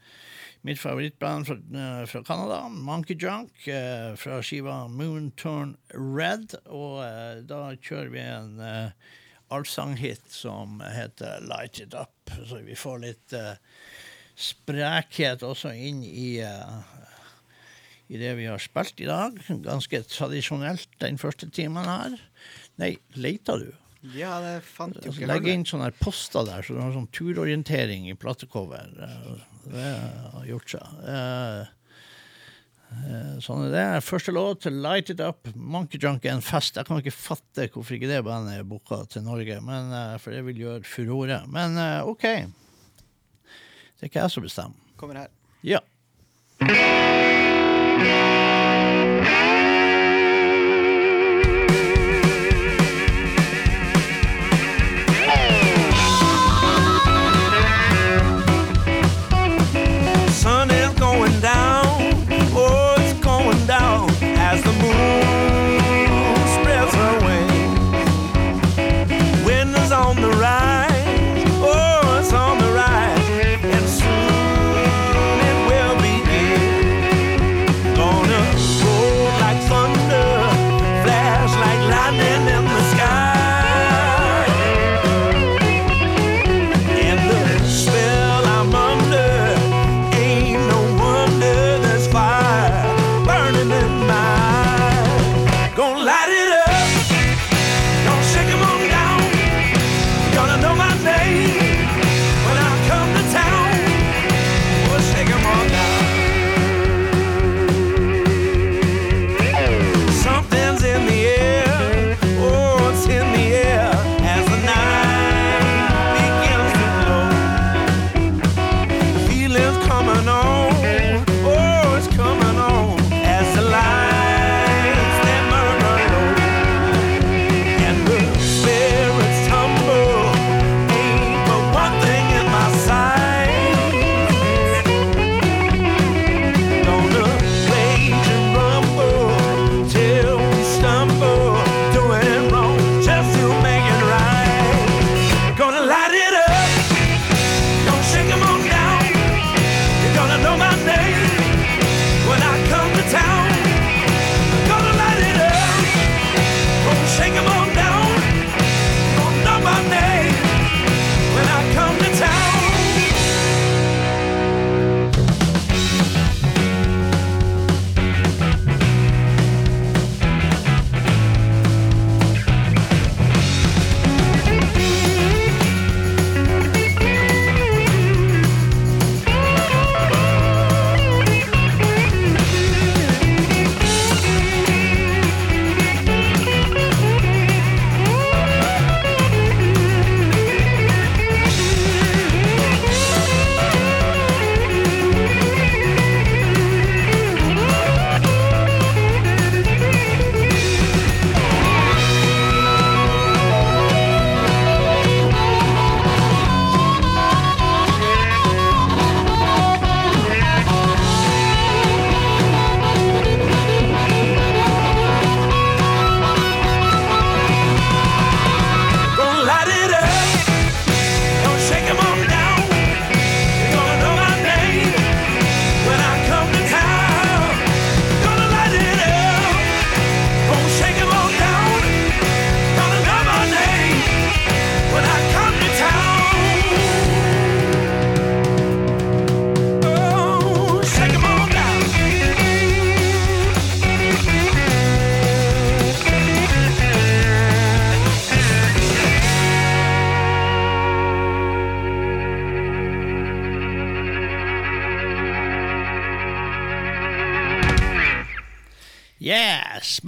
mitt 0.68 0.80
favorittband 0.82 1.48
fra, 1.48 1.56
eh, 1.56 2.04
fra 2.10 2.24
Canada, 2.28 2.60
Monkey 2.70 3.16
Junk, 3.20 3.68
eh, 3.68 4.16
fra 4.20 4.42
skiva 4.44 4.88
Moon 4.88 5.32
Turn 5.40 5.78
Red. 5.94 6.58
Og 6.68 7.00
eh, 7.06 7.42
da 7.48 7.64
kjører 7.80 8.14
vi 8.14 8.24
en 8.26 8.60
uh, 8.60 9.16
allsanghit 9.50 10.32
som 10.32 10.82
heter 10.82 11.42
Light 11.42 11.80
It 11.80 11.94
Up, 11.94 12.32
så 12.48 12.62
vi 12.66 12.78
får 12.78 13.02
litt 13.04 13.34
eh, 13.34 13.56
sprekhet 14.40 15.44
også 15.46 15.74
inn 15.74 16.04
i 16.06 16.40
eh, 16.46 16.96
i 18.10 18.18
det 18.18 18.32
vi 18.40 18.48
har 18.50 18.62
spilt 18.62 19.02
i 19.04 19.10
dag. 19.10 19.36
Ganske 19.66 20.02
tradisjonelt 20.10 20.90
den 21.02 21.20
første 21.22 21.50
timen 21.54 21.86
her. 21.86 22.16
Nei, 22.82 22.96
leita 23.14 23.60
du? 23.62 23.70
Ja, 24.16 24.38
det 24.40 24.62
fant 24.64 24.96
jo 25.04 25.12
ikke 25.12 25.28
Legg 25.28 25.48
inn 25.52 25.66
sånne 25.68 25.90
poster 26.00 26.46
der, 26.48 26.64
så 26.64 26.76
du 26.78 26.80
har 26.80 26.94
sånn 26.96 27.10
turorientering 27.12 28.06
i 28.08 28.16
platecover. 28.16 28.88
Det 29.66 29.90
har 30.36 30.46
gjort 30.48 30.72
seg. 30.72 31.02
Eh, 31.04 31.60
eh, 32.96 33.34
Sånn 33.44 33.66
er 33.68 33.74
det. 33.76 33.84
Første 34.08 34.32
låt 34.32 34.70
Light 34.72 35.12
It 35.12 35.20
Up. 35.20 35.52
Monkey 35.54 36.00
Junk 36.00 36.24
er 36.24 36.38
en 36.38 36.46
fest. 36.46 36.80
Jeg 36.80 36.88
kan 36.88 37.04
ikke 37.04 37.12
fatte 37.16 37.68
hvorfor 37.74 37.98
ikke 38.00 38.12
det 38.12 38.24
bandet 38.24 38.62
er 38.62 38.70
booka 38.72 39.02
til 39.12 39.28
Norge, 39.28 39.60
men, 39.68 39.92
eh, 39.92 40.16
for 40.24 40.32
det 40.32 40.46
vil 40.48 40.64
gjøre 40.64 40.88
furore. 40.88 41.42
Men 41.52 41.76
OK. 42.08 42.24
Det 44.00 44.08
er 44.08 44.12
ikke 44.14 44.24
jeg 44.24 44.32
som 44.32 44.48
bestemmer. 44.48 44.96
Kommer 44.96 45.26
her. 45.26 45.32
Ja. 45.62 45.84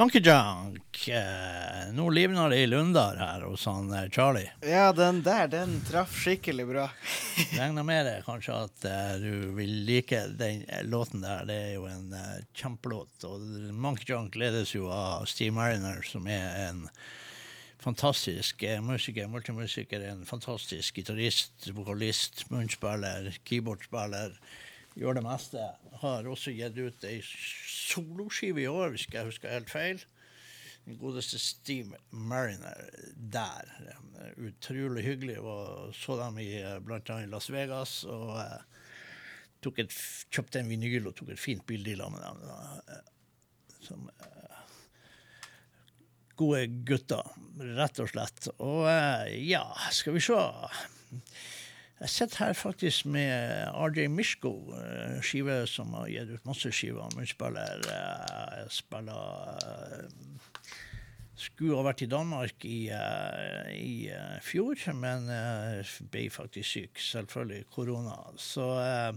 Monkey 0.01 0.21
Junk. 0.21 1.07
Eh, 1.07 1.93
nå 1.93 2.09
livner 2.09 2.49
det 2.49 2.57
i 2.57 2.67
Lundar 2.67 3.19
her 3.21 3.43
hos 3.45 3.67
han 3.69 3.91
eh, 3.93 4.07
Charlie. 4.09 4.49
Ja, 4.65 4.87
den 4.97 5.19
der, 5.21 5.45
den 5.47 5.75
traff 5.85 6.15
skikkelig 6.23 6.65
bra. 6.71 6.87
Regner 7.59 7.85
med 7.85 8.07
det 8.09 8.15
kanskje 8.25 8.55
at 8.63 8.87
eh, 8.89 9.11
du 9.21 9.51
vil 9.59 9.75
like 9.85 10.23
den 10.39 10.63
låten 10.89 11.21
der. 11.21 11.45
Det 11.45 11.59
er 11.67 11.75
jo 11.75 11.85
en 11.85 12.15
kjempelåt. 12.49 13.13
Og 13.29 13.45
Monkey 13.77 14.09
Junk 14.09 14.39
ledes 14.41 14.73
jo 14.73 14.89
av 14.89 15.29
Steve 15.29 15.53
Mariner, 15.53 16.01
som 16.09 16.25
er 16.25 16.49
en 16.63 16.81
fantastisk 17.85 18.65
musiker, 18.81 19.29
multimusiker, 19.29 20.09
en 20.15 20.25
fantastisk 20.25 20.97
gitarist, 20.97 21.69
vokalist, 21.77 22.47
munnspiller, 22.49 23.29
keyboardspiller. 23.45 24.33
Gjør 24.99 25.15
det 25.15 25.23
meste. 25.23 25.67
Har 26.01 26.27
også 26.27 26.51
gitt 26.55 26.79
ut 26.81 27.05
ei 27.07 27.19
soloskive 27.23 28.65
i 28.65 28.71
år, 28.71 28.91
hvis 28.91 29.07
jeg 29.11 29.29
husker 29.29 29.53
helt 29.53 29.71
feil. 29.71 30.01
Den 30.87 30.97
godeste 30.97 31.37
Steve 31.39 31.99
Mariner 32.09 32.89
der. 33.15 33.69
Eh, 33.85 34.33
Utrolig 34.49 35.05
hyggelig. 35.05 35.37
Og 35.39 35.95
så 35.95 36.17
dem 36.19 36.41
i 36.41 36.49
bl.a. 36.83 36.99
annet 36.99 37.27
i 37.27 37.31
Las 37.31 37.51
Vegas. 37.53 38.01
Og 38.09 38.35
eh, 38.41 38.81
tok 39.61 39.83
et, 39.83 39.95
kjøpte 40.33 40.61
en 40.61 40.71
vinyl 40.71 41.11
og 41.11 41.15
tok 41.17 41.33
et 41.35 41.41
fint 41.41 41.63
bilde 41.69 41.93
i 41.93 41.99
med 42.01 42.21
dem. 42.25 42.43
da, 42.49 42.59
eh, 42.97 43.77
Som 43.85 44.09
eh, 44.09 44.59
gode 46.41 46.65
gutter, 46.87 47.31
rett 47.77 48.01
og 48.01 48.09
slett. 48.11 48.49
Og 48.57 48.89
eh, 48.89 49.37
ja, 49.45 49.63
skal 49.93 50.17
vi 50.17 50.25
se. 50.25 50.41
Jeg 52.01 52.09
sitter 52.09 52.45
her 52.45 52.53
faktisk 52.57 53.05
med 53.05 53.67
RJ 53.77 54.07
Mishko, 54.09 54.73
eh, 54.73 55.19
skive 55.21 55.67
som 55.69 55.93
har 55.93 56.07
gitt 56.09 56.31
ut 56.33 56.47
masse 56.49 56.71
skiver. 56.73 57.05
Han 57.13 57.27
spiller, 57.29 57.83
Spiller 58.73 59.59
eh, 59.61 60.07
Skulle 61.37 61.77
ha 61.77 61.85
vært 61.85 62.01
i 62.01 62.09
Danmark 62.09 62.65
i, 62.65 62.79
eh, 62.89 63.69
i 63.77 64.09
eh, 64.09 64.39
fjor, 64.41 64.81
men 64.97 65.29
eh, 65.29 65.93
ble 66.09 66.25
faktisk 66.33 66.69
syk. 66.69 67.01
Selvfølgelig 67.05 67.67
korona. 67.69 68.17
Så, 68.37 68.65
eh, 68.81 69.13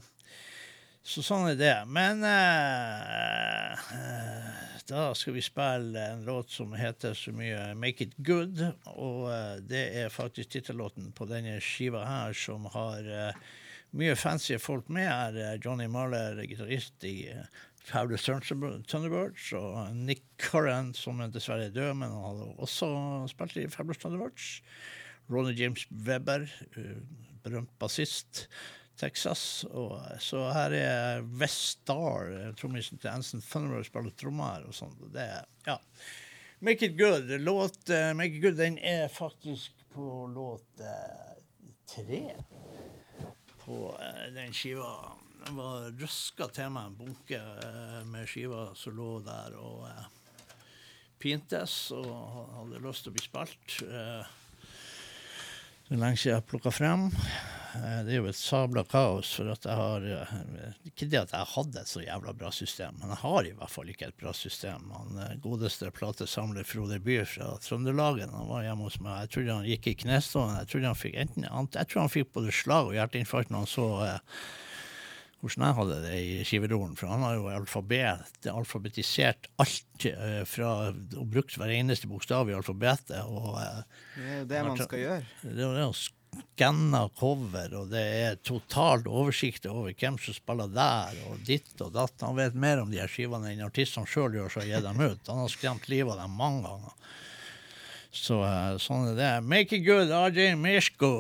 så 1.05 1.23
sånn 1.25 1.51
er 1.51 1.59
det. 1.61 1.75
Men 1.93 2.25
eh, 2.25 3.83
eh, 3.97 4.63
da 4.89 5.11
skal 5.17 5.37
vi 5.37 5.43
spille 5.45 6.07
en 6.15 6.25
låt 6.25 6.55
som 6.55 6.73
heter 6.77 7.15
så 7.19 7.33
mye 7.37 7.75
'Make 7.77 8.09
It 8.09 8.17
Good'. 8.17 8.63
Og 8.95 9.29
eh, 9.33 9.61
det 9.61 9.85
er 10.01 10.09
faktisk 10.13 10.55
tittellåten 10.55 11.13
på 11.13 11.29
denne 11.29 11.59
skiva 11.61 12.07
her, 12.09 12.33
som 12.33 12.65
har 12.73 13.05
eh, 13.05 13.45
mye 13.93 14.17
fancy 14.17 14.59
folk 14.59 14.89
med 14.89 15.09
her. 15.09 15.61
Johnny 15.65 15.87
Marler, 15.87 16.41
gitarist 16.49 17.05
i 17.05 17.29
eh, 17.31 17.47
Fabulous 17.85 18.25
Thunderbirds, 18.25 19.53
og 19.53 19.97
Nick 19.97 20.25
Curran, 20.41 20.95
som 20.97 21.21
er 21.21 21.29
dessverre 21.33 21.69
er 21.69 21.75
død, 21.75 21.93
men 22.01 22.09
han 22.09 22.25
hadde 22.31 22.47
også 22.65 22.89
spilt 23.29 23.59
i 23.61 23.69
Fabulous 23.69 24.01
Thunderbirds. 24.01 24.63
Ronny 25.29 25.53
James 25.59 25.85
Webber, 26.07 26.49
eh, 26.77 26.97
berømt 27.45 27.73
bassist. 27.79 28.47
Texas. 29.01 29.65
Og, 29.71 29.97
så 30.23 30.43
her 30.55 30.77
er 30.79 31.25
West 31.41 31.79
Star, 31.79 32.31
eh, 32.33 32.53
trommisen 32.59 33.01
til 33.01 33.13
Anson 33.13 33.43
Funnerow, 33.45 33.83
spiller 33.87 34.15
trommer 34.21 34.69
og 34.69 34.77
sånn. 34.77 34.95
Det 35.15 35.25
er, 35.25 35.49
ja. 35.67 35.79
Make 36.65 36.89
It 36.89 36.97
Good. 36.97 37.35
Låt 37.45 37.91
uh, 37.91 38.13
Make 38.17 38.39
It 38.39 38.45
Good, 38.45 38.61
den 38.61 38.79
er 38.79 39.11
faktisk 39.13 39.85
på 39.93 40.25
låt 40.33 40.81
uh, 40.81 41.35
tre 41.91 42.23
på 43.65 43.83
uh, 43.93 44.25
den 44.33 44.55
skiva. 44.57 44.95
Den 45.45 45.59
var 45.61 45.91
røska 46.01 46.47
til 46.57 46.71
meg 46.73 46.89
en 46.89 46.95
bunke 46.97 47.37
eh, 47.37 47.99
med 48.09 48.29
skiver 48.31 48.73
som 48.81 48.95
lå 48.97 49.09
der 49.27 49.57
og 49.61 49.83
eh, 49.91 50.07
pintes 51.21 51.75
og 51.93 52.15
hadde 52.55 52.81
lyst 52.81 53.05
til 53.05 53.13
å 53.13 53.17
bli 53.17 53.25
spilt. 53.27 53.75
Eh, 53.85 54.31
er 55.95 56.03
lenge 56.03 56.21
siden 56.21 56.35
jeg 56.35 56.41
har 56.43 56.49
plukka 56.49 56.73
frem. 56.75 57.11
Eh, 57.75 58.01
Det 58.07 58.15
er 58.15 58.21
jo 58.21 58.29
et 58.31 58.39
sabla 58.39 58.85
kaos, 58.87 59.33
for 59.39 59.51
at 59.53 59.67
jeg 59.67 59.75
har 59.79 60.05
eh, 60.07 60.75
Ikke 60.91 61.09
det 61.11 61.21
at 61.25 61.33
jeg 61.35 61.51
hadde 61.55 61.81
et 61.81 61.91
så 61.91 62.03
jævla 62.05 62.35
bra 62.39 62.51
system, 62.55 62.99
men 63.01 63.11
jeg 63.15 63.21
har 63.23 63.49
i 63.49 63.55
hvert 63.59 63.71
fall 63.73 63.91
ikke 63.91 64.09
et 64.11 64.19
bra 64.21 64.33
system. 64.33 64.91
Han 64.95 65.19
eh, 65.25 65.37
godeste 65.43 65.91
platesamler 65.95 66.67
Frode 66.69 67.01
By 67.03 67.21
fra 67.29 67.55
Trøndelagen, 67.63 68.35
han 68.35 68.51
var 68.51 68.67
hjemme 68.67 68.89
hos 68.89 69.01
meg. 69.01 69.25
Jeg 69.25 69.35
trodde 69.37 69.59
han 69.59 69.71
gikk 69.73 69.91
i 69.91 69.97
knestående. 70.05 70.61
Jeg 70.63 70.73
trodde 70.75 70.93
han 70.93 71.03
fikk 71.03 71.19
enten 71.25 71.49
Jeg 71.49 71.91
tror 71.91 72.05
han 72.05 72.15
fikk 72.15 72.33
både 72.35 72.55
slag 72.55 72.93
og 72.93 72.99
hjerteinfarkt 72.99 73.51
når 73.51 73.65
han 73.65 73.75
så 73.75 73.89
hvordan 75.45 75.67
jeg 75.69 75.77
hadde 75.77 76.01
det 76.07 76.17
i 76.17 76.35
skiveroren, 76.49 76.97
for 76.97 77.13
han 77.13 77.23
har 77.27 77.37
jo 77.37 77.51
alfabet, 77.53 78.49
alfabetisert 78.49 79.49
alt 79.61 80.07
eh, 80.09 80.43
fra 80.49 80.71
og 80.89 81.27
brukt 81.31 81.59
hver 81.61 81.73
eneste 81.77 82.09
bokstav 82.11 82.49
i 82.49 82.57
alfabetet. 82.57 83.21
og 83.29 83.59
eh, 83.61 83.81
Det 84.17 84.25
er 84.25 84.39
jo 84.41 84.51
det 84.51 84.63
man 84.71 84.81
skal 84.81 85.03
gjøre. 85.03 85.25
det 85.45 85.67
er 85.69 85.75
det 85.79 85.89
å 85.91 85.97
skanne 85.99 87.03
cover, 87.21 87.77
og 87.79 87.93
det 87.93 88.05
er 88.25 88.41
totalt 88.43 89.07
oversikt 89.07 89.69
over 89.71 89.93
hvem 89.93 90.17
som 90.19 90.35
spiller 90.35 90.73
der, 90.73 91.21
og 91.29 91.45
ditt 91.47 91.77
og 91.85 91.93
datt. 91.95 92.17
Han 92.25 92.41
vet 92.41 92.57
mer 92.57 92.83
om 92.83 92.91
de 92.91 93.03
her 93.03 93.11
skivene 93.13 93.53
enn 93.53 93.63
artistene 93.69 94.09
sjøl 94.11 94.35
gjør, 94.41 94.51
så 94.51 94.65
har 94.65 94.73
gitt 94.73 94.89
dem 94.89 95.05
ut. 95.05 95.31
Han 95.31 95.45
har 95.45 95.53
skremt 95.53 95.87
livet 95.93 96.17
av 96.17 96.25
dem 96.25 96.35
mange 96.41 96.65
ganger. 96.67 96.97
Så 98.15 98.41
eh, 98.47 98.75
sånn 98.83 99.13
er 99.13 99.17
det. 99.19 99.31
Make 99.47 99.77
it 99.77 99.87
good, 99.87 100.11
RJ 100.11 100.55
Mishko. 100.59 101.13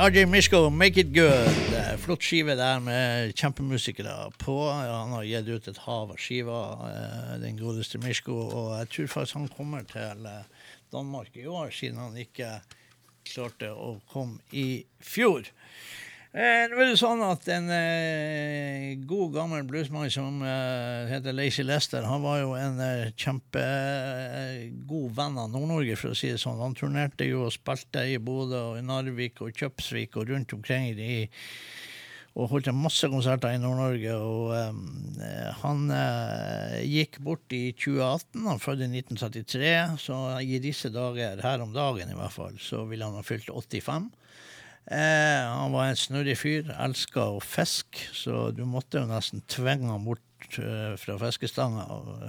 RJ 0.00 0.26
Mishko, 0.26 0.70
Make 0.70 1.00
It 1.00 1.12
Good. 1.12 1.74
Eh, 1.76 1.96
Flott 2.00 2.22
skive 2.24 2.54
der 2.56 2.78
med 2.80 3.34
kjempemusikere 3.36 4.30
på. 4.40 4.54
Han 4.72 5.12
har 5.12 5.26
gitt 5.28 5.48
ut 5.52 5.66
et 5.68 5.80
hav 5.84 6.14
av 6.14 6.16
skiver, 6.16 6.86
eh, 6.88 7.34
den 7.42 7.58
godeste 7.58 8.00
Mishko. 8.00 8.32
Og 8.32 8.78
jeg 8.78 8.88
tror 8.94 9.10
faktisk 9.12 9.36
han 9.36 9.50
kommer 9.52 9.84
til 9.84 10.24
eh, 10.24 10.70
Danmark 10.92 11.36
i 11.36 11.44
år, 11.44 11.68
siden 11.68 12.00
han 12.00 12.16
ikke 12.16 12.48
klarte 13.28 13.74
å 13.76 13.98
komme 14.08 14.40
i 14.56 14.86
fjor. 15.04 15.44
Nå 16.32 16.80
er 16.80 16.86
det 16.86 16.96
sånn 16.96 17.20
at 17.26 17.48
En 17.50 17.68
god, 19.30 19.38
gammel 19.38 19.66
bluesmann 19.66 20.10
som 20.10 20.42
uh, 20.42 21.06
heter 21.10 21.32
Lacey 21.32 21.64
Lester, 21.64 22.02
han 22.02 22.22
var 22.22 22.40
jo 22.40 22.54
en 22.58 22.80
uh, 22.80 23.10
kjempegod 23.14 25.14
venn 25.16 25.38
av 25.38 25.50
Nord-Norge, 25.52 25.98
for 25.98 26.12
å 26.12 26.18
si 26.18 26.32
det 26.32 26.40
sånn. 26.42 26.60
Han 26.62 26.74
turnerte 26.78 27.28
jo 27.28 27.46
og 27.46 27.54
spilte 27.54 28.06
i 28.10 28.18
Bodø 28.18 28.60
og 28.72 28.80
i 28.80 28.86
Narvik 28.86 29.42
og 29.44 29.54
Kjøpsvik 29.54 30.18
og 30.18 30.32
rundt 30.32 30.56
omkring 30.56 30.90
i 30.98 31.22
og 32.38 32.46
holdt 32.52 32.68
masse 32.72 33.08
konserter 33.10 33.56
i 33.56 33.58
Nord-Norge. 33.58 34.12
Og 34.22 34.52
um, 34.54 34.82
han 35.64 35.90
uh, 35.90 36.78
gikk 36.86 37.18
bort 37.26 37.50
i 37.54 37.72
2018. 37.74 38.46
Han 38.46 38.62
fødte 38.62 38.86
i 38.86 39.02
1973, 39.02 39.72
så 40.06 40.20
i 40.38 40.60
disse 40.62 40.92
dager, 40.94 41.42
her 41.42 41.64
om 41.64 41.74
dagen 41.74 42.12
i 42.12 42.18
hvert 42.18 42.34
fall, 42.34 42.54
så 42.62 42.84
ville 42.88 43.06
han 43.06 43.18
ha 43.18 43.26
fylt 43.26 43.50
85. 43.50 44.08
Eh, 44.90 45.42
han 45.46 45.70
var 45.70 45.86
en 45.86 45.98
snurrig 45.98 46.34
fyr, 46.40 46.70
elska 46.82 47.28
å 47.36 47.42
fiske, 47.44 48.08
så 48.16 48.48
du 48.50 48.64
måtte 48.66 48.98
jo 48.98 49.06
nesten 49.06 49.44
tvinge 49.46 49.86
han 49.86 50.02
bort 50.02 50.58
eh, 50.58 50.96
fra 50.98 51.14
fiskestanga 51.20 51.84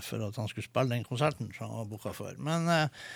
for 0.06 0.28
at 0.28 0.38
han 0.38 0.52
skulle 0.52 0.68
spille 0.68 0.94
den 0.94 1.08
konserten 1.08 1.50
som 1.56 1.72
han 1.72 1.80
var 1.80 1.90
booka 1.90 2.14
for. 2.14 2.38
Men 2.38 2.70
eh, 2.70 3.08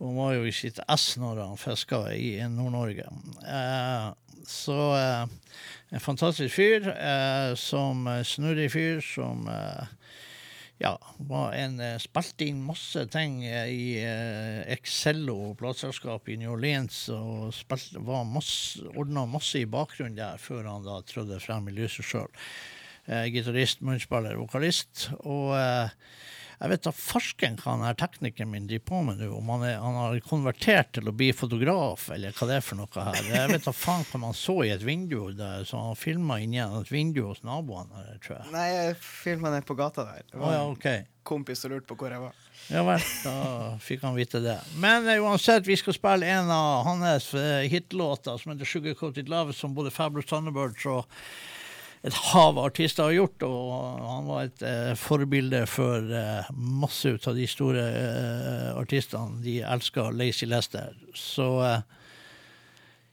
han 0.00 0.16
var 0.18 0.34
jo 0.34 0.48
i 0.48 0.54
sitt 0.56 0.80
ess 0.90 1.12
når 1.22 1.38
han 1.44 1.60
fiska 1.60 2.02
i 2.16 2.32
Nord-Norge. 2.50 3.06
Eh, 3.46 4.10
så 4.50 4.80
eh, 4.98 5.54
en 5.94 6.02
fantastisk 6.02 6.54
fyr, 6.56 6.90
eh, 6.90 7.54
som 7.54 8.06
eh, 8.10 8.24
snurrig 8.26 8.72
fyr, 8.74 8.98
som 9.04 9.46
eh, 9.54 9.86
ja, 10.80 10.94
var 11.28 11.52
en, 11.58 11.76
eh, 11.84 11.98
spilte 12.00 12.46
inn 12.48 12.62
masse 12.64 13.04
ting 13.12 13.42
eh, 13.44 13.68
i 13.68 13.86
eh, 14.00 14.62
Excello 14.72 15.52
plateselskap 15.60 16.30
i 16.32 16.38
New 16.40 16.54
Orleans, 16.54 17.02
og 17.12 17.52
spilte, 17.54 18.00
masse, 18.00 18.80
ordna 18.96 19.26
masse 19.28 19.60
i 19.60 19.68
bakgrunnen 19.68 20.16
der 20.16 20.40
før 20.40 20.70
han 20.70 20.86
da 20.86 21.02
trådte 21.04 21.40
frem 21.44 21.68
i 21.68 21.76
lyset 21.76 22.08
sjøl. 22.08 22.32
Eh, 23.10 23.26
Gitarist, 23.34 23.84
munnspiller, 23.84 24.38
vokalist. 24.40 25.10
Og 25.20 25.52
eh, 25.58 25.92
jeg 26.60 26.72
vet 26.74 26.82
da 26.84 26.92
farsken 26.92 27.54
hva 27.56 27.72
han 27.72 27.86
her 27.86 27.96
teknikeren 27.96 28.50
min 28.52 28.66
driver 28.68 28.84
på 28.90 28.98
med 29.06 29.22
nå, 29.22 29.30
om 29.32 29.48
han, 29.54 29.62
er, 29.64 29.78
han 29.80 29.94
har 29.96 30.18
konvertert 30.28 30.90
til 30.98 31.08
å 31.08 31.14
bli 31.16 31.30
fotograf, 31.32 32.10
eller 32.12 32.36
hva 32.36 32.48
det 32.50 32.58
er 32.58 32.66
for 32.66 32.76
noe 32.76 33.06
her. 33.06 33.30
Jeg 33.30 33.48
vet 33.54 33.64
da 33.64 33.72
faen 33.72 34.04
hva 34.10 34.20
man 34.26 34.36
så 34.36 34.58
i 34.66 34.74
et 34.74 34.84
vindu, 34.84 35.16
der, 35.38 35.64
så 35.64 35.80
han 35.80 35.96
filma 35.96 36.36
inni 36.44 36.60
et 36.60 36.92
vindu 36.92 37.22
hos 37.30 37.40
naboene, 37.48 38.04
her, 38.04 38.20
tror 38.20 38.36
jeg. 38.36 38.52
Nei, 38.52 38.66
jeg 38.74 38.98
filma 39.00 39.54
ned 39.54 39.64
på 39.64 39.78
gata 39.78 40.04
der. 40.04 40.26
Det 40.28 40.36
var 40.36 40.50
var 40.50 40.58
ja, 40.58 40.92
en 40.92 41.08
kompis 41.22 41.64
som 41.64 41.72
lurte 41.72 41.88
på 41.88 41.96
hvor 42.00 42.12
jeg 42.12 42.22
var. 42.22 42.36
Ja 42.70 42.82
vel, 42.86 43.06
da 43.24 43.36
fikk 43.82 44.04
han 44.04 44.18
vite 44.18 44.42
det. 44.44 44.58
Men 44.82 45.08
uh, 45.08 45.16
uansett, 45.24 45.64
vi 45.66 45.78
skal 45.80 45.96
spille 45.96 46.28
en 46.28 46.50
av 46.52 46.84
hans 46.86 47.30
uh, 47.34 47.64
hitlåter 47.70 48.36
som 48.38 48.52
heter 48.52 48.68
'Sugarcoated 48.68 49.32
Love', 49.32 49.56
som 49.56 49.74
både 49.74 49.90
Fabulous 49.94 50.28
Thunderbirds 50.28 50.86
og 50.86 51.06
et 52.06 52.16
hav 52.32 52.56
av 52.56 52.64
artister 52.64 53.08
har 53.08 53.16
gjort. 53.16 53.44
Og 53.44 54.02
han 54.06 54.28
var 54.30 54.48
et 54.48 54.64
eh, 54.64 54.92
forbilde 54.98 55.64
for 55.68 56.12
eh, 56.16 56.50
masse 56.56 57.12
ut 57.12 57.28
av 57.28 57.36
de 57.36 57.46
store 57.50 57.86
eh, 57.86 58.68
artistene. 58.80 59.40
De 59.44 59.60
elska 59.60 60.08
Lazy 60.16 60.48
Lester. 60.48 60.96
Så 61.16 61.50
eh, 61.66 61.82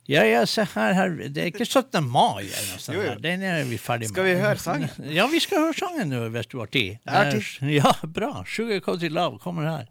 ja, 0.07 0.21
ja, 0.23 0.45
se 0.47 0.63
her, 0.71 0.93
her. 0.95 1.17
Det 1.27 1.41
er 1.43 1.49
ikke 1.51 1.67
17. 1.67 1.99
mai 2.07 2.45
eller. 2.47 3.17
Den 3.19 3.43
er 3.43 3.65
vi 3.67 3.75
ferdig 3.81 4.07
med. 4.07 4.13
Skal 4.15 4.29
vi 4.29 4.37
høre 4.39 4.61
sangen? 4.63 5.11
Ja, 5.11 5.27
vi 5.27 5.41
skal 5.43 5.65
høre 5.65 5.75
sangen 5.75 6.13
nå, 6.13 6.21
hvis 6.31 6.47
du 6.47 6.61
har 6.61 6.71
tid. 6.71 6.95
Jeg 7.03 7.11
har 7.11 7.33
tid. 7.35 7.73
Ja, 7.81 7.91
bra. 8.07 8.31
Sugarcoated 8.47 9.11
Love 9.11 9.43
kommer 9.43 9.67
her. 9.67 9.89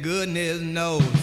Goodness 0.00 0.60
knows 0.60 1.13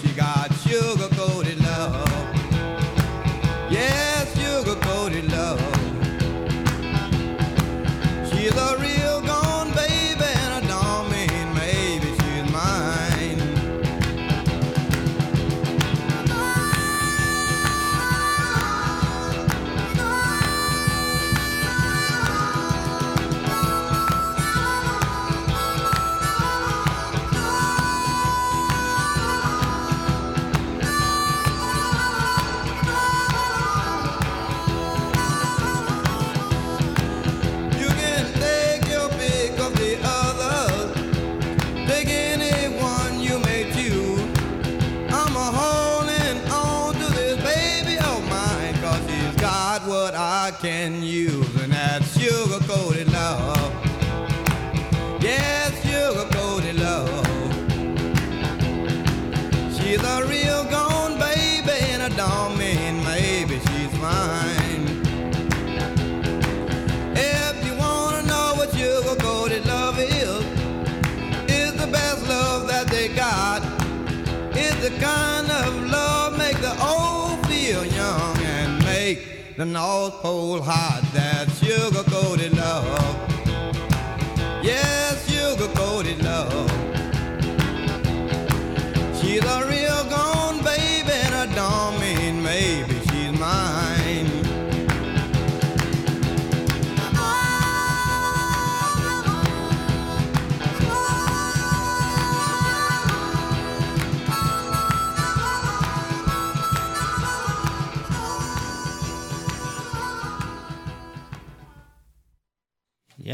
and 50.81 51.03
that's 51.03 51.30
the 79.57 79.65
North 79.65 80.21
Pole 80.21 80.61
hot. 80.61 81.01
that 81.13 81.49
sugar 81.51 82.03
coated 82.09 82.55
love. 82.55 83.10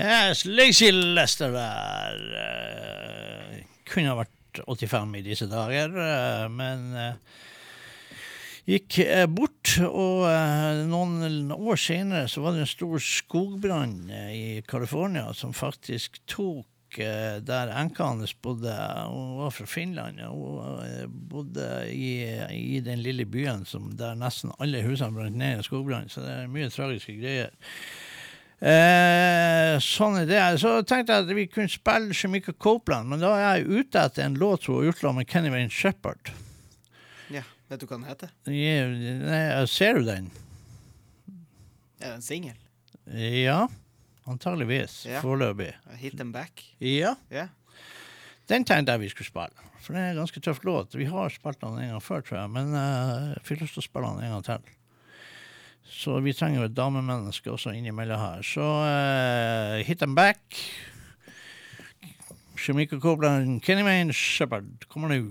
Lazy 0.07 0.91
Lester 0.91 1.51
der. 1.51 2.21
Eh, 2.39 3.57
kunne 3.87 4.13
ha 4.13 4.21
vært 4.21 4.61
85 4.63 5.17
i 5.19 5.25
disse 5.25 5.47
dager, 5.51 5.91
eh, 5.99 6.45
men 6.53 6.85
eh, 6.95 7.41
gikk 8.69 9.01
bort. 9.33 9.73
Og 9.83 10.23
noen 10.87 11.51
år 11.51 11.81
senere 11.81 12.31
så 12.31 12.45
var 12.45 12.55
det 12.55 12.63
en 12.63 12.71
stor 12.71 13.03
skogbrann 13.03 13.99
i 14.31 14.63
California 14.67 15.27
som 15.35 15.55
faktisk 15.55 16.21
tok 16.27 16.65
der 16.97 17.69
enka 17.75 18.05
hans 18.07 18.31
bodde. 18.41 18.71
Hun 19.11 19.33
var 19.41 19.51
fra 19.51 19.67
Finland. 19.67 20.21
Hun 20.23 21.11
bodde 21.29 21.67
i, 21.91 22.23
i 22.55 22.79
den 22.83 23.03
lille 23.03 23.27
byen 23.27 23.67
som 23.67 23.91
der 23.99 24.15
nesten 24.15 24.55
alle 24.63 24.85
husene 24.87 25.11
brant 25.19 25.35
ned 25.35 25.59
i 25.59 25.67
skogbrann. 25.67 26.07
Så 26.09 26.23
det 26.23 26.31
er 26.33 26.51
mye 26.51 26.71
tragiske 26.71 27.19
greier. 27.19 27.51
Eh, 28.57 29.75
sånn 29.85 30.15
er 30.23 30.25
det. 30.25 30.39
Så 30.63 30.71
tenkte 30.89 31.13
jeg 31.13 31.27
at 31.27 31.35
vi 31.37 31.43
kunne 31.51 31.69
spille 31.69 32.15
Shemika 32.17 32.53
Copeland, 32.57 33.09
men 33.11 33.21
da 33.21 33.35
er 33.37 33.59
jeg 33.59 33.83
ute 33.83 34.01
etter 34.01 34.25
en 34.25 34.37
låt 34.41 34.65
hun 34.65 34.79
har 34.79 34.87
gjort 34.89 35.01
sammen 35.03 35.21
med 35.21 35.29
Kenny 35.29 35.51
Wayne 35.53 35.69
Shepherd. 35.73 36.31
Ja, 37.33 37.43
Vet 37.69 37.81
du 37.83 37.85
hva 37.89 37.97
den 37.99 38.07
heter? 38.07 38.31
Ja, 38.49 39.65
Ser 39.69 39.99
du 39.99 40.07
den? 40.07 40.31
Er 41.99 42.07
det 42.09 42.15
en 42.15 42.25
singel? 42.25 42.57
Ja, 43.13 43.67
antageligvis. 44.27 45.03
Ja. 45.05 45.21
Foreløpig. 45.21 45.73
Hit 46.01 46.17
them 46.17 46.31
back? 46.33 46.63
Ja, 46.81 47.13
Ja. 47.29 47.47
den 48.49 48.65
tenkte 48.65 48.91
jeg 48.95 48.99
vi 49.05 49.09
skulle 49.13 49.27
spille. 49.29 49.65
For 49.83 49.93
det 49.93 50.01
er 50.01 50.09
en 50.15 50.17
ganske 50.23 50.41
tøff 50.43 50.63
låt. 50.65 50.95
Vi 50.97 51.05
har 51.05 51.29
spilt 51.29 51.61
den 51.61 51.77
en 51.77 51.89
gang 51.93 52.01
før, 52.03 52.21
tror 52.25 52.39
jeg, 52.41 52.49
men 52.51 52.73
uh, 52.73 53.35
jeg 53.37 53.43
fikk 53.47 53.61
lyst 53.61 53.77
til 53.77 53.83
å 53.83 53.87
spille 53.87 54.09
den 54.17 54.25
en 54.25 54.33
gang 54.37 54.43
til. 54.49 54.73
Så 55.89 56.19
vi 56.23 56.33
trenger 56.35 56.61
jo 56.61 56.67
et 56.67 56.75
damemenneske 56.77 57.51
også 57.51 57.73
innimellom 57.75 58.19
her. 58.19 58.43
Så 58.45 58.63
uh, 58.63 59.85
hit 59.87 59.99
them 60.03 60.15
back. 60.15 60.41
Shamika 62.57 62.99
Copeland, 62.99 63.61
Kenny 63.61 63.83
Maine 63.85 64.13
Shepherd 64.13 64.87
kommer 64.89 65.13
nå. 65.13 65.21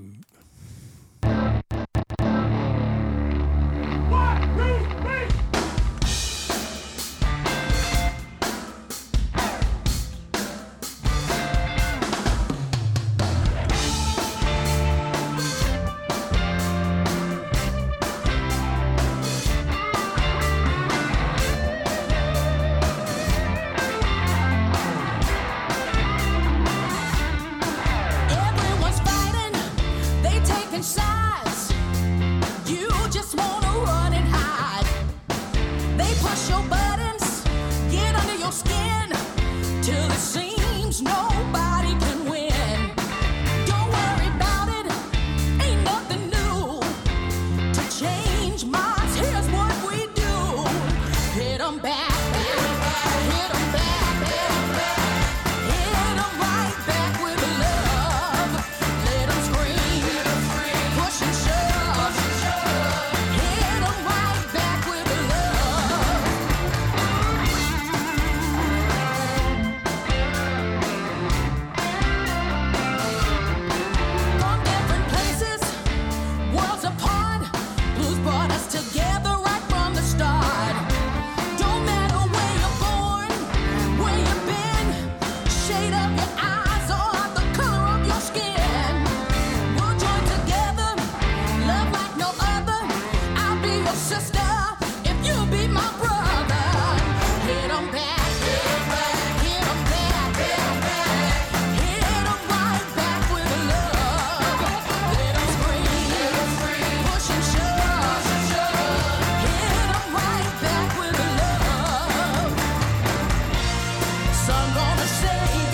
Say 115.07 115.65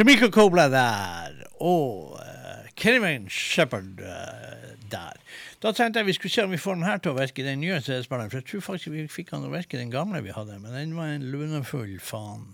Shamika 0.00 0.30
Kobla 0.30 0.68
der, 0.72 1.34
og 1.60 2.12
uh, 2.12 2.68
Kevin 2.74 3.28
Shepherd 3.28 4.00
uh, 4.00 4.70
der. 4.90 5.18
Da 5.62 5.72
tenkte 5.76 6.00
jeg 6.00 6.06
vi 6.06 6.12
skulle 6.12 6.32
se 6.32 6.44
om 6.44 6.50
vi 6.50 6.56
får 6.56 6.78
den 6.78 6.86
her 6.88 7.02
til 7.04 7.12
å 7.12 7.18
virke, 7.18 7.44
den 7.44 7.60
nye 7.60 7.82
CD-spilleren. 7.84 8.30
For 8.32 8.40
jeg 8.40 8.46
tror 8.48 8.62
faktisk 8.64 8.94
vi 8.94 9.02
fikk 9.12 9.34
han 9.34 9.44
å 9.44 9.50
virke 9.52 9.76
den 9.76 9.92
gamle 9.92 10.22
vi 10.24 10.32
hadde, 10.32 10.56
men 10.62 10.72
den 10.72 10.94
var 10.96 11.10
en 11.12 11.26
lunefull 11.28 11.98
faen. 12.00 12.46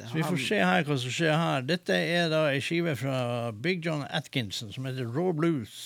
Så 0.00 0.10
vi 0.16 0.24
får 0.26 0.40
se 0.48 0.58
her 0.58 0.88
hva 0.88 0.96
som 0.98 1.14
skjer 1.14 1.38
her. 1.38 1.62
Dette 1.68 1.94
er 1.94 2.26
da 2.32 2.42
ei 2.50 2.58
skive 2.58 2.96
fra 2.98 3.20
Big 3.54 3.86
John 3.86 4.02
Atkinson 4.10 4.74
som 4.74 4.90
heter 4.90 5.06
Raw 5.06 5.30
Blues. 5.30 5.78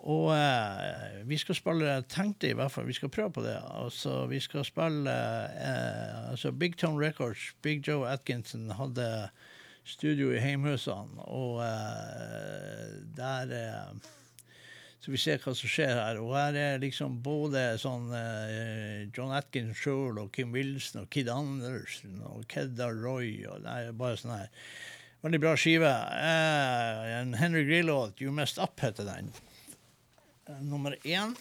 Og 0.00 0.32
eh, 0.34 1.20
vi 1.30 1.38
skal 1.38 1.54
spille 1.54 1.94
tenkte 2.10 2.50
i 2.50 2.58
hvert 2.58 2.74
fall 2.74 2.90
vi 2.90 2.98
skal 2.98 3.14
prøve 3.14 3.36
på 3.38 3.46
det. 3.46 3.54
Altså, 3.70 4.24
vi 4.26 4.42
skal 4.42 4.66
spille 4.66 5.14
eh, 5.14 6.30
altså 6.32 6.50
Big 6.50 6.74
Tone 6.80 6.98
Records. 6.98 7.52
Big 7.62 7.86
Joe 7.86 8.08
Atkinson 8.10 8.66
hadde 8.74 9.06
studio 9.90 10.30
i 10.34 10.40
heimhusene, 10.42 11.26
og 11.26 11.60
eh, 11.64 12.96
der 13.16 13.54
eh, 13.56 14.08
Så 15.00 15.14
vi 15.14 15.18
ser 15.20 15.40
hva 15.40 15.54
som 15.56 15.70
skjer 15.72 15.96
her. 15.96 16.18
Og 16.20 16.34
her 16.36 16.56
er 16.60 16.82
liksom 16.82 17.22
både 17.24 17.78
sånn 17.80 18.10
eh, 18.12 19.08
John 19.16 19.32
Atkins 19.32 19.80
sjøl 19.80 20.20
og 20.20 20.32
Kim 20.36 20.52
Wilson 20.52 21.06
og 21.06 21.10
Kid 21.10 21.30
Anderson 21.32 22.20
og 22.28 22.44
Kedda 22.52 22.90
Roy 22.92 23.46
og 23.48 23.64
det 23.64 23.76
er 23.76 23.96
bare 23.96 24.20
sånn 24.20 24.36
her 24.36 24.50
Veldig 25.20 25.36
bra 25.36 25.50
skive. 25.52 25.88
Eh, 26.16 27.00
en 27.18 27.34
Henry 27.36 27.66
Grillo, 27.68 28.06
You 28.16 28.32
Messed 28.32 28.56
Up, 28.62 28.80
heter 28.80 29.04
den 29.04 29.28
nummer 30.60 30.96
én. 31.02 31.34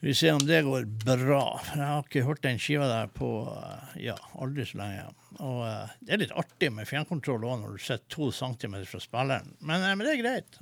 Vi 0.00 0.14
ser 0.14 0.32
om 0.32 0.46
det 0.46 0.62
går 0.62 0.84
bra. 1.04 1.60
Jeg 1.74 1.86
har 1.86 2.02
ikke 2.02 2.24
hørt 2.26 2.42
den 2.42 2.58
skiva 2.58 2.88
der 2.90 3.10
på 3.14 3.28
eh, 3.54 3.98
ja, 4.08 4.16
aldri 4.34 4.66
så 4.66 4.80
lenge. 4.80 5.04
Og 5.40 5.62
uh, 5.64 5.92
det 6.04 6.16
er 6.16 6.22
litt 6.24 6.34
artig 6.36 6.70
med 6.74 6.88
fjernkontroll 6.88 7.44
òg 7.48 7.62
når 7.62 7.76
du 7.76 7.82
sitter 7.82 8.04
to 8.12 8.30
centimeter 8.34 8.88
fra 8.88 9.00
spilleren. 9.02 9.54
Men, 9.60 9.84
uh, 9.84 9.92
men 9.96 10.06
det 10.06 10.16
er 10.16 10.22
greit. 10.22 10.60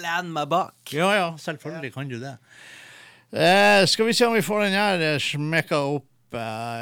Len 0.00 0.30
meg 0.34 0.50
bak. 0.52 0.76
Ja 0.94 1.10
ja, 1.16 1.28
selvfølgelig 1.40 1.94
kan 1.96 2.10
du 2.10 2.18
det. 2.22 2.36
Uh, 3.30 3.82
skal 3.90 4.08
vi 4.08 4.16
se 4.16 4.26
om 4.26 4.36
vi 4.38 4.46
får 4.46 4.68
den 4.68 4.78
her 4.78 5.18
smekka 5.22 5.82
opp. 5.96 6.06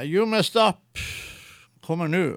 You 0.04 0.26
Messed 0.28 0.60
Up 0.60 1.00
kommer 1.80 2.10
nå. 2.12 2.36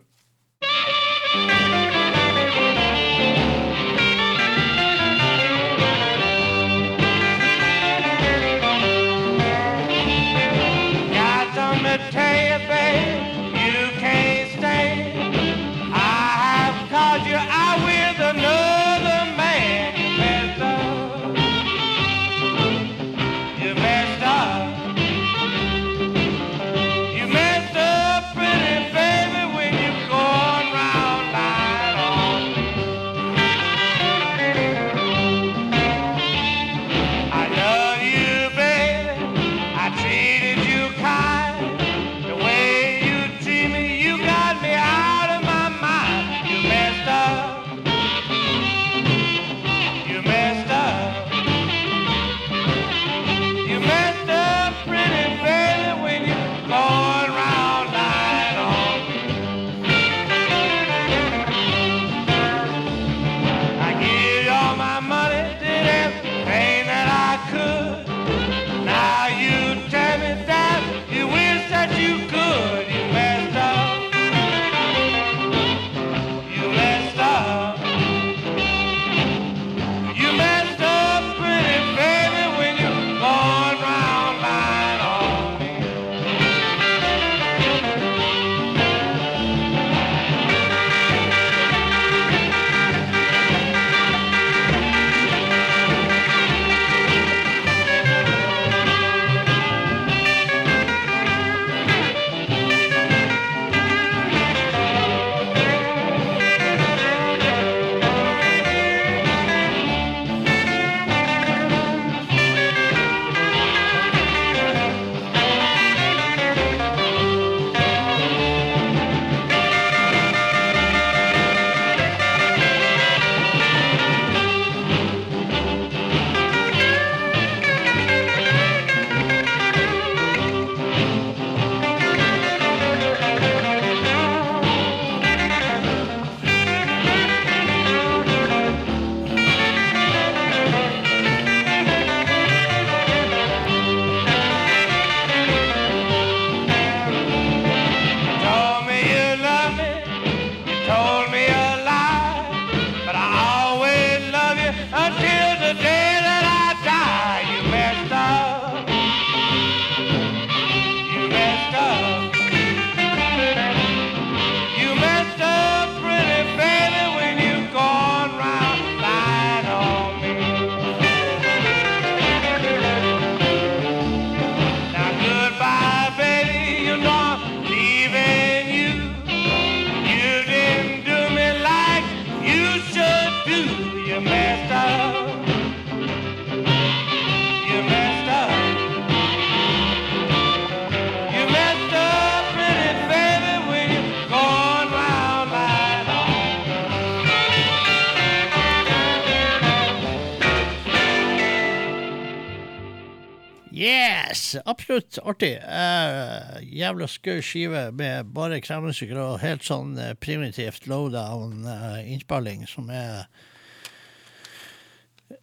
Absolutt 204.72 205.18
artig. 205.28 205.56
Eh, 205.60 206.60
jævla 206.80 207.08
skøy 207.12 207.42
skive 207.44 207.88
med 207.98 208.30
bare 208.36 208.62
kremmusikere 208.64 209.34
og 209.34 209.42
helt 209.44 209.66
sånn 209.68 209.98
eh, 210.00 210.14
primitivt 210.16 210.88
lowdown 210.88 211.66
eh, 211.68 212.68
som 212.72 212.92
er 212.94 213.26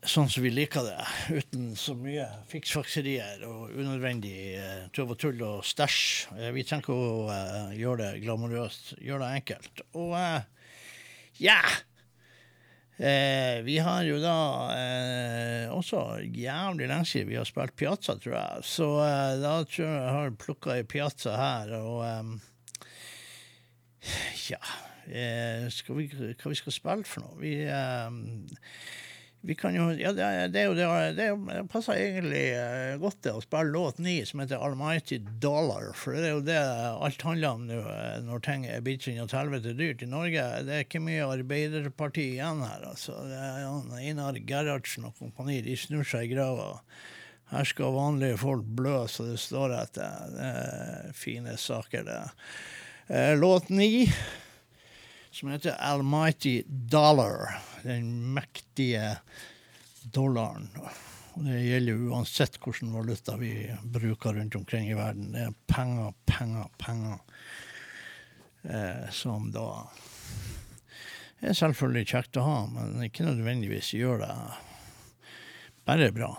sånn 0.08 0.28
som 0.30 0.44
vi 0.44 0.52
liker 0.52 0.84
det, 0.86 0.96
uten 1.40 1.72
så 1.78 1.94
mye 1.98 2.26
fiksfakserier 2.50 3.44
og 3.48 3.74
unødvendig 3.74 4.36
eh, 4.56 4.86
tøv 4.94 5.14
og 5.14 5.20
tull 5.20 5.42
og 5.44 5.66
stæsj. 5.66 6.00
Eh, 6.38 6.50
vi 6.56 6.64
trenger 6.64 6.86
ikke 6.86 6.96
å 6.96 7.28
eh, 7.34 7.76
gjøre 7.82 8.00
det 8.04 8.24
glamorøst, 8.24 8.94
gjøre 9.04 9.26
det 9.26 9.42
enkelt. 9.42 9.84
Og 9.98 10.16
eh, 10.18 10.72
ja 11.44 11.60
eh, 12.98 13.60
Vi 13.66 13.78
har 13.82 14.02
jo 14.06 14.18
da 14.22 14.36
eh, 14.74 15.72
også 15.74 16.20
jævlig 16.24 16.88
lenge 16.90 17.08
siden 17.08 17.30
vi 17.32 17.38
har 17.40 17.48
spilt 17.48 17.76
Piazza, 17.78 18.18
tror 18.18 18.36
jeg. 18.36 18.66
Så 18.66 18.90
eh, 19.04 19.34
da 19.42 19.54
tror 19.64 19.86
jeg 19.86 19.96
jeg 20.02 20.14
har 20.18 20.36
plukka 20.44 20.76
ei 20.76 20.86
Piazza 20.88 21.36
her, 21.38 21.74
og 21.78 22.04
eh, 22.06 22.36
ja 24.50 24.62
eh, 25.08 25.68
skal 25.74 25.98
vi, 25.98 26.08
Hva 26.12 26.52
vi 26.52 26.58
skal 26.60 26.74
spille 26.74 27.08
for 27.08 27.24
noe? 27.24 27.38
Vi 27.42 27.54
eh, 27.66 28.10
vi 29.48 29.54
kan 29.54 29.72
jo, 29.72 29.86
ja, 29.96 30.10
det, 30.12 30.24
det 30.52 30.62
det, 30.76 30.86
det, 31.16 31.26
er 31.56 31.68
passer 31.72 31.96
egentlig 31.96 32.42
eh, 32.52 32.98
godt 33.00 33.22
det 33.24 33.32
å 33.32 33.40
spille 33.40 33.72
låt 33.72 33.96
ni 34.04 34.18
som 34.28 34.42
heter 34.42 34.60
Almighty 34.60 35.16
Dollar, 35.40 35.86
for 35.96 36.12
det 36.12 36.26
er 36.28 36.34
jo 36.34 36.42
det 36.44 36.58
alt 36.60 37.24
handler 37.24 37.56
om 37.56 37.62
nå 37.70 37.78
eh, 37.80 38.18
når 38.26 38.42
ting 38.44 38.66
er 38.68 38.82
blitt 38.84 39.06
sånn 39.06 39.22
at 39.24 39.32
helvete 39.32 39.72
dyrt 39.78 40.04
i 40.04 40.10
Norge. 40.10 40.44
Det 40.68 40.74
er 40.76 40.84
ikke 40.84 41.00
mye 41.00 41.30
Arbeiderparti 41.32 42.26
igjen 42.34 42.60
her, 42.60 42.84
altså. 42.90 43.16
Det 43.24 43.40
Einar 44.02 44.36
Gerhardsen 44.36 45.08
og 45.08 45.16
kompani, 45.16 45.62
de 45.64 45.78
snur 45.80 46.04
seg 46.04 46.28
i 46.28 46.34
grava. 46.34 46.74
Her 47.48 47.72
skal 47.72 47.96
vanlige 47.96 48.42
folk 48.44 48.68
blø 48.76 48.98
så 49.08 49.30
det 49.30 49.40
står 49.40 49.78
etter. 49.78 50.28
Det 50.36 50.52
er 50.60 51.16
fine 51.16 51.56
saker, 51.56 52.04
det. 52.04 52.20
Eh, 53.08 53.32
Låt 53.40 53.72
ni 53.72 54.04
som 55.30 55.50
heter 55.50 55.76
Almighty 55.78 56.62
Dollar. 56.66 57.60
Den 57.82 58.32
mektige 58.34 59.16
dollaren. 60.02 60.70
Og 61.34 61.44
det 61.46 61.60
gjelder 61.62 62.08
uansett 62.10 62.58
hvilken 62.64 62.92
valuta 62.92 63.36
vi 63.38 63.52
bruker 63.82 64.34
rundt 64.34 64.56
omkring 64.58 64.90
i 64.90 64.96
verden. 64.98 65.32
Det 65.32 65.44
er 65.46 65.54
penger, 65.70 66.14
penger, 66.26 66.70
penger. 66.78 67.18
Eh, 68.62 69.10
som 69.14 69.52
da 69.54 69.68
er 71.38 71.54
selvfølgelig 71.54 72.08
kjekt 72.10 72.40
å 72.40 72.46
ha, 72.46 72.56
men 72.72 72.98
ikke 73.06 73.28
nødvendigvis 73.28 73.92
gjør 73.94 74.24
det 74.24 74.32
bare 75.86 76.10
bra. 76.12 76.32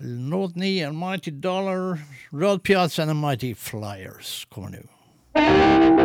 Låt 0.00 0.56
9, 0.56 0.84
Almighty 0.86 1.30
Dollar, 1.30 1.98
Rod 2.30 2.62
Piazza 2.62 3.02
and 3.02 3.20
Mighty 3.20 3.54
Flyers 3.54 4.46
kommer 4.50 4.76
nå. 4.76 6.01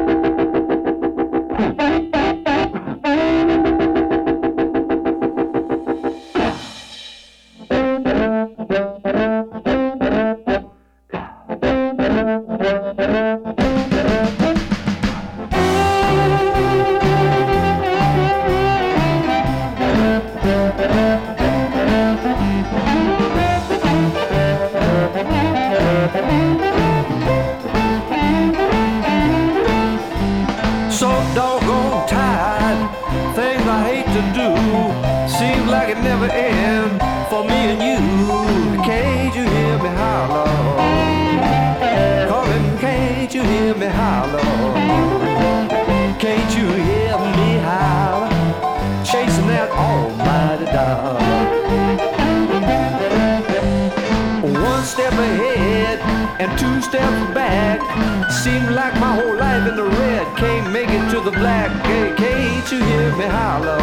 Seems 58.47 58.69
like 58.69 58.93
my 58.93 59.13
whole 59.19 59.35
life 59.35 59.67
in 59.67 59.75
the 59.75 59.83
red. 59.83 60.25
Can't 60.37 60.71
make 60.71 60.87
it 60.89 61.09
to 61.11 61.19
the 61.19 61.31
black. 61.31 61.69
Hey, 61.85 62.13
can't 62.15 62.71
you 62.71 62.79
hear 62.81 63.13
me 63.17 63.25
holler? 63.25 63.77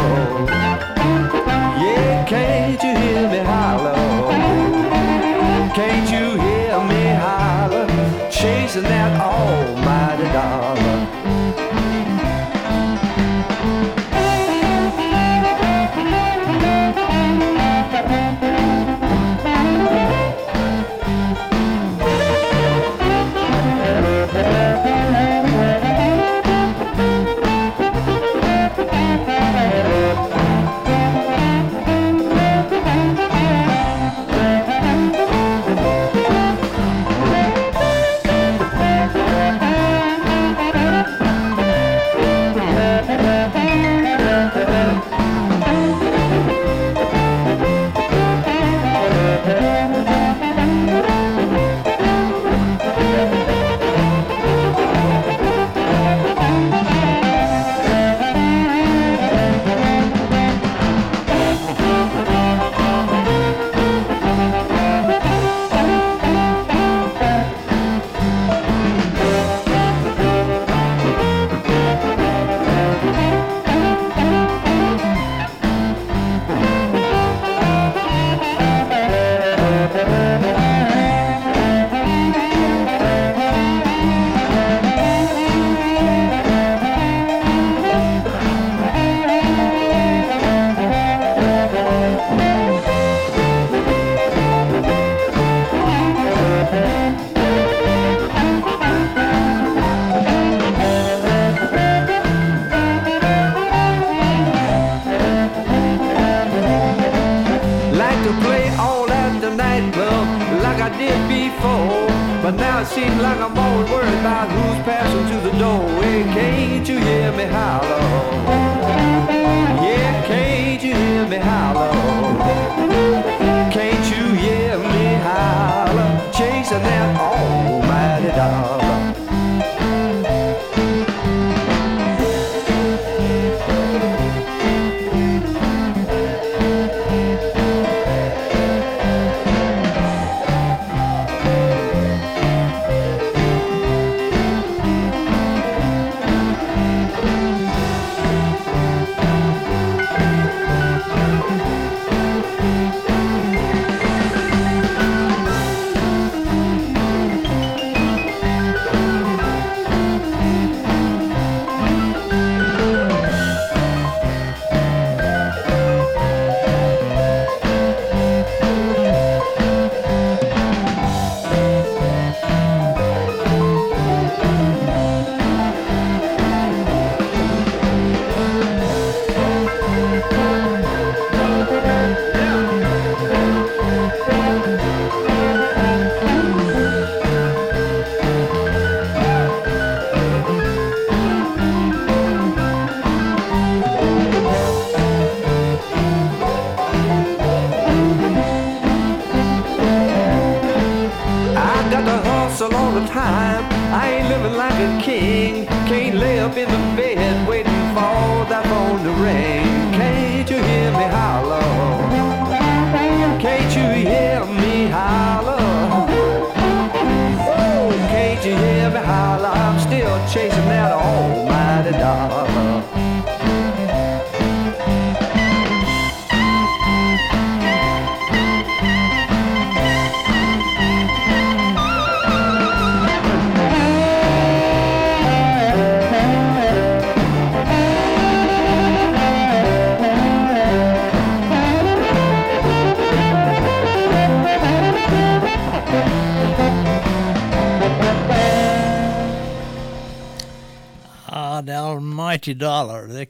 Yeah, 1.83 2.25
can't 2.27 2.81
you 2.81 2.93
hear 3.03 3.29
me 3.29 3.41
holler? 3.51 3.93
Can't 5.79 6.09
you 6.09 6.25
hear 6.45 6.79
me 6.91 7.03
holler? 7.25 7.85
Chasing 8.31 8.87
that 8.93 9.11
almighty 9.21 10.27
dollar. 10.33 11.04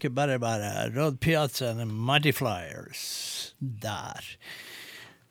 Er 0.06 0.10
ikke 0.10 0.16
bare 0.16 0.40
bare. 0.40 0.92
Rod 0.94 1.18
Piazza 1.18 1.72
and 1.72 1.80
the 1.80 1.86
Mighty 1.86 2.32
Flyers 2.32 3.56
der. 3.60 4.22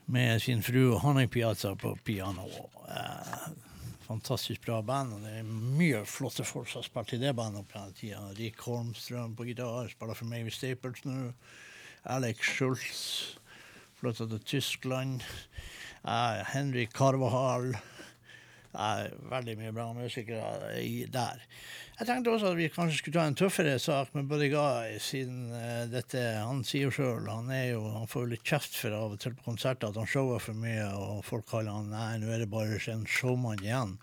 Med 0.07 0.41
sin 0.41 0.63
fru 0.63 0.99
Honey 0.99 1.27
Piazza 1.27 1.75
på 1.75 1.99
piano. 2.05 2.49
Eh, 2.89 3.53
fantastisk 4.07 4.67
bra 4.67 4.81
band. 4.83 5.13
og 5.13 5.21
Det 5.21 5.39
er 5.39 5.45
mye 5.79 6.01
flotte 6.05 6.45
folk 6.45 6.67
som 6.69 6.83
har 6.83 6.89
spilt 6.89 7.13
i 7.15 7.21
det 7.23 7.37
bandet 7.37 7.61
opp 7.61 7.71
gjennom 7.71 7.95
tida. 7.95 8.35
Rick 8.35 8.67
Holmstrøm 8.67 9.37
på 9.37 9.47
gitar, 9.47 9.89
spiller 9.89 10.15
for 10.19 10.27
Mavis 10.27 10.59
Staples 10.59 11.05
nå. 11.05 11.31
Alex 12.05 12.51
Schultz 12.57 13.39
flytta 14.01 14.27
til 14.27 14.43
Tyskland. 14.43 15.23
Eh, 16.03 16.43
Henrik 16.51 16.91
Carvahal. 16.99 17.77
Eh, 18.75 19.07
veldig 19.31 19.57
mye 19.63 19.73
bra 19.73 19.93
musikere 19.95 20.75
der. 21.15 21.47
Jeg 21.95 22.09
tenkte 22.09 22.33
også 22.35 22.49
at 22.51 22.57
vi 22.59 22.67
kanskje 22.75 22.99
skulle 22.99 23.21
ta 23.21 23.25
en 23.31 23.37
tøffere 23.39 23.77
sak 23.79 24.09
med 24.17 24.27
Buddy 24.27 24.49
Guy, 24.51 24.97
siden 24.99 25.45
uh, 25.55 25.85
dette 25.93 26.19
Han 26.43 26.65
sier 26.67 26.91
sjøl 26.91 27.29
han, 27.31 27.51
er 27.55 27.69
jo- 27.77 27.93
han 27.95 28.09
får 28.11 28.25
jo 28.25 28.31
litt 28.33 28.43
kjeft 28.51 28.75
for 28.81 28.97
av 28.97 29.15
og 29.15 29.21
til 29.23 29.37
på 29.39 29.47
konserter 29.47 29.93
at 29.93 30.01
han 30.01 30.09
shower 30.11 30.43
for 30.43 30.59
mye, 30.59 30.89
og 30.99 31.21
folk 31.27 31.47
kaller 31.53 31.71
han 31.77 31.93
nei, 31.95 32.17
nå 32.19 32.33
er 32.35 32.43
det 32.43 32.51
bare 32.51 32.81
en 32.91 33.07
showman 33.07 33.63
igjen. 33.63 33.95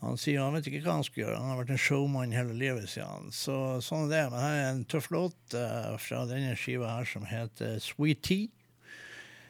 Han 0.00 0.16
sier 0.20 0.40
han 0.40 0.56
vet 0.56 0.66
ikke 0.70 0.82
hva 0.86 0.96
han 0.98 1.04
skal 1.04 1.22
gjøre. 1.22 1.36
Han 1.40 1.52
har 1.52 1.60
vært 1.60 1.74
en 1.76 1.84
showman 1.84 2.32
hele 2.36 2.56
livet, 2.56 2.88
sier 2.92 3.04
han. 3.08 3.28
Så 3.32 3.54
sånn 3.84 4.06
er 4.08 4.12
det. 4.12 4.24
Men 4.32 4.42
her 4.44 4.56
er 4.56 4.66
en 4.70 4.82
tøff 4.88 5.10
låt 5.12 5.56
uh, 5.56 5.94
fra 6.00 6.24
denne 6.28 6.56
skiva 6.56 6.96
her 6.98 7.08
som 7.08 7.24
heter 7.28 7.76
Sweet 7.80 8.20
Tea. 8.24 8.48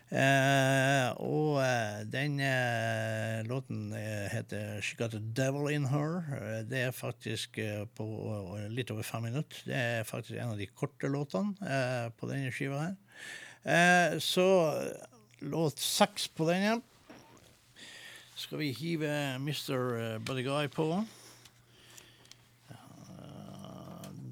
Eh, 0.06 1.08
og 1.18 1.56
eh, 1.58 2.04
den 2.06 2.36
eh, 2.38 3.40
låten 3.48 3.88
eh, 3.90 4.28
heter 4.30 4.78
She 4.78 4.94
Got 4.94 5.16
a 5.18 5.18
Devil 5.18 5.72
In 5.74 5.88
Her. 5.90 6.20
Eh, 6.36 6.60
det 6.70 6.84
er 6.86 6.94
faktisk 6.94 7.58
på 7.98 8.06
litt 8.70 8.92
over 8.94 9.02
fem 9.02 9.26
minutter. 9.26 9.64
Det 9.66 9.74
er 9.74 10.06
faktisk 10.06 10.38
en 10.38 10.54
av 10.54 10.60
de 10.62 10.68
korte 10.70 11.10
låtene 11.10 11.58
eh, 11.58 12.06
på 12.14 12.30
denne 12.30 12.52
skiva 12.54 12.84
her. 12.84 12.94
Eh, 13.66 14.18
så 14.22 14.46
låt 15.42 15.82
seks 15.82 16.28
på 16.30 16.46
denne 16.52 16.78
skal 18.36 18.60
vi 18.60 18.70
hive 18.76 19.10
Mr. 19.40 20.20
Buddy 20.22 20.44
Guy 20.46 20.68
på. 20.70 20.86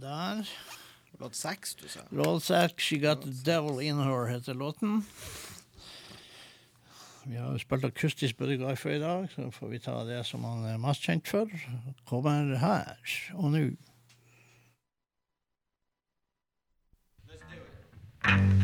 Der. 0.04 0.44
Låt 1.18 1.34
seks, 1.34 1.74
du 1.80 1.88
sa. 1.88 2.04
Låt 2.12 2.44
seks, 2.44 2.84
She 2.84 2.98
Got 3.00 3.24
the 3.24 3.32
Devil 3.42 3.80
In 3.80 3.98
Her, 4.04 4.28
heter 4.28 4.54
låten. 4.54 5.02
Vi 7.26 7.36
har 7.40 7.58
spilt 7.58 7.84
akustisk 7.84 8.36
før 8.76 8.90
i 8.90 9.00
dag, 9.00 9.28
så 9.30 9.50
får 9.50 9.68
vi 9.68 9.78
ta 9.78 9.96
det 10.04 10.20
som 10.26 10.44
han 10.44 10.64
er 10.68 10.78
mest 10.78 11.02
kjent 11.02 11.28
for. 11.28 11.48
Kommer 12.06 12.56
her 12.58 12.96
og 13.34 13.50
nå. 13.52 13.68
Thank 18.24 18.63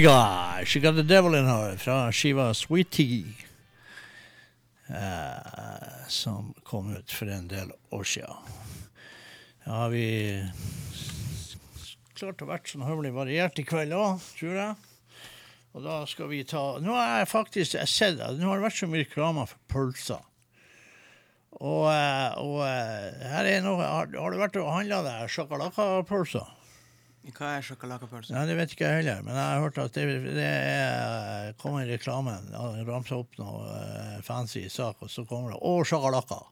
Got? 0.00 0.66
She 0.66 0.80
got 0.80 0.94
the 0.94 1.02
devil 1.02 1.34
in 1.34 1.46
her 1.46 1.76
fra 1.76 2.10
skiva 2.12 2.54
Sweet 2.54 2.90
Tea. 2.90 3.24
eh, 4.88 6.06
som 6.08 6.54
kom 6.64 6.96
ut 6.96 7.12
for 7.12 7.26
en 7.26 7.48
del 7.48 7.72
år 7.90 8.04
siden. 8.04 8.36
Ja, 9.64 9.72
har 9.72 9.90
vi 9.90 10.04
klart 12.16 12.42
å 12.42 12.48
vært 12.48 12.70
sånn 12.70 12.86
høvelig 12.86 13.12
variert 13.16 13.58
i 13.60 13.64
kveld 13.66 13.92
òg, 13.96 14.22
tror 14.38 14.54
jeg. 14.56 14.76
Og 15.76 15.84
da 15.84 15.98
skal 16.08 16.30
vi 16.30 16.38
ta 16.48 16.78
Nå 16.80 16.94
har 16.96 17.18
jeg 17.20 17.28
faktisk 17.28 17.74
jeg 17.76 17.90
sett 17.92 18.16
nå 18.16 18.48
har 18.48 18.56
det 18.56 18.64
vært 18.64 18.78
så 18.78 18.86
mye 18.88 19.02
reklame 19.02 19.44
for 19.50 19.60
pølser. 19.68 20.22
Og, 21.56 21.84
eh, 21.90 22.30
og 22.40 22.62
eh, 22.64 23.26
her 23.32 23.48
er 23.48 23.62
noe 23.64 23.80
Har, 23.80 24.08
har 24.12 24.32
du 24.32 24.40
vært 24.40 24.56
og 24.60 24.72
handla 24.72 25.02
deg 25.04 25.30
sjokoladepølser? 25.32 26.55
Hva 27.34 27.52
er 27.56 27.64
sjokoladepølse? 27.66 28.34
Nei, 28.34 28.44
det 28.46 28.56
vet 28.58 28.74
ikke 28.74 28.86
jeg 28.86 29.00
heller, 29.00 29.22
men 29.26 29.34
jeg 29.34 29.46
har 29.50 29.62
hørt 29.64 29.78
at 29.82 29.96
det, 29.96 30.04
det 30.36 30.46
er, 30.46 31.54
kommer 31.58 31.82
i 31.82 31.90
reklamen. 31.90 32.52
Han 32.54 32.84
ramser 32.86 33.18
opp 33.18 33.34
noe 33.40 33.64
eh, 33.72 34.18
fancy 34.26 34.66
sak, 34.70 35.02
og 35.02 35.10
så 35.10 35.24
kommer 35.26 35.56
det 35.56 35.58
'Å, 35.58 35.72
sjakalakka'. 35.90 36.42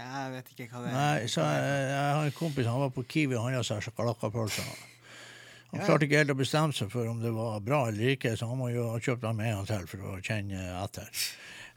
Jeg 0.00 0.32
vet 0.32 0.52
ikke 0.54 0.68
hva 0.72 0.82
det 0.82 0.90
er. 0.90 0.96
Nei, 0.96 1.28
så 1.28 1.44
jeg, 1.44 1.82
jeg 1.90 2.14
har 2.16 2.24
en 2.24 2.38
kompis 2.38 2.66
han 2.70 2.80
var 2.80 2.92
på 2.94 3.04
Kiwi 3.04 3.36
og 3.36 3.46
handla 3.46 3.62
seg 3.66 3.82
sjokoladepølser. 3.84 4.70
Han 5.70 5.84
klarte 5.86 6.06
ikke 6.06 6.18
helt 6.24 6.32
å 6.34 6.38
bestemme 6.38 6.74
seg 6.74 6.90
for 6.90 7.06
om 7.06 7.20
det 7.22 7.30
var 7.34 7.60
bra 7.62 7.84
eller 7.90 8.16
ikke, 8.16 8.32
så 8.38 8.48
han 8.50 8.58
må 8.58 8.72
jo 8.72 8.88
ha 8.90 8.98
kjøpt 8.98 9.22
dem 9.22 9.42
en 9.44 9.52
gang 9.60 9.68
til 9.68 9.86
for 9.92 10.08
å 10.10 10.16
kjenne 10.24 10.64
etter. 10.80 11.26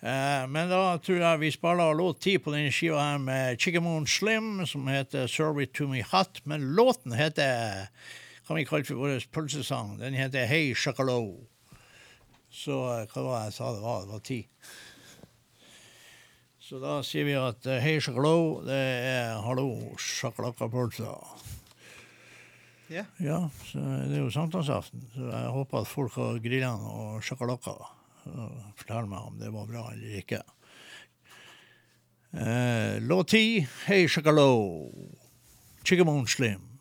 Eh, 0.04 0.48
men 0.52 0.68
da 0.68 0.98
tror 1.00 1.22
jeg 1.22 1.40
vi 1.40 1.50
spiller 1.56 1.96
låt 1.96 2.20
ti 2.26 2.34
på 2.36 2.52
denne 2.52 2.74
skiva 2.76 3.00
her 3.00 3.22
med 3.24 3.56
Chickamoon 3.56 4.04
Slim, 4.08 4.66
som 4.68 4.88
heter 4.92 5.28
'Serve 5.28 5.64
It 5.64 5.74
To 5.74 5.88
Me 5.88 6.04
Hot'. 6.04 6.42
Men 6.44 6.76
låten 6.76 7.12
heter 7.12 7.88
kan 8.48 8.56
vi 8.56 8.66
kalle 8.66 8.84
for 8.84 8.96
vår 8.96 9.24
pølsesang. 9.32 10.00
Den 10.00 10.14
heter 10.14 10.46
'Hey 10.46 10.74
Chocolate'. 10.76 11.48
Så 12.52 12.72
eh, 12.72 13.08
hva 13.08 13.24
var 13.24 13.40
det 13.40 13.46
jeg 13.46 13.54
sa 13.54 13.72
det 13.74 13.82
var? 13.82 14.02
Det 14.02 14.12
var 14.12 14.20
ti. 14.20 14.48
Så 16.60 16.80
da 16.80 17.02
sier 17.02 17.24
vi 17.24 17.34
at 17.40 17.64
Hey 17.64 17.80
hei, 17.80 18.00
sjokolade, 18.00 18.66
det 18.68 18.84
er 19.08 19.42
hallo, 19.42 19.96
sjakalakkapølsa'. 19.96 21.16
Yeah. 22.92 23.06
Ja, 23.20 23.50
så 23.66 23.80
det 23.80 24.18
er 24.18 24.22
jo 24.22 24.30
sankthansaften, 24.30 25.08
så 25.16 25.32
jeg 25.32 25.50
håper 25.50 25.80
at 25.80 25.88
folk 25.88 26.14
har 26.14 26.40
grillene 26.44 26.92
og 26.92 27.24
sjokolader. 27.24 28.03
Og 28.32 28.74
Fortell 28.80 29.10
meg 29.12 29.30
om 29.30 29.40
det 29.42 29.52
var 29.54 29.70
bra 29.70 29.88
eller 29.94 30.20
ikke. 30.22 30.42
Eh, 32.34 33.00
Låt 33.06 33.34
ti, 33.36 33.64
hei, 33.86 34.04
shakalo, 34.10 34.90
Chicken 35.84 36.28
Slim. 36.28 36.73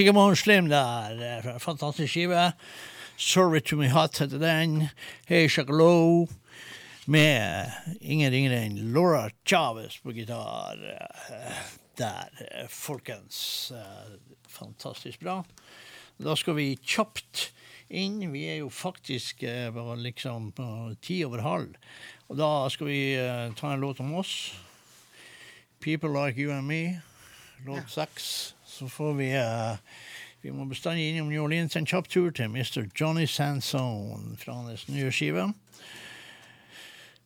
Chigamon 0.00 0.36
Slim 0.36 0.68
der. 0.68 1.42
en 1.44 1.60
Fantastisk 1.60 2.08
skive. 2.12 2.52
Sorry 3.18 3.60
to 3.60 3.76
me 3.76 3.88
hot 3.88 4.16
heter 4.16 4.38
den. 4.40 4.88
Hey 5.28 5.46
Shakalo. 5.48 6.26
Med 7.04 7.68
ingen 8.00 8.32
ringere 8.32 8.62
enn 8.64 8.78
Laura 8.94 9.26
Chavez 9.44 9.98
på 10.00 10.14
gitar. 10.16 10.80
eh, 10.80 11.52
Der, 11.98 12.30
eh, 12.40 12.66
folkens. 12.68 13.72
Eh, 13.76 14.16
Fantastisk 14.48 15.20
bra. 15.20 15.44
Da 16.16 16.34
skal 16.36 16.54
vi 16.56 16.78
kjapt 16.80 17.50
inn. 17.90 18.32
Vi 18.32 18.46
er 18.48 18.56
jo 18.62 18.70
faktisk 18.70 19.42
eh, 19.42 19.68
liksom 20.00 20.52
på 20.52 20.96
ti 21.02 21.24
over 21.26 21.42
halv. 21.44 21.76
Og 22.30 22.38
da 22.40 22.68
skal 22.70 22.86
vi 22.86 23.02
eh, 23.20 23.52
ta 23.52 23.74
en 23.74 23.80
låt 23.84 24.00
om 24.00 24.14
oss. 24.14 24.54
People 25.80 26.08
Like 26.08 26.40
You 26.40 26.52
and 26.56 26.66
Me, 26.66 27.02
låt 27.66 27.90
seks. 27.90 28.54
Så 28.80 28.88
får 28.88 29.14
vi 29.14 29.36
uh, 29.36 29.76
Vi 30.40 30.50
må 30.50 30.64
bestandig 30.64 31.10
innom 31.10 31.28
New 31.28 31.42
Orleans 31.42 31.76
en 31.76 31.84
kjapp 31.86 32.06
tur 32.08 32.30
til 32.32 32.48
Mr. 32.48 32.86
Johnny 32.96 33.26
Sansone 33.28 34.38
fra 34.40 34.54
hans 34.56 34.86
nye 34.88 35.10
skive. 35.12 35.50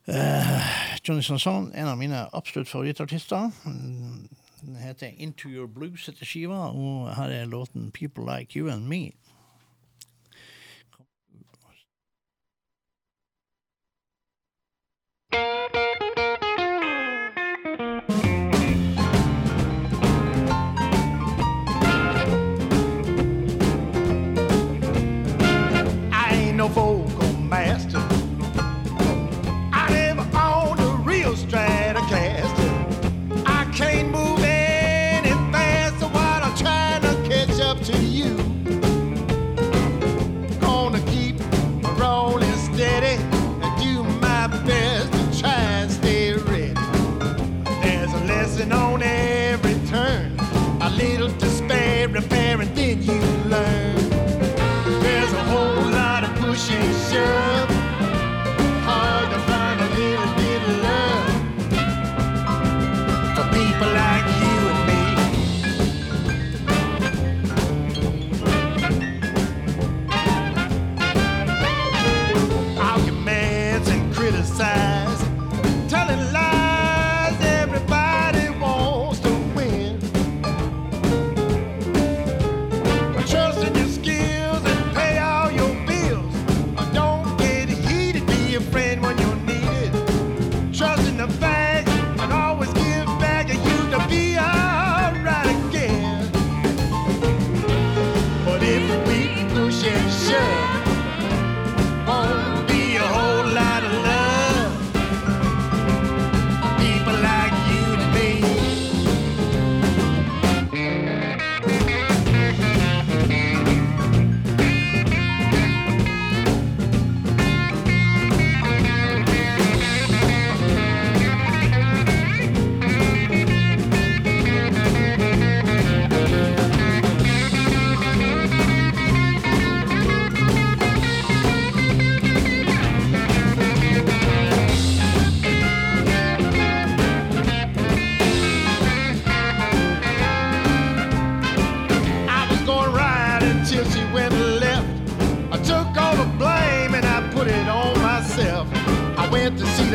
Uh, 0.08 0.64
Johnny 1.06 1.22
Sansone, 1.22 1.70
en 1.78 1.92
av 1.92 2.00
mine 2.00 2.24
absolutt 2.34 2.68
favorittartister. 2.68 3.52
Den 3.64 4.80
heter 4.82 5.14
Into 5.14 5.48
Your 5.48 5.70
Blues 5.70 6.08
etter 6.10 6.26
skiva, 6.26 6.72
og 6.74 7.14
her 7.14 7.30
er 7.30 7.46
låten 7.46 7.92
People 7.94 8.26
Like 8.26 8.58
You 8.58 8.72
and 8.72 8.90
Me. 8.90 9.12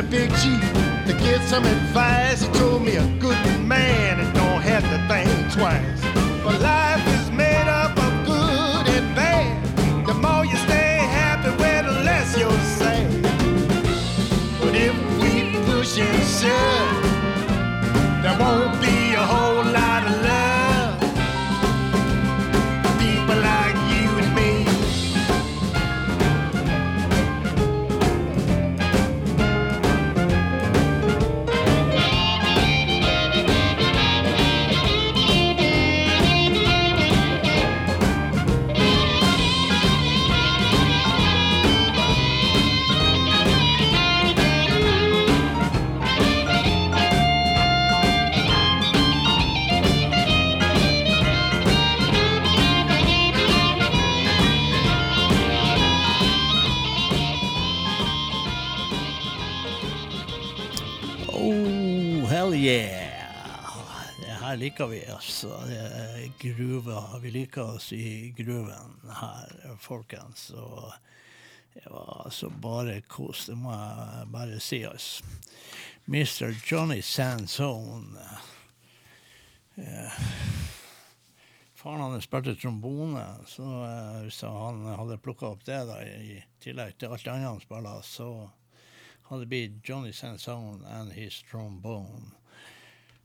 Big 0.09 0.31
chief 0.37 0.61
to 1.05 1.13
get 1.19 1.41
some 1.47 1.65
advice. 1.65 2.41
He 2.41 2.47
told 2.53 2.83
me 2.83 2.95
a 2.95 3.05
good 3.19 3.37
man 3.61 4.19
and 4.19 4.33
don't 4.33 4.61
have 4.61 4.83
to 4.83 4.97
think 5.07 5.53
twice. 5.53 5.88
Liker 64.79 64.91
vi, 64.91 65.05
altså. 65.11 65.47
Er 65.67 66.31
Gruva. 66.39 67.19
Vi 67.19 67.31
liker 67.31 67.75
oss 67.75 67.93
i 67.93 68.33
gruven 68.37 69.11
her, 69.11 69.75
folkens. 69.77 70.51
Og 70.51 70.93
det 71.73 71.83
var 71.91 72.21
altså 72.25 72.49
bare 72.49 73.01
kos, 73.01 73.45
det 73.49 73.57
må 73.57 73.73
jeg 73.73 74.29
bare 74.31 74.59
si, 74.59 74.85
oss. 74.85 75.23
Mr. 76.05 76.55
Johnny 76.63 77.01
Sansone. 77.01 78.23
Eh, 79.75 80.23
Faren 81.75 82.01
hans 82.01 82.23
spilte 82.23 82.55
trombone, 82.55 83.25
så 83.47 83.67
eh, 83.83 84.23
hvis 84.23 84.41
han 84.47 84.85
hadde 84.95 85.19
plukka 85.19 85.51
opp 85.51 85.67
det, 85.67 85.83
da, 85.91 85.99
i 86.07 86.39
tillegg 86.63 86.95
til 86.95 87.11
alt 87.11 87.27
andre 87.27 87.51
han 87.51 87.63
spiller, 87.63 87.99
så 88.03 88.31
hadde 89.27 89.43
det 89.43 89.51
blitt 89.51 89.83
Johnny 89.83 90.15
Sansone 90.15 90.87
and 90.87 91.11
his 91.11 91.43
trombone. 91.51 92.38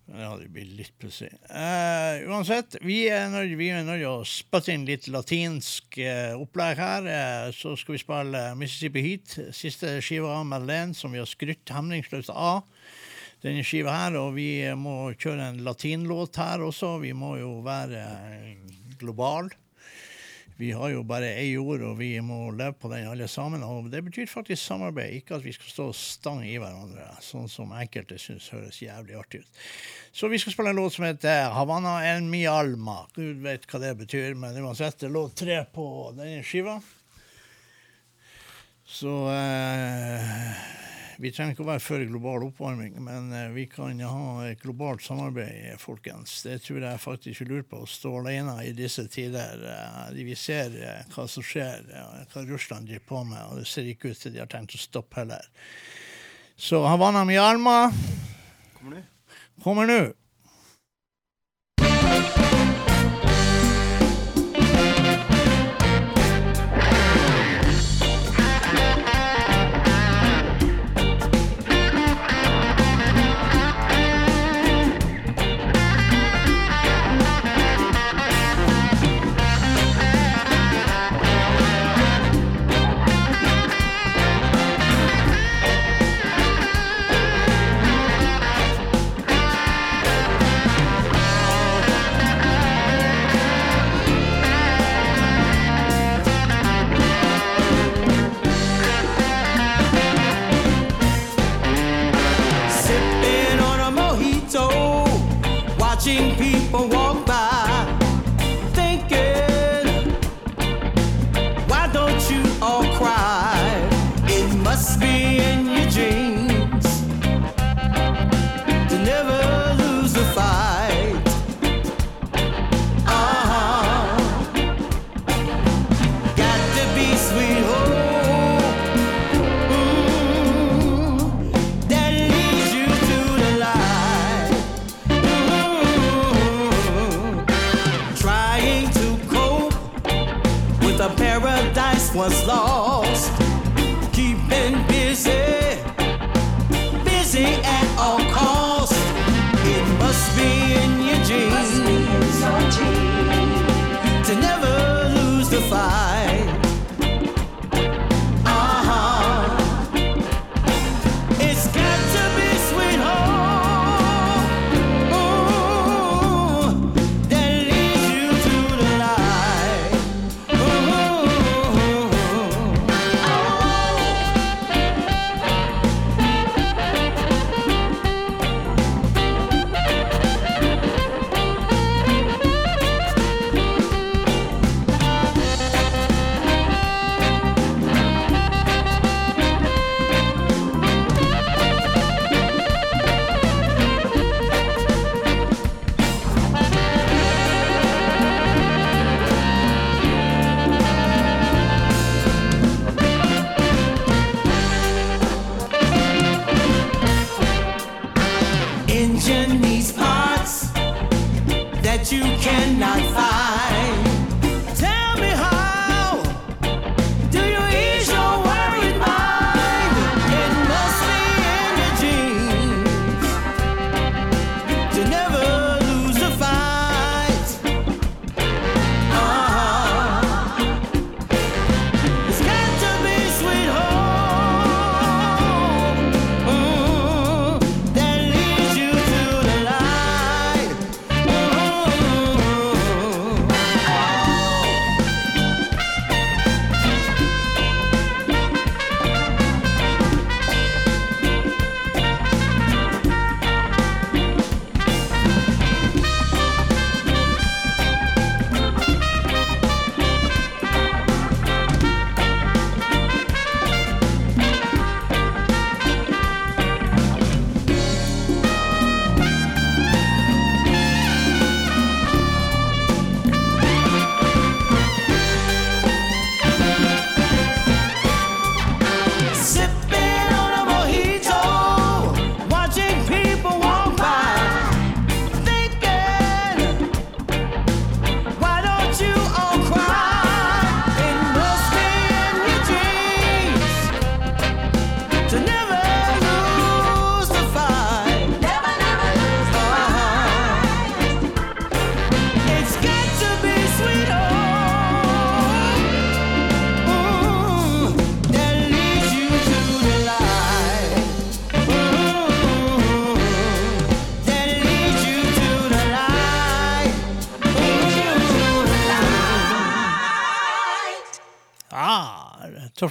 Men 0.06 0.39
Det 0.39 0.51
blir 0.52 0.72
litt 0.78 0.93
pussig. 1.01 1.31
Uh, 1.48 2.26
uansett, 2.28 2.76
vi 2.85 3.06
er 3.09 3.31
nødt 3.32 3.56
til 3.56 4.05
å 4.10 4.18
spytte 4.28 4.74
inn 4.74 4.85
litt 4.89 5.09
latinsk 5.09 5.97
uh, 5.97 6.36
opplegg 6.36 6.81
her. 6.81 7.09
Uh, 7.09 7.48
så 7.56 7.72
skal 7.81 7.97
vi 7.97 8.02
spille 8.02 8.43
Mississippi 8.60 9.05
Heat, 9.06 9.39
siste 9.56 9.97
skiva 10.05 10.36
av 10.40 10.47
Madeleine, 10.51 10.97
som 10.97 11.14
vi 11.14 11.22
har 11.22 11.31
skrytt 11.31 11.72
hemningsløst 11.72 12.35
av. 12.35 12.66
Denne 13.44 13.64
skiva 13.64 13.97
her, 13.97 14.20
og 14.20 14.36
vi 14.36 14.48
må 14.76 15.14
kjøre 15.16 15.51
en 15.51 15.64
latinlåt 15.64 16.36
her 16.40 16.64
også. 16.64 16.98
Vi 17.02 17.12
må 17.16 17.35
jo 17.40 17.59
være 17.64 18.05
global. 19.01 19.52
Vi 20.56 20.70
har 20.70 20.93
jo 20.93 21.02
bare 21.02 21.32
ei 21.35 21.48
jord, 21.51 21.82
og 21.82 21.97
vi 21.98 22.12
må 22.22 22.52
leve 22.55 22.76
på 22.78 22.90
den 22.93 23.09
alle 23.10 23.26
sammen. 23.31 23.64
Og 23.66 23.89
det 23.90 24.05
betyr 24.06 24.31
faktisk 24.31 24.62
samarbeid, 24.62 25.16
ikke 25.18 25.39
at 25.39 25.47
vi 25.47 25.55
skal 25.56 25.72
stå 25.72 25.86
og 25.90 25.97
stange 25.98 26.47
i 26.47 26.59
hverandre, 26.62 27.09
sånn 27.24 27.51
som 27.51 27.74
enkelte 27.74 28.20
syns 28.22 28.47
høres 28.55 28.78
jævlig 28.82 29.18
artig 29.18 29.43
ut. 29.43 29.62
Så 30.14 30.31
vi 30.31 30.39
skal 30.39 30.55
spille 30.55 30.70
en 30.70 30.78
låt 30.78 30.94
som 30.94 31.09
heter 31.09 31.48
Havana 31.56 31.97
en 32.12 32.31
mi 32.31 32.44
alma. 32.47 33.01
Gud 33.16 33.43
vet 33.43 33.66
hva 33.66 33.82
det 33.82 33.97
betyr, 34.05 34.39
men 34.39 34.60
uansett, 34.62 35.01
det 35.02 35.10
lå 35.10 35.26
tre 35.35 35.64
på 35.74 35.89
denne 36.14 36.44
skiva. 36.47 36.78
Så 38.86 39.10
eh, 39.32 40.64
vi 41.22 41.30
trenger 41.32 41.54
ikke 41.54 41.64
å 41.64 41.68
være 41.68 41.82
for 41.82 42.04
global 42.08 42.46
oppvarming, 42.48 42.96
men 43.04 43.30
eh, 43.34 43.50
vi 43.54 43.66
kan 43.70 44.00
ha 44.00 44.46
et 44.48 44.62
globalt 44.62 45.04
samarbeid, 45.04 45.76
folkens. 45.82 46.40
Det 46.46 46.58
tror 46.64 46.82
jeg 46.82 47.02
faktisk 47.02 47.30
ikke 47.34 47.50
lurer 47.50 47.66
på. 47.70 47.82
Å 47.84 47.90
stå 47.90 48.14
alene 48.20 48.56
i 48.66 48.72
disse 48.76 49.06
tider. 49.12 49.62
Eh, 49.74 50.24
vi 50.26 50.36
ser 50.38 50.74
eh, 50.80 51.04
hva 51.14 51.28
som 51.30 51.44
skjer, 51.46 51.86
hva 52.32 52.44
Russland 52.48 52.90
driver 52.90 53.06
på 53.10 53.22
med, 53.30 53.44
og 53.50 53.62
det 53.62 53.68
ser 53.70 53.90
ikke 53.90 54.14
ut 54.14 54.24
til 54.24 54.34
de 54.34 54.42
har 54.42 54.50
tenkt 54.50 54.76
å 54.78 54.82
stoppe 54.82 55.22
heller. 55.22 55.46
Så 56.56 56.82
Havanna 56.86 57.24
Mjalma 57.28 57.78
kommer 59.62 59.90
nå. 59.90 60.02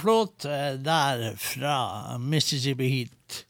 Flåt 0.00 0.44
eh, 0.44 0.74
der 0.80 1.34
fra 1.40 2.18
Mississippi 2.18 2.88
Heat. 2.90 3.44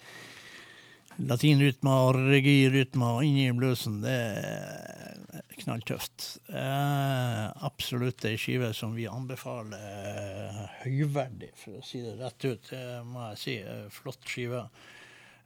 Latinrytme 1.22 1.92
og 2.08 2.16
reggae-rytme 2.18 3.10
og 3.16 3.26
inn 3.26 3.36
i 3.44 3.50
bluesen, 3.54 4.00
det 4.02 4.14
er 4.14 5.44
knalltøft. 5.60 6.26
Eh, 6.50 7.44
absolutt 7.68 8.26
ei 8.26 8.34
skive 8.40 8.72
som 8.74 8.96
vi 8.98 9.06
anbefaler 9.06 10.58
høyverdig, 10.82 11.52
for 11.60 11.78
å 11.78 11.86
si 11.86 12.02
det 12.02 12.16
rett 12.18 12.48
ut. 12.48 12.72
Det 12.72 12.84
må 13.06 13.30
jeg 13.30 13.42
si. 13.44 13.56
Flott 13.94 14.26
skive. 14.26 14.66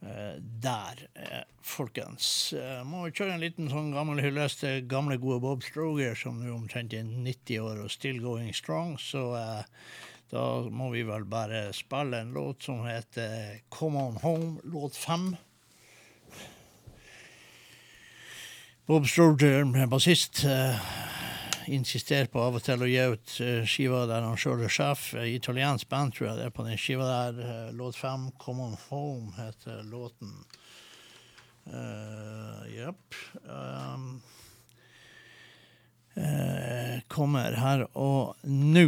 Eh, 0.00 0.34
der, 0.38 1.08
eh, 1.14 1.42
folkens. 1.62 2.54
Må 2.86 3.02
vi 3.04 3.14
kjøre 3.18 3.34
en 3.34 3.42
liten 3.42 3.70
sånn 3.70 3.90
gammel 3.90 4.22
hyllest 4.22 4.60
til 4.62 4.84
gamle, 4.86 5.16
gode 5.18 5.40
Bob 5.42 5.64
Stroger, 5.66 6.14
som 6.14 6.38
nå 6.38 6.52
omtrent 6.54 6.94
er 6.94 7.02
90 7.02 7.58
år 7.58 7.82
og 7.82 7.90
still 7.90 8.20
going 8.22 8.52
strong. 8.54 8.94
Så 9.02 9.24
eh, 9.34 9.64
da 10.30 10.44
må 10.68 10.90
vi 10.92 11.02
vel 11.08 11.24
bare 11.28 11.68
spille 11.76 12.20
en 12.20 12.32
låt 12.36 12.66
som 12.68 12.82
heter 12.84 13.62
Come 13.72 14.02
On 14.10 14.16
Home, 14.22 14.60
låt 14.64 14.96
fem. 14.96 15.30
Bob 18.88 19.06
Stroger, 19.08 19.86
bassist, 19.86 20.44
eh, 20.44 20.76
insisterer 21.66 22.26
på 22.32 22.40
av 22.40 22.54
og 22.56 22.62
til 22.64 22.80
å 22.80 22.86
gi 22.88 23.02
ut 23.12 23.34
eh, 23.44 23.66
skiva 23.68 24.06
der 24.08 24.24
han 24.24 24.40
sjøl 24.40 24.62
er 24.64 24.72
sjef. 24.72 25.10
Eh, 25.12 25.34
Italiensk 25.34 25.90
band, 25.92 26.14
tror 26.16 26.30
jeg 26.30 26.38
det 26.38 26.46
er 26.46 26.54
på 26.56 26.64
den 26.64 26.80
skiva 26.80 27.08
der. 27.08 27.72
Låt 27.76 27.98
fem, 28.00 28.30
Come 28.40 28.70
On 28.70 28.78
Home, 28.88 29.34
heter 29.36 29.82
låten. 29.92 30.32
Jepp. 32.72 33.18
Um, 33.44 34.22
uh, 36.16 36.96
kommer 37.12 37.60
her 37.60 37.84
og 37.92 38.40
nå. 38.48 38.86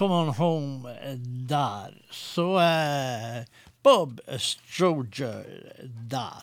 Come 0.00 0.14
on 0.14 0.28
home 0.28 0.90
eh, 1.02 1.14
der. 1.48 1.94
Så 2.10 2.60
eh, 2.60 3.44
Bob 3.82 4.20
Stroger 4.38 5.44
der. 5.84 6.42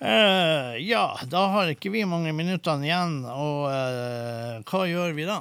Eh, 0.00 0.76
ja, 0.76 1.20
da 1.22 1.46
har 1.46 1.70
ikke 1.70 1.92
vi 1.94 2.02
mange 2.04 2.32
minuttene 2.34 2.88
igjen, 2.88 3.20
og 3.30 3.68
eh, 3.70 4.58
hva 4.66 4.82
gjør 4.90 5.14
vi 5.14 5.28
da? 5.28 5.38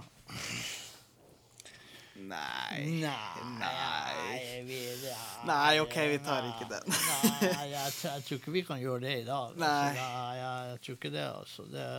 Nei. 2.21 3.01
Nei, 3.01 4.61
vi, 4.69 4.79
ja, 5.09 5.17
Nei, 5.49 5.79
OK, 5.81 5.97
vi 6.13 6.21
tar 6.21 6.45
ikke 6.53 6.69
den. 6.69 6.93
Nei, 6.93 7.71
jeg, 7.73 7.95
jeg 7.97 8.27
tror 8.27 8.43
ikke 8.43 8.53
vi 8.59 8.65
kan 8.69 8.81
gjøre 8.83 9.07
det 9.07 9.17
i 9.23 9.25
dag. 9.25 9.55
Altså, 9.55 9.63
Nei. 9.65 9.89
Nei, 9.97 10.37
jeg, 10.37 10.69
jeg 10.69 10.83
tror 10.85 11.01
ikke 11.01 11.15
det, 11.17 11.27
altså. 11.33 11.67
Det, 11.73 11.89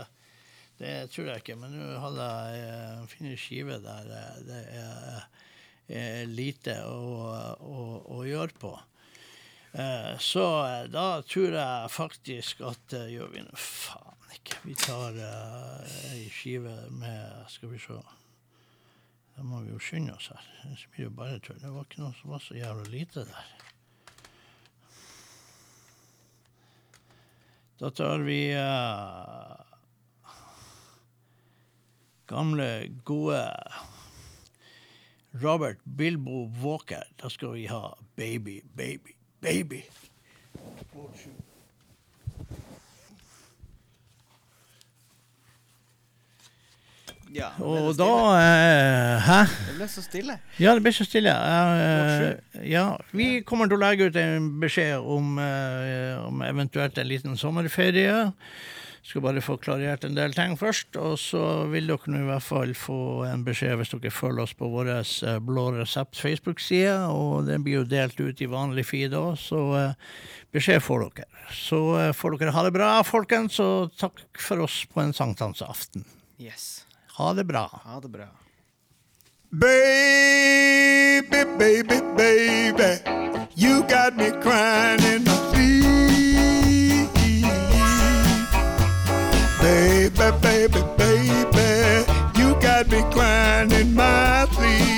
det 0.80 0.94
tror 1.12 1.30
jeg 1.30 1.42
ikke. 1.42 1.58
Men 1.60 1.76
nå 1.76 1.90
hadde 2.02 2.28
jeg 2.30 2.68
eh, 2.68 3.06
funnet 3.14 3.40
skive 3.40 3.80
der 3.84 4.14
eh, 4.20 4.38
det 4.46 4.62
er 4.80 5.26
er 5.86 6.26
lite 6.26 6.80
å, 6.82 7.30
å, 7.62 7.80
å 8.18 8.22
gjøre 8.26 8.58
på. 8.58 8.72
Eh, 9.76 10.12
så 10.22 10.44
eh, 10.66 10.84
da 10.90 11.22
tror 11.26 11.54
jeg 11.54 11.92
faktisk 11.94 12.62
at 12.66 12.96
eh, 12.96 13.10
gjør 13.14 13.32
vi 13.34 13.44
nå 13.44 13.58
faen 13.60 14.34
ikke. 14.34 14.60
Vi 14.66 14.76
tar 14.80 15.18
eh, 15.20 15.98
ei 16.14 16.24
skive 16.32 16.74
med 16.96 17.46
Skal 17.52 17.74
vi 17.74 17.82
se. 17.82 17.98
Da 19.36 19.44
må 19.44 19.60
vi 19.62 19.74
jo 19.74 19.82
skynde 19.82 20.16
oss 20.16 20.30
her. 20.32 20.48
Det 20.64 20.90
blir 20.94 21.06
jo 21.06 21.14
bare 21.14 21.38
tull. 21.44 21.60
Det 21.60 21.70
var 21.70 21.86
ikke 21.86 22.02
noe 22.02 22.16
som 22.18 22.32
var 22.32 22.42
så 22.42 22.56
jævla 22.56 22.88
lite 22.90 23.26
der. 23.28 23.54
Da 27.76 27.90
tar 27.92 28.24
vi 28.24 28.40
eh, 28.56 29.65
gamle, 32.26 32.88
gode 33.04 33.42
Robert 35.42 35.76
Bilbo 35.84 36.46
Walker. 36.62 37.02
Da 37.22 37.28
skal 37.28 37.54
vi 37.54 37.66
ha 37.66 37.94
Baby, 38.16 38.62
Baby, 38.76 39.16
Baby. 39.40 39.82
Ja, 47.36 47.48
Og 47.60 47.92
da 47.98 48.08
eh, 48.38 49.20
Hæ? 49.20 49.40
Det 49.68 49.74
ble 49.76 49.88
så 49.88 50.02
stille. 50.02 50.38
Ja, 50.60 50.72
det 50.74 50.82
ble 50.82 50.92
så 50.94 51.04
stille. 51.04 51.32
Eh, 51.34 52.70
ja, 52.70 52.86
vi 53.12 53.42
kommer 53.44 53.68
til 53.68 53.76
å 53.76 53.82
legge 53.82 54.08
ut 54.08 54.16
en 54.20 54.46
beskjed 54.62 55.02
om, 55.02 55.34
eh, 55.42 56.16
om 56.22 56.40
eventuelt 56.46 56.96
en 56.98 57.10
liten 57.10 57.36
sommerferie. 57.36 58.30
Skal 59.06 59.22
bare 59.22 59.38
få 59.44 59.54
klarert 59.62 60.02
en 60.02 60.16
del 60.16 60.32
ting 60.34 60.56
først, 60.58 60.96
og 60.98 61.14
så 61.22 61.40
vil 61.70 61.86
dere 61.86 62.10
nå 62.10 62.24
i 62.24 62.26
hvert 62.26 62.42
fall 62.42 62.72
få 62.74 63.22
en 63.28 63.44
beskjed 63.46 63.76
hvis 63.78 63.92
dere 63.92 64.10
følger 64.10 64.42
oss 64.42 64.54
på 64.58 64.66
vår 64.72 64.90
eh, 64.96 65.36
Blå 65.46 65.68
resept 65.76 66.18
Facebook-side, 66.18 66.96
og 67.14 67.46
den 67.46 67.62
blir 67.62 67.80
jo 67.80 67.84
delt 67.86 68.18
ut 68.18 68.42
i 68.42 68.50
vanlig 68.50 68.82
feed 68.88 69.14
òg, 69.14 69.36
så 69.38 69.60
eh, 69.78 69.94
beskjed 70.56 70.82
får 70.82 71.06
dere. 71.06 71.28
Så 71.54 71.80
eh, 72.00 72.10
får 72.18 72.34
dere 72.40 72.56
ha 72.56 72.66
det 72.66 72.74
bra, 72.74 72.90
folkens, 73.06 73.60
og 73.62 73.94
takk 74.00 74.18
for 74.42 74.66
oss 74.66 74.82
på 74.90 75.04
en 75.04 75.14
sankthansaften. 75.14 76.02
Yes. 76.42 76.82
Ha 77.20 77.30
det 77.38 77.46
bra. 77.46 77.68
Ha 77.86 78.02
det 78.02 78.10
bra. 78.10 78.26
Baby, 79.54 81.44
baby, 81.56 82.00
baby, 82.18 82.90
you 83.54 83.86
got 83.86 84.16
me 84.18 84.32
crying 84.42 85.00
in 85.14 85.22
my 85.22 85.36
sleep. 85.54 86.35
Baby, 89.66 90.30
baby, 90.40 90.80
baby, 90.96 92.12
you 92.38 92.54
got 92.60 92.88
me 92.88 93.02
crying 93.10 93.72
in 93.72 93.96
my 93.96 94.46
sleep. 94.52 94.95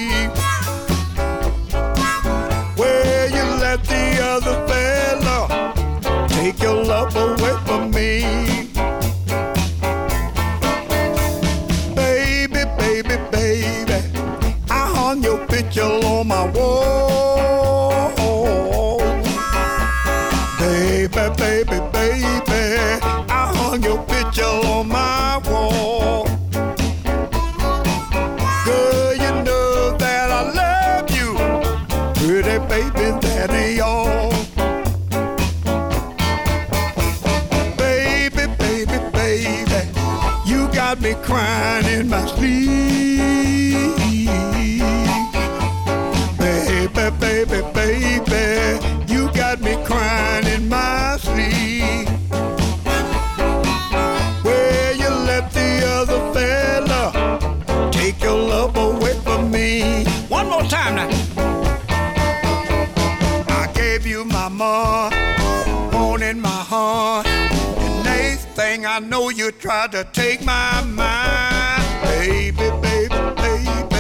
I 68.99 69.01
know, 69.01 69.29
you 69.29 69.53
tried 69.53 69.93
to 69.93 70.03
take 70.13 70.45
my 70.45 70.83
mind. 70.83 71.85
Baby, 72.03 72.51
baby, 72.83 73.15
baby, 73.37 73.95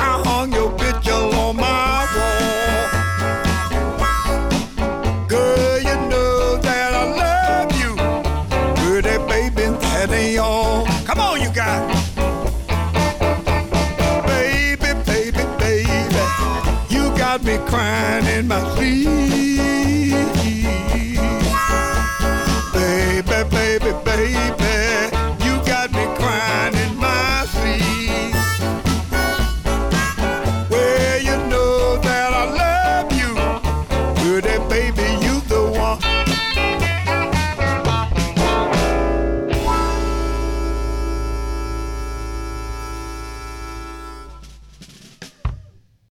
I 0.00 0.22
hung 0.24 0.50
your 0.50 0.70
picture 0.78 1.12
on 1.12 1.56
my 1.56 2.06
wall. 4.00 5.28
Girl, 5.28 5.78
you 5.78 5.96
know 6.08 6.56
that 6.56 6.94
I 6.94 7.04
love 7.20 7.70
you. 7.78 7.94
Pretty 8.76 9.18
baby, 9.28 9.64
that 9.76 10.10
ain't 10.10 10.38
all. 10.38 10.86
Come 11.04 11.20
on, 11.20 11.42
you 11.42 11.50
guys. 11.50 11.84
Baby, 14.26 14.94
baby, 15.04 15.44
baby, 15.58 16.18
you 16.88 17.14
got 17.18 17.44
me 17.44 17.58
crying 17.68 18.24
in 18.24 18.48
my 18.48 18.74
sleep. 18.74 19.13